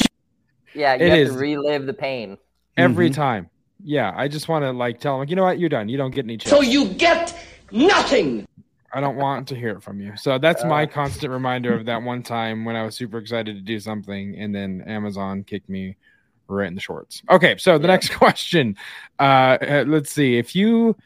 Yeah, 0.75 0.95
you 0.95 1.05
it 1.05 1.11
have 1.11 1.19
is. 1.19 1.33
to 1.33 1.39
relive 1.39 1.87
the 1.87 1.93
pain. 1.93 2.39
Every 2.77 3.11
mm-hmm. 3.11 3.21
time. 3.21 3.51
Yeah, 3.83 4.13
I 4.15 4.29
just 4.29 4.49
want 4.49 4.65
to 4.65 4.73
like 4.73 5.01
tell 5.01 5.15
them, 5.15 5.21
like, 5.21 5.31
you 5.31 5.37
know 5.37 5.45
what, 5.45 5.59
you're 5.59 5.69
done. 5.69 5.89
You 5.89 5.97
don't 5.97 6.15
get 6.15 6.25
any 6.25 6.37
chips. 6.37 6.51
So 6.51 6.61
you 6.61 6.87
get 6.87 7.35
Nothing. 7.73 8.47
I 8.93 9.01
don't 9.01 9.17
want 9.17 9.49
to 9.49 9.55
hear 9.55 9.71
it 9.71 9.83
from 9.83 10.01
you. 10.01 10.13
So 10.17 10.39
that's 10.39 10.65
my 10.65 10.85
uh. 10.85 10.87
constant 10.87 11.33
reminder 11.33 11.73
of 11.73 11.87
that 11.87 12.03
one 12.03 12.23
time 12.23 12.65
when 12.65 12.77
I 12.77 12.85
was 12.85 12.97
super 12.97 13.19
excited 13.19 13.57
to 13.57 13.63
do 13.63 13.79
something 13.79 14.37
and 14.37 14.55
then 14.55 14.83
Amazon 14.87 15.45
kicked 15.45 15.69
me 15.69 15.97
right 16.49 16.67
in 16.67 16.75
the 16.75 16.81
shorts. 16.81 17.23
Okay, 17.31 17.57
so 17.59 17.79
the 17.79 17.83
yeah. 17.83 17.95
next 17.95 18.09
question. 18.17 18.77
Uh, 19.19 19.59
uh, 19.63 19.85
let's 19.87 20.11
see. 20.11 20.39
If 20.39 20.57
you 20.57 20.97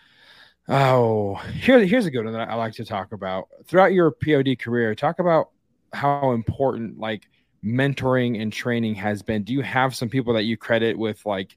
oh 0.68 1.36
here, 1.60 1.84
here's 1.84 2.06
a 2.06 2.10
good 2.10 2.24
one 2.24 2.34
that 2.34 2.48
I 2.48 2.54
like 2.54 2.74
to 2.74 2.84
talk 2.84 3.12
about. 3.12 3.48
Throughout 3.66 3.92
your 3.92 4.10
POD 4.10 4.58
career, 4.58 4.94
talk 4.94 5.18
about 5.18 5.50
how 5.92 6.32
important 6.32 6.98
like 6.98 7.28
mentoring 7.64 8.40
and 8.40 8.52
training 8.52 8.94
has 8.96 9.22
been. 9.22 9.44
Do 9.44 9.52
you 9.52 9.62
have 9.62 9.94
some 9.94 10.08
people 10.08 10.34
that 10.34 10.44
you 10.44 10.56
credit 10.56 10.98
with 10.98 11.24
like 11.26 11.56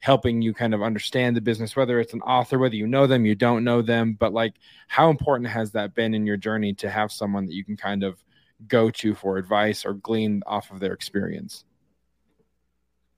helping 0.00 0.42
you 0.42 0.54
kind 0.54 0.74
of 0.74 0.82
understand 0.82 1.36
the 1.36 1.40
business, 1.40 1.76
whether 1.76 2.00
it's 2.00 2.14
an 2.14 2.22
author, 2.22 2.58
whether 2.58 2.76
you 2.76 2.86
know 2.86 3.06
them, 3.06 3.26
you 3.26 3.34
don't 3.34 3.64
know 3.64 3.82
them, 3.82 4.16
but 4.18 4.32
like 4.32 4.54
how 4.88 5.10
important 5.10 5.50
has 5.50 5.72
that 5.72 5.94
been 5.94 6.14
in 6.14 6.26
your 6.26 6.36
journey 6.36 6.74
to 6.74 6.90
have 6.90 7.10
someone 7.12 7.46
that 7.46 7.54
you 7.54 7.64
can 7.64 7.76
kind 7.76 8.04
of 8.04 8.22
go 8.68 8.90
to 8.90 9.14
for 9.14 9.36
advice 9.36 9.84
or 9.84 9.94
glean 9.94 10.42
off 10.46 10.70
of 10.70 10.80
their 10.80 10.94
experience? 10.94 11.65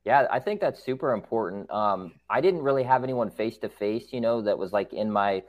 Yeah, 0.08 0.26
I 0.30 0.40
think 0.40 0.60
that's 0.60 0.82
super 0.82 1.12
important. 1.12 1.70
Um, 1.70 2.14
I 2.30 2.40
didn't 2.40 2.62
really 2.62 2.82
have 2.82 3.04
anyone 3.04 3.30
face 3.30 3.58
to 3.58 3.68
face, 3.68 4.06
you 4.10 4.20
know, 4.20 4.40
that 4.40 4.56
was 4.56 4.72
like 4.72 4.94
in 4.94 5.10
my, 5.10 5.42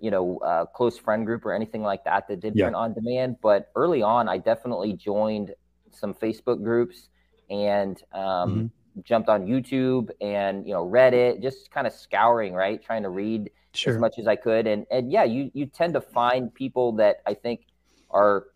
you 0.00 0.10
know, 0.10 0.38
uh, 0.38 0.66
close 0.66 0.98
friend 0.98 1.24
group 1.24 1.46
or 1.46 1.54
anything 1.54 1.82
like 1.82 2.04
that 2.04 2.28
that 2.28 2.40
did 2.40 2.54
yeah. 2.54 2.64
print 2.64 2.76
on 2.76 2.92
demand. 2.92 3.38
But 3.42 3.70
early 3.74 4.02
on, 4.02 4.28
I 4.28 4.36
definitely 4.36 4.92
joined 4.92 5.54
some 5.90 6.12
Facebook 6.12 6.62
groups 6.62 7.08
and 7.48 8.02
um, 8.12 8.22
mm-hmm 8.22 8.66
jumped 9.02 9.28
on 9.28 9.46
YouTube 9.46 10.10
and 10.20 10.66
you 10.66 10.72
know 10.72 10.86
Reddit, 10.86 11.40
just 11.40 11.70
kind 11.70 11.86
of 11.86 11.92
scouring, 11.92 12.52
right, 12.52 12.82
trying 12.82 13.02
to 13.02 13.08
read 13.08 13.50
sure. 13.74 13.94
as 13.94 13.98
much 13.98 14.18
as 14.18 14.26
I 14.26 14.36
could. 14.36 14.66
And 14.66 14.86
and 14.90 15.10
yeah, 15.10 15.24
you 15.24 15.50
you 15.54 15.66
tend 15.66 15.94
to 15.94 16.00
find 16.00 16.52
people 16.52 16.92
that 16.96 17.22
I 17.26 17.34
think 17.34 17.66
are 18.10 18.48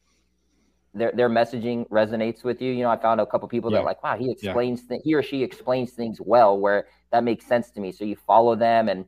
their 0.97 1.13
their 1.13 1.31
messaging 1.31 1.89
resonates 1.91 2.45
with 2.45 2.61
you. 2.61 2.73
You 2.73 2.83
know, 2.85 2.91
I 2.91 2.97
found 2.97 3.21
a 3.21 3.27
couple 3.27 3.49
people 3.49 3.71
yeah. 3.71 3.79
that 3.79 3.85
like, 3.85 4.03
wow, 4.03 4.17
he 4.17 4.31
explains 4.31 4.83
yeah. 4.83 4.89
th- 4.97 5.03
he 5.05 5.15
or 5.15 5.23
she 5.23 5.43
explains 5.43 5.93
things 5.93 6.19
well, 6.21 6.59
where 6.59 6.89
that 7.13 7.23
makes 7.23 7.47
sense 7.47 7.71
to 7.73 7.81
me. 7.81 7.93
So 7.93 8.05
you 8.05 8.17
follow 8.17 8.57
them 8.57 8.89
and. 8.89 9.05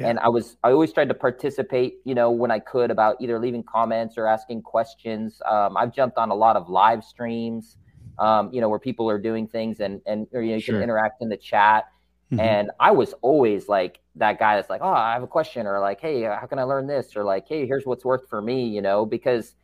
Yeah. 0.00 0.08
And 0.08 0.18
I 0.20 0.30
was, 0.30 0.56
I 0.64 0.70
always 0.70 0.90
tried 0.90 1.10
to 1.10 1.14
participate, 1.14 1.96
you 2.04 2.14
know, 2.14 2.30
when 2.30 2.50
I 2.50 2.60
could 2.60 2.90
about 2.90 3.16
either 3.20 3.38
leaving 3.38 3.62
comments 3.62 4.16
or 4.16 4.26
asking 4.26 4.62
questions. 4.62 5.42
Um, 5.44 5.76
I've 5.76 5.92
jumped 5.92 6.16
on 6.16 6.30
a 6.30 6.34
lot 6.34 6.56
of 6.56 6.70
live 6.70 7.04
streams 7.04 7.76
um, 8.18 8.52
you 8.52 8.60
know, 8.60 8.68
where 8.68 8.78
people 8.78 9.08
are 9.10 9.18
doing 9.18 9.46
things 9.46 9.80
and 9.80 10.00
and 10.06 10.26
or, 10.32 10.42
you, 10.42 10.50
know, 10.50 10.54
you 10.56 10.60
sure. 10.60 10.74
can 10.76 10.82
interact 10.82 11.22
in 11.22 11.28
the 11.28 11.36
chat. 11.36 11.84
Mm-hmm. 12.30 12.40
And 12.40 12.70
I 12.80 12.90
was 12.92 13.14
always 13.20 13.68
like 13.68 14.00
that 14.16 14.38
guy 14.38 14.56
that's 14.56 14.70
like, 14.70 14.80
oh, 14.82 14.90
I 14.92 15.12
have 15.12 15.22
a 15.22 15.26
question, 15.26 15.66
or 15.66 15.80
like, 15.80 16.00
hey, 16.00 16.22
how 16.22 16.46
can 16.46 16.58
I 16.58 16.62
learn 16.62 16.86
this, 16.86 17.16
or 17.16 17.24
like, 17.24 17.46
hey, 17.48 17.66
here's 17.66 17.84
what's 17.84 18.04
worked 18.04 18.28
for 18.28 18.40
me, 18.40 18.68
you 18.68 18.80
know, 18.80 19.04
because 19.04 19.54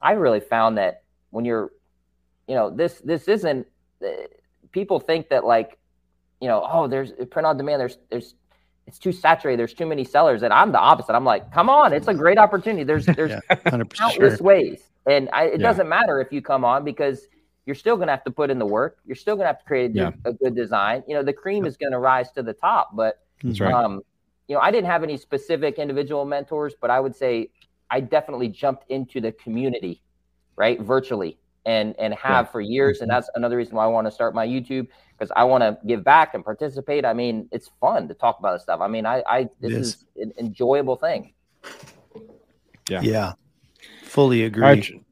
I 0.00 0.12
really 0.12 0.40
found 0.40 0.78
that 0.78 1.02
when 1.30 1.44
you're, 1.44 1.72
you 2.46 2.54
know, 2.54 2.70
this 2.70 3.00
this 3.04 3.28
isn't. 3.28 3.66
Uh, 4.04 4.08
people 4.72 5.00
think 5.00 5.28
that 5.28 5.44
like, 5.44 5.78
you 6.40 6.48
know, 6.48 6.66
oh, 6.70 6.86
there's 6.86 7.12
print 7.30 7.46
on 7.46 7.56
demand. 7.56 7.80
There's 7.80 7.98
there's 8.10 8.34
it's 8.86 8.98
too 8.98 9.12
saturated. 9.12 9.58
There's 9.58 9.74
too 9.74 9.86
many 9.86 10.04
sellers, 10.04 10.42
and 10.42 10.52
I'm 10.52 10.72
the 10.72 10.78
opposite. 10.78 11.14
I'm 11.14 11.24
like, 11.24 11.52
come 11.52 11.68
on, 11.68 11.92
it's 11.92 12.08
a 12.08 12.14
great 12.14 12.38
opportunity. 12.38 12.84
There's 12.84 13.06
there's 13.16 13.30
yeah, 13.30 13.84
countless 13.84 14.38
sure. 14.38 14.46
ways, 14.46 14.82
and 15.06 15.28
I, 15.32 15.44
it 15.44 15.60
yeah. 15.60 15.66
doesn't 15.66 15.88
matter 15.88 16.20
if 16.20 16.32
you 16.32 16.42
come 16.42 16.64
on 16.64 16.84
because 16.84 17.28
you're 17.66 17.76
still 17.76 17.96
going 17.96 18.08
to 18.08 18.12
have 18.12 18.24
to 18.24 18.30
put 18.30 18.50
in 18.50 18.58
the 18.58 18.66
work. 18.66 18.98
You're 19.06 19.14
still 19.14 19.36
going 19.36 19.44
to 19.44 19.48
have 19.48 19.60
to 19.60 19.64
create 19.64 19.92
a, 19.92 19.94
yeah. 19.94 20.10
a, 20.24 20.32
good 20.32 20.56
design. 20.56 21.04
You 21.06 21.14
know, 21.14 21.22
the 21.22 21.32
cream 21.32 21.66
is 21.66 21.76
going 21.76 21.92
to 21.92 22.00
rise 22.00 22.32
to 22.32 22.42
the 22.42 22.52
top. 22.52 22.96
But, 22.96 23.20
right. 23.44 23.72
um, 23.72 24.00
you 24.48 24.56
know, 24.56 24.60
I 24.60 24.72
didn't 24.72 24.86
have 24.90 25.04
any 25.04 25.16
specific 25.16 25.78
individual 25.78 26.24
mentors, 26.24 26.74
but 26.80 26.90
I 26.90 26.98
would 26.98 27.14
say 27.14 27.50
I 27.88 28.00
definitely 28.00 28.48
jumped 28.48 28.90
into 28.90 29.20
the 29.20 29.30
community, 29.30 30.02
right, 30.60 30.78
virtually, 30.80 31.38
and 31.64 31.94
and 31.98 32.14
have 32.14 32.46
yeah. 32.46 32.52
for 32.52 32.60
years. 32.60 32.98
Mm-hmm. 32.98 33.04
And 33.04 33.10
that's 33.10 33.30
another 33.34 33.56
reason 33.56 33.74
why 33.74 33.84
I 33.84 33.88
want 33.88 34.06
to 34.06 34.10
start 34.10 34.34
my 34.34 34.46
YouTube 34.46 34.86
because 35.18 35.32
I 35.34 35.44
want 35.44 35.62
to 35.62 35.78
give 35.86 36.04
back 36.04 36.34
and 36.34 36.44
participate. 36.44 37.04
I 37.04 37.14
mean, 37.14 37.48
it's 37.50 37.70
fun 37.80 38.06
to 38.08 38.14
talk 38.14 38.38
about 38.38 38.52
this 38.52 38.62
stuff. 38.62 38.80
I 38.80 38.86
mean, 38.88 39.06
I, 39.06 39.22
I 39.26 39.48
this 39.60 39.72
is. 39.72 39.88
is 39.88 40.04
an 40.16 40.32
enjoyable 40.38 40.96
thing. 40.96 41.32
Yeah. 42.88 43.00
Yeah. 43.00 43.32
Fully 44.04 44.44
agree. 44.44 45.02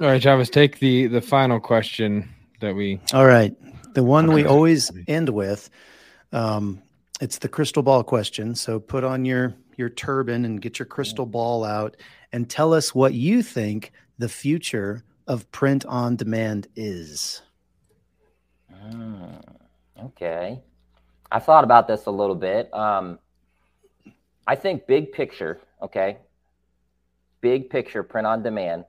All 0.00 0.06
right, 0.06 0.20
Travis, 0.20 0.50
take 0.50 0.78
the 0.78 1.06
the 1.06 1.20
final 1.20 1.60
question 1.60 2.28
that 2.60 2.74
we. 2.74 3.00
All 3.14 3.26
right, 3.26 3.54
the 3.94 4.02
one 4.02 4.32
we 4.32 4.44
always 4.44 4.90
end 5.08 5.28
with. 5.30 5.70
Um, 6.32 6.82
it's 7.20 7.38
the 7.38 7.48
crystal 7.48 7.82
ball 7.82 8.02
question. 8.02 8.54
So 8.54 8.80
put 8.80 9.04
on 9.04 9.24
your 9.24 9.54
your 9.76 9.88
turban 9.90 10.44
and 10.44 10.60
get 10.60 10.78
your 10.78 10.86
crystal 10.86 11.26
ball 11.26 11.64
out 11.64 11.96
and 12.32 12.48
tell 12.48 12.72
us 12.74 12.94
what 12.94 13.14
you 13.14 13.42
think 13.42 13.92
the 14.20 14.28
future 14.28 15.02
of 15.26 15.50
print 15.50 15.86
on 15.86 16.14
demand 16.14 16.68
is. 16.76 17.40
Mm, 18.84 19.42
okay, 20.04 20.60
I 21.32 21.38
thought 21.38 21.64
about 21.64 21.88
this 21.88 22.04
a 22.04 22.10
little 22.10 22.34
bit. 22.34 22.72
Um, 22.74 23.18
I 24.46 24.56
think 24.56 24.86
big 24.86 25.12
picture. 25.12 25.58
Okay, 25.82 26.18
big 27.40 27.70
picture 27.70 28.02
print 28.02 28.26
on 28.26 28.42
demand 28.42 28.84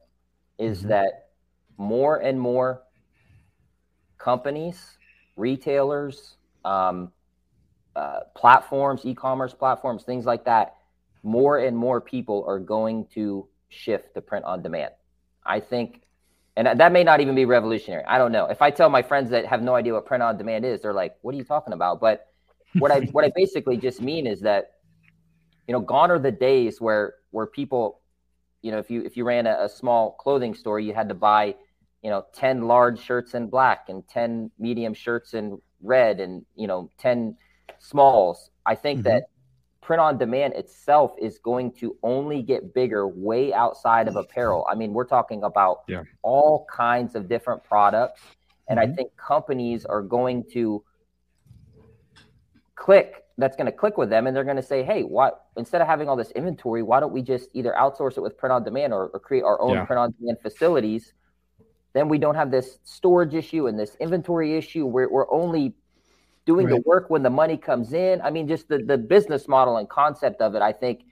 is 0.60 0.80
mm-hmm. 0.80 0.90
that 0.90 1.30
more 1.78 2.18
and 2.18 2.38
more 2.40 2.84
companies, 4.18 4.98
retailers, 5.38 6.36
um, 6.66 7.10
uh, 7.96 8.20
platforms, 8.36 9.06
e-commerce 9.06 9.54
platforms, 9.54 10.04
things 10.04 10.26
like 10.26 10.44
that, 10.44 10.76
more 11.24 11.60
and 11.60 11.78
more 11.78 12.02
people 12.02 12.44
are 12.46 12.60
going 12.60 13.06
to 13.14 13.48
shift 13.70 14.14
to 14.14 14.22
print 14.22 14.44
on 14.44 14.62
demand. 14.62 14.92
I 15.46 15.60
think, 15.60 16.02
and 16.56 16.68
that 16.80 16.92
may 16.92 17.04
not 17.04 17.22
even 17.22 17.36
be 17.36 17.46
revolutionary. 17.46 18.04
I 18.06 18.18
don't 18.18 18.32
know. 18.32 18.46
If 18.46 18.62
I 18.62 18.72
tell 18.72 18.90
my 18.90 19.02
friends 19.02 19.30
that 19.32 19.46
have 19.46 19.62
no 19.62 19.76
idea 19.76 19.94
what 19.94 20.06
print 20.06 20.22
on 20.22 20.38
demand 20.38 20.66
is, 20.66 20.82
they're 20.82 20.94
like, 20.94 21.16
"What 21.22 21.34
are 21.34 21.38
you 21.38 21.44
talking 21.44 21.74
about?" 21.74 22.00
But 22.00 22.28
what 22.80 22.92
I 22.92 23.02
what 23.12 23.26
I 23.26 23.32
basically 23.36 23.78
just 23.78 24.02
mean 24.02 24.28
is 24.28 24.42
that, 24.42 24.74
you 25.68 25.74
know, 25.74 25.80
gone 25.80 26.12
are 26.12 26.20
the 26.20 26.32
days 26.32 26.82
where 26.82 27.16
where 27.32 27.48
people 27.48 28.00
you 28.62 28.72
know, 28.72 28.78
if 28.78 28.92
you 28.92 29.02
if 29.04 29.18
you 29.18 29.24
ran 29.24 29.48
a, 29.48 29.64
a, 29.64 29.70
small 29.70 30.12
clothing 30.12 30.54
store, 30.54 30.80
you 30.80 30.94
had 30.94 31.10
to 31.10 31.16
buy, 31.16 31.56
you 32.04 32.12
know, 32.12 32.26
ten 32.32 32.68
large 32.68 33.00
shirts 33.00 33.34
in 33.34 33.48
black 33.48 33.90
and 33.90 34.08
ten 34.08 34.52
medium 34.60 34.94
shirts 34.94 35.34
in 35.34 35.60
red 35.84 36.20
and 36.20 36.46
you 36.56 36.68
know 36.68 36.90
10 37.00 37.36
smalls 37.80 38.52
i 38.66 38.76
think 38.76 39.00
mm-hmm. 39.00 39.10
that 39.10 39.24
print 39.82 40.00
on 40.00 40.18
demand 40.18 40.54
itself 40.54 41.16
is 41.20 41.40
going 41.40 41.72
to 41.72 41.98
only 42.04 42.42
get 42.42 42.74
bigger 42.74 43.08
way 43.08 43.54
outside 43.54 44.08
of 44.08 44.16
apparel 44.16 44.66
i 44.70 44.76
mean 44.76 44.94
we're 44.94 45.06
talking 45.06 45.44
about 45.44 45.82
yeah. 45.88 46.04
all 46.22 46.66
kinds 46.72 47.16
of 47.16 47.28
different 47.28 47.64
products 47.64 48.22
and 48.70 48.80
mm-hmm. 48.80 48.92
i 48.92 48.96
think 48.96 49.16
companies 49.18 49.86
are 49.86 50.02
going 50.02 50.44
to 50.52 50.84
click 52.76 53.24
that's 53.38 53.56
going 53.56 53.66
to 53.66 53.72
click 53.72 53.98
with 53.98 54.10
them 54.10 54.28
and 54.28 54.36
they're 54.36 54.44
going 54.44 54.56
to 54.56 54.62
say 54.64 54.84
hey 54.84 55.02
what 55.02 55.46
instead 55.58 55.82
of 55.82 55.88
having 55.88 56.08
all 56.08 56.16
this 56.16 56.32
inventory 56.32 56.84
why 56.84 57.00
don't 57.00 57.14
we 57.14 57.22
just 57.22 57.50
either 57.54 57.76
outsource 57.78 58.18
it 58.18 58.22
with 58.22 58.38
print 58.38 58.54
on 58.54 58.64
demand 58.64 58.94
or, 58.94 59.08
or 59.08 59.20
create 59.20 59.44
our 59.44 59.60
own 59.62 59.74
yeah. 59.74 59.86
print 59.86 60.00
on 60.00 60.14
demand 60.20 60.38
facilities 60.42 61.14
then 61.94 62.08
we 62.08 62.18
don't 62.18 62.36
have 62.36 62.52
this 62.52 62.80
storage 62.84 63.34
issue 63.34 63.68
and 63.68 63.78
this 63.78 63.96
inventory 64.00 64.56
issue 64.58 64.86
where 64.86 65.10
we're 65.10 65.30
only 65.32 65.74
doing 66.46 66.68
right. 66.68 66.76
the 66.76 66.82
work 66.90 67.10
when 67.10 67.24
the 67.24 67.30
money 67.30 67.58
comes 67.58 67.94
in. 67.94 68.22
I 68.22 68.30
mean, 68.32 68.48
just 68.48 68.68
the, 68.68 68.80
the 68.80 68.98
business 68.98 69.48
model 69.48 69.78
and 69.78 69.88
concept 69.90 70.42
of 70.42 70.56
it, 70.56 70.62
I 70.62 70.72
think 70.72 71.04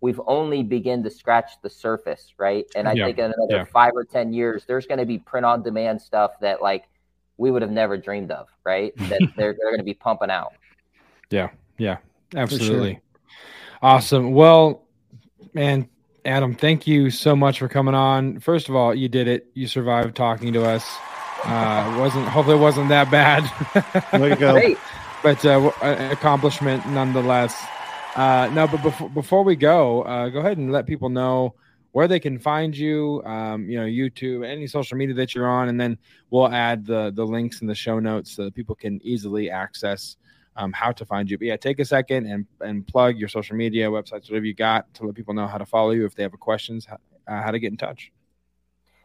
we've 0.00 0.20
only 0.26 0.62
begun 0.62 1.02
to 1.02 1.10
scratch 1.10 1.52
the 1.62 1.70
surface, 1.70 2.34
right? 2.38 2.64
And 2.76 2.86
I 2.88 2.92
yeah. 2.92 3.06
think 3.06 3.18
in 3.18 3.24
another 3.36 3.56
yeah. 3.56 3.64
five 3.64 3.92
or 3.94 4.04
10 4.04 4.32
years, 4.32 4.64
there's 4.66 4.86
going 4.86 4.98
to 4.98 5.06
be 5.06 5.18
print 5.18 5.44
on 5.44 5.62
demand 5.62 6.00
stuff 6.00 6.32
that 6.40 6.62
like 6.62 6.84
we 7.38 7.50
would 7.50 7.62
have 7.62 7.70
never 7.70 7.96
dreamed 7.96 8.30
of, 8.30 8.48
right? 8.64 8.92
that 9.08 9.20
they're, 9.36 9.54
they're 9.58 9.70
going 9.70 9.78
to 9.78 9.84
be 9.84 9.94
pumping 9.94 10.30
out. 10.30 10.52
Yeah. 11.30 11.50
Yeah. 11.78 11.98
Absolutely. 12.34 12.94
Sure. 12.94 13.02
Awesome. 13.82 14.32
Well, 14.32 14.84
man, 15.54 15.88
Adam, 16.24 16.54
thank 16.54 16.86
you 16.86 17.10
so 17.10 17.36
much 17.36 17.58
for 17.58 17.68
coming 17.68 17.94
on. 17.94 18.40
First 18.40 18.68
of 18.68 18.74
all, 18.74 18.94
you 18.94 19.08
did 19.08 19.28
it. 19.28 19.48
You 19.54 19.66
survived 19.66 20.16
talking 20.16 20.52
to 20.52 20.64
us. 20.64 20.84
Uh, 21.46 21.96
wasn't 21.98 22.26
hopefully 22.28 22.56
it 22.56 22.60
wasn't 22.60 22.88
that 22.88 23.10
bad. 23.10 23.44
Way 24.20 24.30
to 24.30 24.36
go! 24.36 24.52
Great. 24.52 24.78
But 25.22 25.44
uh, 25.44 25.70
accomplishment 26.10 26.86
nonetheless. 26.88 27.64
Uh, 28.16 28.50
no, 28.52 28.66
but 28.66 28.82
before 28.82 29.08
before 29.10 29.42
we 29.44 29.56
go, 29.56 30.02
uh, 30.02 30.28
go 30.28 30.40
ahead 30.40 30.58
and 30.58 30.72
let 30.72 30.86
people 30.86 31.08
know 31.08 31.54
where 31.92 32.08
they 32.08 32.18
can 32.18 32.38
find 32.38 32.76
you. 32.76 33.22
Um, 33.24 33.68
you 33.70 33.78
know, 33.78 33.86
YouTube, 33.86 34.46
any 34.46 34.66
social 34.66 34.96
media 34.96 35.14
that 35.14 35.34
you're 35.34 35.48
on, 35.48 35.68
and 35.68 35.80
then 35.80 35.98
we'll 36.30 36.48
add 36.48 36.84
the 36.84 37.12
the 37.14 37.24
links 37.24 37.60
in 37.60 37.66
the 37.66 37.74
show 37.74 37.98
notes 37.98 38.32
so 38.32 38.44
that 38.44 38.54
people 38.54 38.74
can 38.74 39.00
easily 39.02 39.50
access 39.50 40.16
um, 40.56 40.72
how 40.72 40.92
to 40.92 41.04
find 41.04 41.30
you. 41.30 41.38
But 41.38 41.46
yeah, 41.46 41.56
take 41.56 41.78
a 41.78 41.84
second 41.84 42.26
and 42.26 42.46
and 42.60 42.86
plug 42.86 43.16
your 43.16 43.28
social 43.28 43.56
media, 43.56 43.88
websites, 43.88 44.30
whatever 44.30 44.46
you 44.46 44.54
got, 44.54 44.92
to 44.94 45.06
let 45.06 45.14
people 45.14 45.34
know 45.34 45.46
how 45.46 45.58
to 45.58 45.66
follow 45.66 45.90
you 45.90 46.06
if 46.06 46.14
they 46.14 46.22
have 46.22 46.32
questions, 46.40 46.86
how, 46.86 46.98
uh, 47.28 47.42
how 47.42 47.50
to 47.50 47.58
get 47.58 47.70
in 47.70 47.76
touch. 47.76 48.12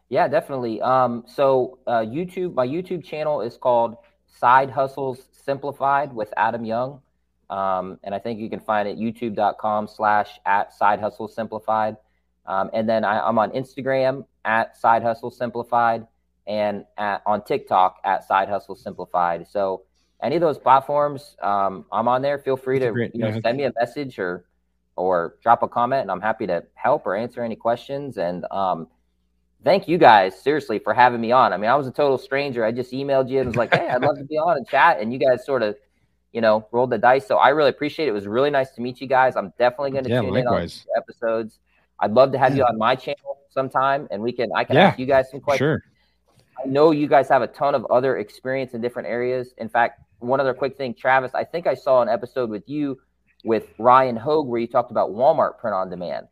Yeah, 0.08 0.28
definitely. 0.28 0.80
Um, 0.80 1.24
so 1.26 1.78
uh, 1.86 2.00
YouTube, 2.00 2.54
my 2.54 2.66
YouTube 2.66 3.04
channel 3.04 3.40
is 3.40 3.56
called 3.56 3.96
Side 4.26 4.70
Hustles 4.70 5.28
Simplified 5.32 6.12
with 6.12 6.32
Adam 6.36 6.64
Young. 6.64 7.00
Um, 7.50 7.98
and 8.02 8.14
I 8.14 8.18
think 8.18 8.40
you 8.40 8.48
can 8.48 8.60
find 8.60 8.88
it 8.88 8.98
youtube.com 8.98 9.88
slash 9.88 10.40
at 10.46 10.72
Side 10.72 11.00
Hustle 11.00 11.28
Simplified. 11.28 11.96
Um, 12.46 12.70
and 12.72 12.88
then 12.88 13.04
I, 13.04 13.28
am 13.28 13.38
on 13.38 13.50
Instagram 13.50 14.24
at 14.44 14.76
Side 14.76 15.02
Hustle 15.02 15.30
Simplified 15.30 16.06
and 16.46 16.84
at, 16.96 17.22
on 17.26 17.44
TikTok 17.44 17.98
at 18.04 18.26
Side 18.26 18.48
Hustle 18.48 18.74
Simplified. 18.74 19.46
So 19.46 19.82
any 20.22 20.36
of 20.36 20.40
those 20.40 20.58
platforms, 20.58 21.36
um, 21.42 21.84
I'm 21.92 22.08
on 22.08 22.22
there. 22.22 22.38
Feel 22.38 22.56
free 22.56 22.78
to 22.78 22.86
you 22.86 23.20
know 23.20 23.28
yeah. 23.28 23.40
send 23.42 23.58
me 23.58 23.64
a 23.64 23.72
message 23.78 24.18
or 24.18 24.44
or 24.96 25.36
drop 25.42 25.62
a 25.62 25.68
comment, 25.68 26.02
and 26.02 26.10
I'm 26.10 26.20
happy 26.20 26.46
to 26.46 26.64
help 26.74 27.06
or 27.06 27.16
answer 27.16 27.42
any 27.42 27.56
questions. 27.56 28.18
And 28.18 28.44
um, 28.50 28.88
thank 29.64 29.88
you 29.88 29.98
guys 29.98 30.40
seriously 30.40 30.78
for 30.78 30.94
having 30.94 31.20
me 31.20 31.32
on. 31.32 31.52
I 31.52 31.56
mean, 31.56 31.70
I 31.70 31.76
was 31.76 31.86
a 31.86 31.92
total 31.92 32.18
stranger. 32.18 32.64
I 32.64 32.72
just 32.72 32.92
emailed 32.92 33.28
you 33.28 33.40
and 33.40 33.48
was 33.48 33.56
like, 33.56 33.74
"Hey, 33.74 33.88
I'd 33.88 34.02
love 34.02 34.18
to 34.18 34.24
be 34.24 34.36
on 34.36 34.56
and 34.56 34.66
chat," 34.66 35.00
and 35.00 35.12
you 35.12 35.18
guys 35.18 35.44
sort 35.44 35.62
of 35.62 35.76
you 36.32 36.40
know 36.40 36.66
rolled 36.72 36.90
the 36.90 36.98
dice. 36.98 37.26
So 37.26 37.36
I 37.36 37.50
really 37.50 37.70
appreciate 37.70 38.06
it. 38.06 38.10
It 38.10 38.14
was 38.14 38.26
really 38.26 38.50
nice 38.50 38.70
to 38.72 38.80
meet 38.80 39.00
you 39.00 39.06
guys. 39.06 39.36
I'm 39.36 39.52
definitely 39.58 39.92
going 39.92 40.04
to 40.04 40.10
yeah, 40.10 40.20
tune 40.20 40.34
likewise. 40.34 40.84
in 40.86 40.90
on 40.90 41.02
episodes. 41.02 41.58
I'd 42.00 42.12
love 42.12 42.32
to 42.32 42.38
have 42.38 42.56
you 42.56 42.64
on 42.64 42.78
my 42.78 42.96
channel 42.96 43.38
sometime, 43.50 44.08
and 44.10 44.22
we 44.22 44.32
can 44.32 44.50
I 44.54 44.64
can 44.64 44.76
yeah, 44.76 44.88
ask 44.88 44.98
you 44.98 45.06
guys 45.06 45.30
some 45.30 45.40
questions. 45.40 45.58
Sure. 45.58 45.82
I 46.62 46.68
know 46.68 46.90
you 46.90 47.06
guys 47.06 47.28
have 47.28 47.42
a 47.42 47.46
ton 47.46 47.74
of 47.74 47.84
other 47.86 48.18
experience 48.18 48.74
in 48.74 48.80
different 48.80 49.08
areas. 49.08 49.54
In 49.58 49.68
fact, 49.68 50.00
one 50.18 50.38
other 50.38 50.54
quick 50.54 50.76
thing, 50.76 50.94
Travis, 50.94 51.34
I 51.34 51.44
think 51.44 51.66
I 51.66 51.74
saw 51.74 52.02
an 52.02 52.08
episode 52.08 52.50
with 52.50 52.68
you 52.68 53.00
with 53.44 53.64
Ryan 53.78 54.16
Hogue 54.16 54.46
where 54.46 54.60
you 54.60 54.66
talked 54.66 54.90
about 54.90 55.10
Walmart 55.10 55.58
print 55.58 55.74
on 55.74 55.90
demand. 55.90 56.28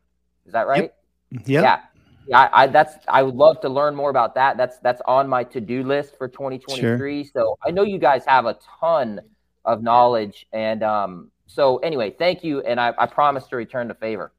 Is 0.46 0.52
that 0.52 0.66
right? 0.66 0.92
Yep. 1.30 1.48
yep. 1.48 1.62
Yeah. 1.62 1.80
Yeah, 2.26 2.38
I, 2.38 2.62
I, 2.62 2.66
that's 2.66 2.96
I 3.08 3.22
would 3.22 3.34
love 3.34 3.60
to 3.62 3.68
learn 3.68 3.94
more 3.94 4.10
about 4.10 4.34
that. 4.34 4.56
That's 4.56 4.78
that's 4.78 5.02
on 5.06 5.28
my 5.28 5.44
to-do 5.44 5.82
list 5.82 6.16
for 6.16 6.28
2023. 6.28 7.24
Sure. 7.24 7.30
So 7.32 7.58
I 7.64 7.70
know 7.70 7.82
you 7.82 7.98
guys 7.98 8.24
have 8.26 8.46
a 8.46 8.58
ton 8.80 9.20
of 9.64 9.82
knowledge. 9.82 10.46
And 10.52 10.82
um, 10.82 11.30
so 11.46 11.78
anyway, 11.78 12.10
thank 12.10 12.44
you. 12.44 12.60
And 12.62 12.80
I, 12.80 12.92
I 12.98 13.06
promise 13.06 13.46
to 13.48 13.56
return 13.56 13.88
the 13.88 13.94
favor. 13.94 14.32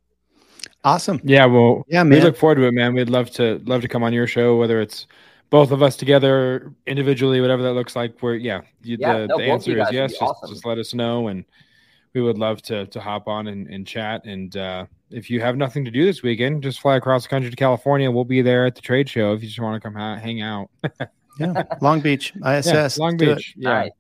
Awesome. 0.84 1.20
Yeah, 1.24 1.46
well, 1.46 1.86
yeah, 1.88 2.04
man. 2.04 2.20
we 2.20 2.24
look 2.24 2.38
forward 2.38 2.56
to 2.56 2.64
it, 2.64 2.72
man. 2.72 2.94
We'd 2.94 3.10
love 3.10 3.30
to 3.32 3.62
love 3.66 3.82
to 3.82 3.88
come 3.88 4.04
on 4.04 4.14
your 4.14 4.26
show, 4.26 4.58
whether 4.58 4.82
it's 4.82 5.06
both 5.52 5.72
of 5.72 5.84
us 5.84 5.96
together 5.96 6.74
individually, 6.88 7.40
whatever 7.40 7.62
that 7.64 7.74
looks 7.74 7.96
like. 7.96 8.20
Where 8.20 8.36
yeah, 8.36 8.62
you, 8.82 8.98
yeah 9.00 9.20
the, 9.20 9.28
no, 9.28 9.38
the 9.38 9.44
answer 9.44 9.80
is 9.80 9.92
yes. 9.92 10.12
Just, 10.12 10.22
awesome. 10.22 10.50
just 10.50 10.66
let 10.66 10.80
us 10.80 10.94
know, 10.96 11.28
and 11.28 11.46
we 12.14 12.22
would 12.22 12.38
love 12.38 12.62
to 12.64 12.86
to 12.88 13.00
hop 13.00 13.28
on 13.28 13.48
and, 13.48 13.68
and 13.68 13.86
chat. 13.88 14.26
And 14.26 14.56
uh, 14.56 14.86
if 15.10 15.30
you 15.30 15.42
have 15.42 15.58
nothing 15.58 15.86
to 15.86 15.92
do 15.92 16.06
this 16.06 16.24
weekend, 16.24 16.64
just 16.64 16.80
fly 16.80 16.96
across 16.96 17.24
the 17.24 17.30
country 17.30 17.50
to 17.50 17.56
California. 17.56 18.10
We'll 18.12 18.26
be 18.26 18.42
there 18.42 18.66
at 18.66 18.76
the 18.76 18.82
trade 18.82 19.10
show 19.10 19.34
if 19.34 19.42
you 19.42 19.48
just 19.48 19.60
want 19.60 19.82
to 19.82 19.86
come 19.86 19.96
ha- 19.96 20.18
hang 20.18 20.42
out. 20.42 20.70
yeah, 21.40 21.64
Long 21.82 22.02
Beach, 22.02 22.34
ISS, 22.46 22.66
yeah, 22.68 22.90
Long 22.98 23.18
Beach, 23.18 23.54
yeah. 23.58 23.70
Right. 23.70 23.92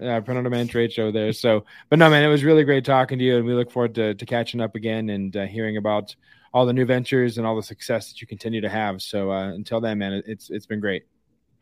Yeah, 0.00 0.20
print 0.20 0.38
on 0.38 0.44
demand 0.44 0.70
trade 0.70 0.92
show 0.92 1.10
there. 1.10 1.32
So, 1.32 1.64
but 1.90 1.98
no, 1.98 2.08
man, 2.08 2.22
it 2.22 2.28
was 2.28 2.44
really 2.44 2.62
great 2.62 2.84
talking 2.84 3.18
to 3.18 3.24
you, 3.24 3.36
and 3.36 3.44
we 3.44 3.52
look 3.52 3.68
forward 3.68 3.96
to, 3.96 4.14
to 4.14 4.26
catching 4.26 4.60
up 4.60 4.76
again 4.76 5.10
and 5.10 5.36
uh, 5.36 5.46
hearing 5.46 5.76
about 5.76 6.14
all 6.54 6.66
the 6.66 6.72
new 6.72 6.84
ventures 6.84 7.36
and 7.36 7.46
all 7.46 7.56
the 7.56 7.62
success 7.62 8.08
that 8.08 8.20
you 8.20 8.26
continue 8.28 8.60
to 8.60 8.68
have. 8.68 9.02
So 9.02 9.32
uh, 9.32 9.48
until 9.48 9.80
then, 9.80 9.98
man, 9.98 10.22
it's 10.24 10.50
it's 10.50 10.66
been 10.66 10.80
great. 10.80 11.04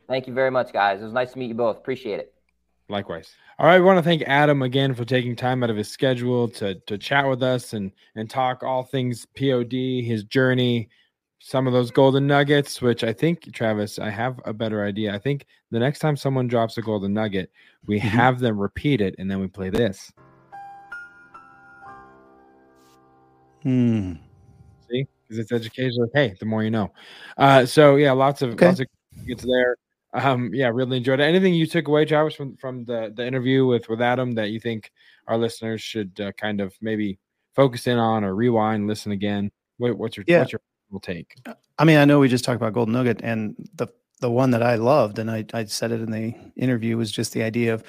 Thank 0.06 0.26
you 0.26 0.34
very 0.34 0.50
much, 0.50 0.72
guys. 0.72 1.00
It 1.00 1.04
was 1.04 1.12
nice 1.12 1.32
to 1.32 1.38
meet 1.38 1.48
you 1.48 1.54
both. 1.54 1.78
Appreciate 1.78 2.20
it. 2.20 2.34
Likewise. 2.88 3.34
All 3.58 3.66
right, 3.66 3.78
we 3.78 3.84
want 3.84 3.98
to 3.98 4.02
thank 4.02 4.22
Adam 4.22 4.62
again 4.62 4.94
for 4.94 5.04
taking 5.04 5.34
time 5.34 5.62
out 5.62 5.70
of 5.70 5.76
his 5.76 5.90
schedule 5.90 6.48
to 6.50 6.74
to 6.74 6.98
chat 6.98 7.28
with 7.28 7.42
us 7.42 7.72
and 7.72 7.90
and 8.14 8.30
talk 8.30 8.62
all 8.62 8.84
things 8.84 9.26
POD, 9.36 10.04
his 10.04 10.24
journey, 10.24 10.88
some 11.40 11.66
of 11.66 11.72
those 11.72 11.90
golden 11.90 12.26
nuggets. 12.26 12.80
Which 12.80 13.02
I 13.02 13.12
think, 13.12 13.52
Travis, 13.52 13.98
I 13.98 14.10
have 14.10 14.40
a 14.44 14.52
better 14.52 14.84
idea. 14.84 15.14
I 15.14 15.18
think 15.18 15.46
the 15.70 15.78
next 15.78 15.98
time 15.98 16.16
someone 16.16 16.46
drops 16.46 16.78
a 16.78 16.82
golden 16.82 17.12
nugget, 17.12 17.50
we 17.86 17.98
mm-hmm. 17.98 18.08
have 18.08 18.38
them 18.38 18.58
repeat 18.58 19.00
it, 19.00 19.16
and 19.18 19.30
then 19.30 19.40
we 19.40 19.48
play 19.48 19.70
this. 19.70 20.12
Hmm 23.62 24.14
See, 24.88 25.06
because 25.22 25.38
it's 25.38 25.52
educational. 25.52 26.08
Hey, 26.14 26.34
the 26.38 26.46
more 26.46 26.62
you 26.62 26.70
know. 26.70 26.92
Uh, 27.36 27.66
so 27.66 27.96
yeah, 27.96 28.12
lots 28.12 28.42
of 28.42 28.50
okay. 28.50 28.66
lots 28.66 28.80
of 28.80 28.86
gets 29.26 29.44
there. 29.44 29.76
Um, 30.16 30.50
yeah, 30.54 30.68
really 30.68 30.96
enjoyed 30.96 31.20
it. 31.20 31.24
Anything 31.24 31.52
you 31.52 31.66
took 31.66 31.88
away, 31.88 32.04
Travis, 32.06 32.34
from 32.34 32.56
from 32.56 32.84
the 32.84 33.12
the 33.14 33.26
interview 33.26 33.66
with 33.66 33.88
with 33.88 34.00
Adam 34.00 34.34
that 34.34 34.50
you 34.50 34.58
think 34.58 34.90
our 35.28 35.36
listeners 35.36 35.82
should 35.82 36.18
uh, 36.20 36.32
kind 36.32 36.60
of 36.60 36.74
maybe 36.80 37.18
focus 37.54 37.86
in 37.86 37.98
on 37.98 38.24
or 38.24 38.34
rewind, 38.34 38.86
listen 38.86 39.12
again? 39.12 39.50
What, 39.78 39.98
what's 39.98 40.16
your 40.16 40.24
yeah. 40.26 40.40
what's 40.40 40.52
your 40.52 40.60
take? 41.02 41.34
I 41.78 41.84
mean, 41.84 41.98
I 41.98 42.04
know 42.04 42.20
we 42.20 42.28
just 42.28 42.44
talked 42.44 42.56
about 42.56 42.72
Golden 42.72 42.94
Nugget, 42.94 43.20
and 43.22 43.56
the 43.74 43.88
the 44.20 44.30
one 44.30 44.52
that 44.52 44.62
I 44.62 44.76
loved, 44.76 45.18
and 45.18 45.30
I 45.30 45.44
I 45.52 45.64
said 45.64 45.92
it 45.92 46.00
in 46.00 46.10
the 46.10 46.34
interview 46.56 46.96
was 46.96 47.10
just 47.12 47.32
the 47.32 47.42
idea 47.42 47.74
of, 47.74 47.84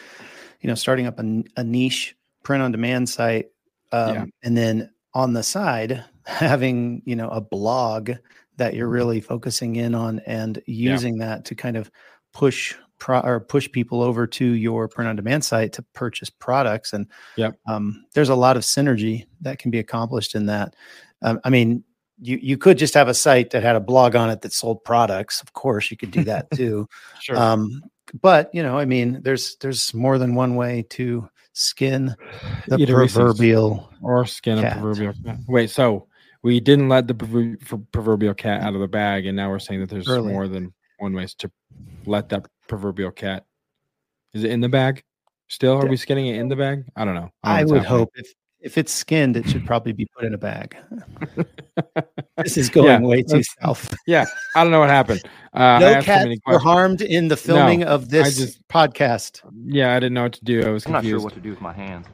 you 0.61 0.67
know, 0.67 0.75
starting 0.75 1.05
up 1.05 1.19
a, 1.19 1.43
a 1.55 1.63
niche 1.63 2.15
print 2.43 2.63
on 2.63 2.71
demand 2.71 3.09
site, 3.09 3.47
um, 3.91 4.15
yeah. 4.15 4.25
and 4.43 4.57
then 4.57 4.89
on 5.13 5.34
the 5.34 5.43
side 5.43 6.03
having 6.25 7.01
you 7.05 7.15
know 7.15 7.30
a 7.30 7.41
blog 7.41 8.11
that 8.57 8.73
you're 8.73 8.88
mm-hmm. 8.88 8.95
really 8.95 9.21
focusing 9.21 9.75
in 9.75 9.93
on 9.93 10.19
and 10.25 10.61
using 10.65 11.17
yeah. 11.17 11.28
that 11.28 11.45
to 11.45 11.55
kind 11.55 11.78
of 11.78 11.91
push 12.38 12.75
pro- 12.99 13.21
or 13.21 13.39
push 13.39 13.69
people 13.71 14.03
over 14.03 14.27
to 14.27 14.45
your 14.45 14.88
print 14.88 15.09
on 15.09 15.15
demand 15.15 15.43
site 15.43 15.73
to 15.73 15.81
purchase 15.93 16.29
products 16.29 16.93
and 16.93 17.07
yeah 17.35 17.49
um, 17.67 18.05
there's 18.13 18.29
a 18.29 18.35
lot 18.35 18.55
of 18.55 18.61
synergy 18.61 19.25
that 19.41 19.57
can 19.57 19.71
be 19.71 19.79
accomplished 19.79 20.35
in 20.35 20.45
that 20.45 20.75
um, 21.23 21.39
i 21.43 21.49
mean 21.49 21.83
you 22.21 22.38
you 22.39 22.55
could 22.55 22.77
just 22.77 22.93
have 22.93 23.07
a 23.07 23.13
site 23.13 23.49
that 23.49 23.63
had 23.63 23.75
a 23.75 23.79
blog 23.79 24.15
on 24.15 24.29
it 24.29 24.41
that 24.41 24.53
sold 24.53 24.83
products 24.83 25.41
of 25.41 25.53
course 25.53 25.89
you 25.89 25.97
could 25.97 26.11
do 26.11 26.23
that 26.23 26.49
too 26.55 26.88
sure. 27.19 27.35
um, 27.35 27.81
but 28.21 28.53
you 28.53 28.61
know 28.61 28.77
i 28.77 28.85
mean 28.85 29.19
there's 29.23 29.55
there's 29.55 29.91
more 29.95 30.19
than 30.19 30.35
one 30.35 30.55
way 30.55 30.85
to 30.89 31.27
skin 31.53 32.15
the 32.67 32.85
proverbial 32.85 33.91
or 34.03 34.27
skin 34.27 34.61
cat. 34.61 34.77
a 34.77 34.79
proverbial 34.79 35.13
cat. 35.25 35.38
wait 35.47 35.71
so 35.71 36.07
we 36.43 36.59
didn't 36.59 36.88
let 36.88 37.07
the 37.07 37.57
proverbial 37.91 38.33
cat 38.33 38.61
out 38.61 38.73
of 38.73 38.79
the 38.79 38.88
bag, 38.88 39.25
and 39.25 39.35
now 39.35 39.49
we're 39.49 39.59
saying 39.59 39.81
that 39.81 39.89
there's 39.89 40.07
Early. 40.07 40.31
more 40.31 40.47
than 40.47 40.71
one 40.98 41.14
way 41.14 41.24
is 41.24 41.36
to 41.36 41.52
let 42.06 42.30
that 42.30 42.48
proverbial 42.68 43.12
cat. 43.12 43.45
Is 44.34 44.43
it 44.43 44.52
in 44.52 44.62
the 44.62 44.70
bag 44.70 45.04
still? 45.48 45.78
Are 45.78 45.88
we 45.88 45.98
skinning 45.98 46.28
it 46.28 46.38
in 46.38 46.50
the 46.50 46.56
bag? 46.56 46.86
I 46.95 47.06
don't 47.06 47.16
know. 47.16 47.30
I, 47.43 47.62
I 47.62 47.64
would 47.64 47.84
happening. 47.84 48.00
hope 48.00 48.12
if 48.16 48.34
if 48.60 48.78
it's 48.78 48.91
skinned, 48.91 49.38
it 49.38 49.48
should 49.48 49.66
probably 49.66 49.93
be 49.93 50.08
put 50.16 50.26
in 50.26 50.34
a 50.34 50.38
bag. 50.38 50.76
this 52.38 52.58
is 52.58 52.70
going 52.70 53.02
yeah, 53.02 53.08
way 53.08 53.22
too 53.22 53.43
south. 53.62 53.95
Yeah, 54.08 54.26
I 54.56 54.64
don't 54.64 54.72
know 54.72 54.80
what 54.80 54.89
happened. 54.89 55.22
Uh, 55.54 55.80
no 55.80 56.02
cats 56.02 56.39
were 56.45 56.60
harmed 56.60 57.02
in 57.02 57.28
the 57.28 57.38
filming 57.38 57.82
no, 57.82 57.88
of 57.88 58.10
this 58.10 58.38
just, 58.38 58.68
podcast. 58.68 59.41
Yeah, 59.66 59.95
I 59.95 60.00
didn't 60.00 60.16
know 60.16 60.24
what 60.24 60.34
to 60.34 60.43
do. 60.43 60.64
I 60.64 60.70
was 60.70 60.86
I'm 60.86 60.93
confused. 60.93 61.14
not 61.14 61.20
sure 61.20 61.24
what 61.24 61.34
to 61.36 61.39
do 61.39 61.50
with 61.52 61.62
my 61.62 61.74
hands. 61.74 62.08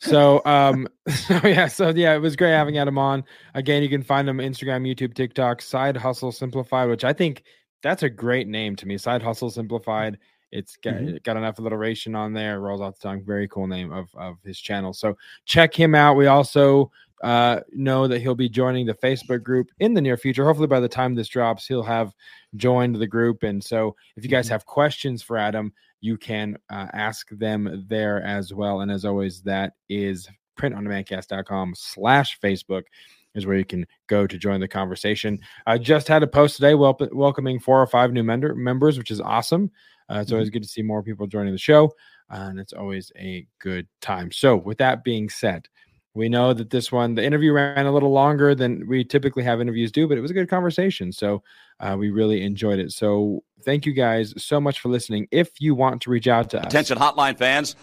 So 0.00 0.40
um 0.46 0.88
so 1.08 1.40
yeah, 1.44 1.68
so 1.68 1.90
yeah, 1.90 2.14
it 2.14 2.20
was 2.20 2.36
great 2.36 2.52
having 2.52 2.78
Adam 2.78 2.98
on. 2.98 3.22
Again, 3.54 3.82
you 3.82 3.88
can 3.88 4.02
find 4.02 4.28
him 4.28 4.40
on 4.40 4.46
Instagram, 4.46 4.88
YouTube, 4.88 5.14
TikTok, 5.14 5.60
Side 5.60 5.96
Hustle 5.96 6.32
Simplified, 6.32 6.88
which 6.88 7.04
I 7.04 7.12
think 7.12 7.44
that's 7.82 8.02
a 8.02 8.10
great 8.10 8.48
name 8.48 8.76
to 8.76 8.86
me. 8.86 8.98
Side 8.98 9.22
Hustle 9.22 9.50
Simplified. 9.50 10.18
It's 10.52 10.76
got, 10.76 10.94
mm-hmm. 10.94 11.16
got 11.22 11.36
enough 11.36 11.58
alliteration 11.58 12.14
on 12.14 12.32
there. 12.32 12.60
Rolls 12.60 12.80
off 12.80 12.98
the 12.98 13.08
tongue. 13.08 13.22
Very 13.24 13.46
cool 13.48 13.66
name 13.66 13.92
of, 13.92 14.08
of 14.14 14.36
his 14.44 14.58
channel. 14.58 14.92
So 14.92 15.16
check 15.44 15.74
him 15.74 15.94
out. 15.94 16.16
We 16.16 16.26
also 16.26 16.90
uh, 17.22 17.60
know 17.72 18.08
that 18.08 18.20
he'll 18.20 18.34
be 18.34 18.48
joining 18.48 18.86
the 18.86 18.94
Facebook 18.94 19.42
group 19.42 19.68
in 19.78 19.94
the 19.94 20.00
near 20.00 20.16
future. 20.16 20.44
Hopefully, 20.44 20.66
by 20.66 20.80
the 20.80 20.88
time 20.88 21.14
this 21.14 21.28
drops, 21.28 21.66
he'll 21.66 21.82
have 21.82 22.12
joined 22.56 22.96
the 22.96 23.06
group. 23.06 23.42
And 23.42 23.62
so, 23.62 23.94
if 24.16 24.24
you 24.24 24.30
guys 24.30 24.46
mm-hmm. 24.46 24.54
have 24.54 24.66
questions 24.66 25.22
for 25.22 25.36
Adam, 25.36 25.72
you 26.00 26.16
can 26.16 26.56
uh, 26.70 26.86
ask 26.92 27.28
them 27.30 27.84
there 27.88 28.22
as 28.22 28.52
well. 28.52 28.80
And 28.80 28.90
as 28.90 29.04
always, 29.04 29.42
that 29.42 29.74
is 29.88 30.28
printondemandcast.com 30.58 31.74
slash 31.76 32.38
Facebook 32.40 32.84
is 33.34 33.46
where 33.46 33.56
you 33.56 33.64
can 33.64 33.86
go 34.08 34.26
to 34.26 34.38
join 34.38 34.60
the 34.60 34.68
conversation. 34.68 35.38
I 35.66 35.78
just 35.78 36.08
had 36.08 36.22
a 36.22 36.26
post 36.26 36.56
today 36.56 36.74
wel- 36.74 36.98
welcoming 37.12 37.60
four 37.60 37.80
or 37.80 37.86
five 37.86 38.12
new 38.12 38.22
member- 38.22 38.54
members, 38.54 38.98
which 38.98 39.10
is 39.10 39.20
awesome. 39.20 39.70
Uh, 40.10 40.20
it's 40.20 40.32
always 40.32 40.48
mm-hmm. 40.48 40.54
good 40.54 40.62
to 40.62 40.68
see 40.68 40.82
more 40.82 41.02
people 41.02 41.26
joining 41.26 41.52
the 41.52 41.58
show, 41.58 41.92
and 42.30 42.58
it's 42.58 42.72
always 42.72 43.12
a 43.16 43.46
good 43.60 43.86
time. 44.00 44.32
So, 44.32 44.56
with 44.56 44.78
that 44.78 45.04
being 45.04 45.28
said, 45.28 45.68
we 46.14 46.28
know 46.28 46.52
that 46.52 46.70
this 46.70 46.90
one, 46.90 47.14
the 47.14 47.24
interview 47.24 47.52
ran 47.52 47.86
a 47.86 47.92
little 47.92 48.10
longer 48.10 48.56
than 48.56 48.88
we 48.88 49.04
typically 49.04 49.44
have 49.44 49.60
interviews 49.60 49.92
do, 49.92 50.08
but 50.08 50.18
it 50.18 50.20
was 50.20 50.32
a 50.32 50.34
good 50.34 50.50
conversation. 50.50 51.12
So, 51.12 51.44
uh, 51.78 51.96
we 51.96 52.10
really 52.10 52.42
enjoyed 52.42 52.80
it. 52.80 52.90
So, 52.90 53.44
thank 53.64 53.86
you 53.86 53.92
guys 53.92 54.34
so 54.36 54.60
much 54.60 54.80
for 54.80 54.88
listening. 54.88 55.28
If 55.30 55.60
you 55.60 55.76
want 55.76 56.02
to 56.02 56.10
reach 56.10 56.26
out 56.26 56.50
to 56.50 56.66
Attention, 56.66 56.98
us, 56.98 57.12
hotline 57.12 57.38
fans. 57.38 57.76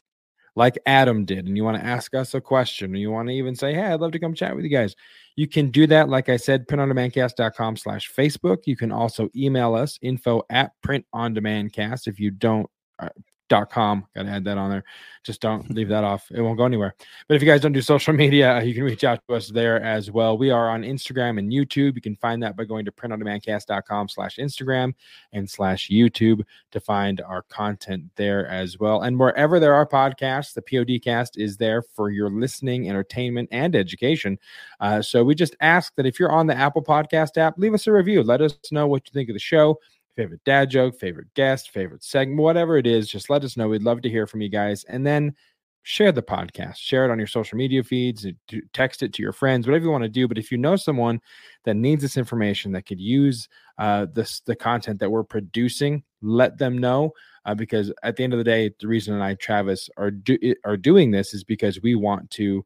Like 0.58 0.80
Adam 0.88 1.24
did, 1.24 1.46
and 1.46 1.56
you 1.56 1.64
want 1.64 1.78
to 1.78 1.86
ask 1.86 2.16
us 2.16 2.34
a 2.34 2.42
question, 2.42 2.94
or 2.94 2.98
you 2.98 3.12
want 3.12 3.28
to 3.28 3.34
even 3.36 3.56
say, 3.56 3.76
Hey, 3.76 3.84
I'd 3.84 4.00
love 4.00 4.12
to 4.14 4.20
come 4.20 4.34
chat 4.34 4.56
with 4.56 4.66
you 4.66 4.72
guys. 4.72 4.96
You 5.36 5.48
can 5.48 5.70
do 5.70 5.86
that, 5.86 6.10
like 6.10 6.30
I 6.30 6.38
said, 6.38 6.68
printondemandcast.com 6.68 7.78
slash 7.78 8.12
Facebook. 8.12 8.66
You 8.66 8.76
can 8.76 8.92
also 8.92 9.30
email 9.36 9.76
us 9.76 10.00
info 10.02 10.42
at 10.50 10.72
printondemandcast 10.84 12.08
if 12.08 12.20
you 12.20 12.32
don't 12.32 12.68
uh, 12.98 13.10
dot 13.50 13.70
com. 13.70 14.06
Got 14.16 14.24
to 14.24 14.30
add 14.30 14.44
that 14.46 14.58
on 14.58 14.70
there. 14.70 14.84
Just 15.24 15.42
don't 15.42 15.70
leave 15.70 15.90
that 15.90 16.04
off. 16.04 16.26
It 16.32 16.42
won't 16.42 16.58
go 16.58 16.66
anywhere. 16.66 16.96
But 17.28 17.36
if 17.36 17.42
you 17.42 17.48
guys 17.48 17.62
don't 17.62 17.74
do 17.74 17.82
social 17.82 18.14
media, 18.24 18.62
you 18.64 18.74
can 18.74 18.84
reach 18.84 19.04
out 19.04 19.20
to 19.28 19.36
us 19.36 19.50
there 19.50 19.82
as 19.82 20.10
well. 20.10 20.38
We 20.38 20.52
are 20.52 20.70
on 20.70 20.84
Instagram 20.84 21.38
and 21.38 21.52
YouTube. 21.52 21.96
You 21.96 22.02
can 22.02 22.16
find 22.16 22.42
that 22.44 22.56
by 22.56 22.64
going 22.64 22.86
to 22.86 22.92
printondemandcast.com 22.92 24.10
slash 24.10 24.38
Instagram 24.38 24.94
and 25.34 25.50
slash 25.50 25.90
YouTube 25.90 26.44
to 26.72 26.80
find 26.80 27.22
our 27.22 27.42
content 27.44 28.06
there 28.16 28.48
as 28.48 28.80
well. 28.80 29.02
And 29.02 29.20
wherever 29.20 29.60
there 29.60 29.74
are 29.74 29.86
podcasts, 29.86 30.54
the 30.54 30.62
PODcast 30.62 31.32
is 31.38 31.58
there 31.58 31.82
for 31.82 32.10
your 32.10 32.30
listening, 32.30 32.90
entertainment, 32.90 33.50
and 33.52 33.76
education. 33.76 34.40
Uh, 34.80 35.02
so 35.02 35.24
we 35.24 35.36
just 35.36 35.56
ask 35.60 35.94
that 35.96 36.06
if 36.06 36.20
you're 36.20 36.32
on 36.32 36.48
the 36.48 36.56
Apple 36.56 36.84
Podcast 36.84 37.38
app, 37.38 37.58
leave 37.58 37.74
us 37.74 37.88
a 37.88 37.92
review. 37.92 38.24
Let 38.24 38.42
us 38.42 38.58
know 38.72 38.88
what 38.88 39.08
you 39.08 39.12
think 39.14 39.30
of 39.30 39.34
the 39.34 39.40
show 39.40 39.78
favorite 40.18 40.44
dad 40.44 40.70
joke, 40.70 41.00
favorite 41.00 41.34
guest, 41.36 41.70
favorite 41.70 42.04
segment, 42.04 42.42
whatever 42.42 42.78
it 42.78 42.88
is, 42.88 43.08
just 43.08 43.30
let 43.30 43.44
us 43.44 43.56
know. 43.56 43.70
We'd 43.70 43.84
love 43.84 44.02
to 44.02 44.10
hear 44.10 44.28
from 44.28 44.42
you 44.42 44.50
guys. 44.50 44.84
And 44.86 45.06
then 45.06 45.36
share 45.84 46.12
the 46.12 46.22
podcast, 46.22 46.76
share 46.76 47.06
it 47.06 47.12
on 47.12 47.18
your 47.18 47.28
social 47.28 47.58
media 47.58 47.82
feeds, 47.82 48.26
text 48.74 49.04
it 49.04 49.14
to 49.14 49.22
your 49.22 49.32
friends, 49.32 49.66
whatever 49.66 49.86
you 49.86 49.92
want 49.92 50.04
to 50.04 50.10
do. 50.10 50.28
But 50.28 50.38
if 50.38 50.52
you 50.52 50.58
know 50.58 50.76
someone 50.76 51.22
that 51.64 51.76
needs 51.76 52.02
this 52.02 52.18
information 52.18 52.74
that 52.74 52.86
could 52.86 53.00
use 53.00 53.48
uh, 53.78 54.08
this 54.12 54.42
the 54.42 54.56
content 54.56 55.00
that 55.00 55.10
we're 55.10 55.24
producing, 55.24 56.04
let 56.22 56.58
them 56.58 56.78
know. 56.78 57.14
Uh, 57.46 57.56
because 57.56 57.94
at 58.04 58.18
the 58.18 58.24
end 58.26 58.34
of 58.34 58.40
the 58.40 58.44
day, 58.44 58.70
the 58.82 58.88
reason 58.88 59.22
I, 59.22 59.36
Travis, 59.36 59.90
are 59.96 60.12
do, 60.12 60.38
are 60.66 60.76
doing 60.76 61.12
this 61.12 61.34
is 61.34 61.46
because 61.46 61.82
we 61.82 61.96
want 61.96 62.30
to 62.32 62.66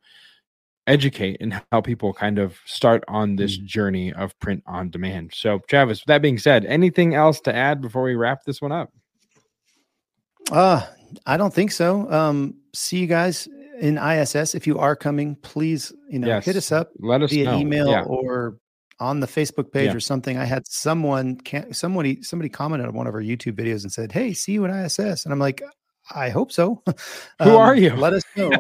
educate 0.87 1.37
and 1.39 1.61
help 1.71 1.85
people 1.85 2.13
kind 2.13 2.39
of 2.39 2.57
start 2.65 3.03
on 3.07 3.35
this 3.35 3.57
mm. 3.57 3.65
journey 3.65 4.13
of 4.13 4.37
print 4.39 4.63
on 4.65 4.89
demand. 4.89 5.31
So, 5.33 5.59
Travis, 5.67 6.03
that 6.07 6.21
being 6.21 6.37
said, 6.37 6.65
anything 6.65 7.15
else 7.15 7.39
to 7.41 7.55
add 7.55 7.81
before 7.81 8.03
we 8.03 8.15
wrap 8.15 8.43
this 8.45 8.61
one 8.61 8.71
up? 8.71 8.89
Uh, 10.51 10.85
I 11.25 11.37
don't 11.37 11.53
think 11.53 11.71
so. 11.71 12.11
Um, 12.11 12.55
see 12.73 12.99
you 12.99 13.07
guys 13.07 13.47
in 13.79 13.97
ISS. 13.97 14.55
If 14.55 14.67
you 14.67 14.79
are 14.79 14.95
coming, 14.95 15.35
please, 15.35 15.93
you 16.09 16.19
know, 16.19 16.27
yes. 16.27 16.45
hit 16.45 16.55
us 16.55 16.71
up. 16.71 16.91
Let 16.99 17.21
us 17.21 17.31
via 17.31 17.45
know. 17.45 17.59
email 17.59 17.89
yeah. 17.89 18.03
or 18.03 18.57
on 18.99 19.19
the 19.19 19.27
Facebook 19.27 19.71
page 19.71 19.87
yeah. 19.87 19.95
or 19.95 19.99
something. 19.99 20.37
I 20.37 20.45
had 20.45 20.67
someone, 20.67 21.37
can 21.37 21.73
somebody, 21.73 22.21
somebody 22.21 22.49
commented 22.49 22.87
on 22.87 22.93
one 22.93 23.07
of 23.07 23.15
our 23.15 23.21
YouTube 23.21 23.53
videos 23.53 23.83
and 23.83 23.91
said, 23.91 24.11
"Hey, 24.11 24.33
see 24.33 24.53
you 24.53 24.65
in 24.65 24.71
ISS," 24.71 25.25
and 25.25 25.33
I'm 25.33 25.39
like, 25.39 25.61
I 26.13 26.29
hope 26.29 26.51
so. 26.51 26.81
Who 27.43 27.51
um, 27.51 27.55
are 27.55 27.75
you? 27.75 27.95
Let 27.95 28.13
us 28.13 28.23
know. 28.35 28.51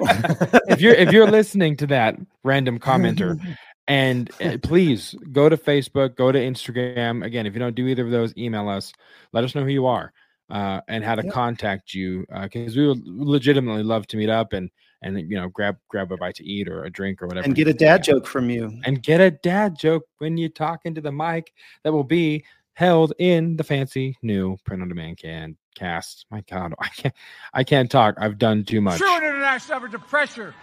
if 0.69 0.81
you're 0.81 0.93
if 0.93 1.11
you're 1.11 1.29
listening 1.29 1.77
to 1.77 1.87
that 1.87 2.17
random 2.43 2.79
commenter, 2.79 3.39
and 3.87 4.29
uh, 4.41 4.57
please 4.63 5.15
go 5.31 5.49
to 5.49 5.57
Facebook, 5.57 6.15
go 6.15 6.31
to 6.31 6.39
Instagram. 6.39 7.25
Again, 7.25 7.45
if 7.45 7.53
you 7.53 7.59
don't 7.59 7.75
do 7.75 7.87
either 7.87 8.05
of 8.05 8.11
those, 8.11 8.35
email 8.37 8.69
us. 8.69 8.93
Let 9.33 9.43
us 9.43 9.55
know 9.55 9.63
who 9.63 9.69
you 9.69 9.85
are 9.85 10.13
uh, 10.49 10.81
and 10.87 11.03
how 11.03 11.15
to 11.15 11.23
yep. 11.23 11.33
contact 11.33 11.93
you 11.93 12.25
because 12.41 12.77
uh, 12.77 12.79
we 12.79 12.87
would 12.87 13.07
legitimately 13.07 13.83
love 13.83 14.05
to 14.07 14.17
meet 14.17 14.29
up 14.29 14.53
and 14.53 14.69
and 15.01 15.17
you 15.29 15.37
know 15.37 15.47
grab 15.49 15.77
grab 15.87 16.11
a 16.11 16.17
bite 16.17 16.35
to 16.35 16.45
eat 16.45 16.67
or 16.67 16.83
a 16.83 16.89
drink 16.89 17.21
or 17.21 17.27
whatever 17.27 17.45
and 17.45 17.55
get 17.55 17.67
a 17.67 17.73
dad 17.73 18.03
joke 18.03 18.27
from 18.27 18.49
you 18.49 18.79
and 18.83 19.01
get 19.01 19.19
a 19.19 19.31
dad 19.31 19.77
joke 19.77 20.03
when 20.19 20.37
you 20.37 20.49
talk 20.49 20.81
into 20.85 21.01
the 21.01 21.11
mic 21.11 21.53
that 21.83 21.91
will 21.91 22.03
be 22.03 22.43
held 22.73 23.13
in 23.17 23.55
the 23.57 23.63
fancy 23.63 24.15
new 24.21 24.57
print 24.65 24.81
on 24.81 24.89
demand 24.89 25.17
can 25.17 25.57
cast. 25.75 26.25
My 26.31 26.41
God, 26.49 26.73
I 26.79 26.87
can't 26.89 27.15
I 27.53 27.63
can't 27.63 27.91
talk. 27.91 28.15
I've 28.17 28.37
done 28.37 28.63
too 28.63 28.81
much. 28.81 28.99
True 28.99 29.17
international 29.17 29.77
effort 29.77 29.91
to 29.91 29.99
pressure. 29.99 30.53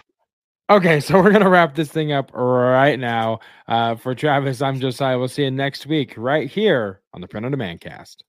Okay, 0.71 1.01
so 1.01 1.23
we're 1.23 1.33
gonna 1.33 1.49
wrap 1.49 1.75
this 1.75 1.91
thing 1.91 2.13
up 2.13 2.31
right 2.35 2.99
now. 2.99 3.41
Uh, 3.67 3.95
for 3.97 4.15
Travis, 4.15 4.61
I'm 4.61 4.79
Josiah. 4.79 5.19
We'll 5.19 5.29
see 5.29 5.45
you 5.45 5.51
next 5.51 5.87
week 5.87 6.15
right 6.17 6.49
here 6.49 7.01
on 7.15 7.21
the 7.21 7.29
Print 7.29 7.47
on 7.47 7.53
Demand 7.53 7.81
cast. 7.81 8.25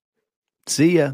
See 0.65 0.97
ya. 0.97 1.13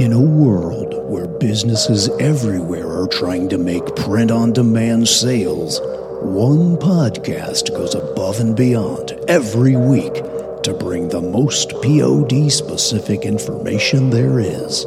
In 0.00 0.14
a 0.14 0.18
world 0.18 0.94
where 1.10 1.26
businesses 1.28 2.08
everywhere 2.18 2.88
are 2.88 3.06
trying 3.06 3.50
to 3.50 3.58
make 3.58 3.84
print 3.96 4.30
on 4.30 4.54
demand 4.54 5.06
sales, 5.06 5.78
one 6.22 6.78
podcast 6.78 7.68
goes 7.76 7.94
above 7.94 8.40
and 8.40 8.56
beyond 8.56 9.12
every 9.28 9.76
week 9.76 10.14
to 10.62 10.74
bring 10.80 11.10
the 11.10 11.20
most 11.20 11.72
POD 11.82 12.50
specific 12.50 13.26
information 13.26 14.08
there 14.08 14.40
is. 14.40 14.86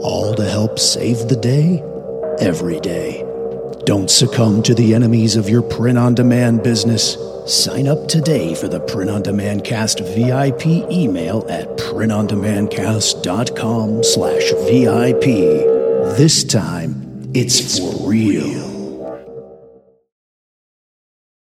All 0.00 0.34
to 0.36 0.48
help 0.48 0.78
save 0.78 1.28
the 1.28 1.36
day 1.36 1.82
every 2.40 2.80
day. 2.80 3.27
Don't 3.84 4.10
succumb 4.10 4.62
to 4.64 4.74
the 4.74 4.94
enemies 4.94 5.36
of 5.36 5.48
your 5.48 5.62
print 5.62 5.98
on 5.98 6.14
demand 6.14 6.62
business 6.62 7.16
Sign 7.48 7.88
up 7.88 8.06
today 8.08 8.54
for 8.54 8.68
the 8.68 8.78
Print 8.78 9.10
on 9.10 9.22
Demand 9.22 9.64
Cast 9.64 10.00
VIP 10.00 10.66
email 10.92 11.46
at 11.48 11.78
printondemandcast.com 11.78 14.04
slash 14.04 14.52
VIP. 14.66 15.24
This 16.18 16.44
time, 16.44 17.30
it's 17.32 17.78
for 17.78 18.06
real. 18.06 18.57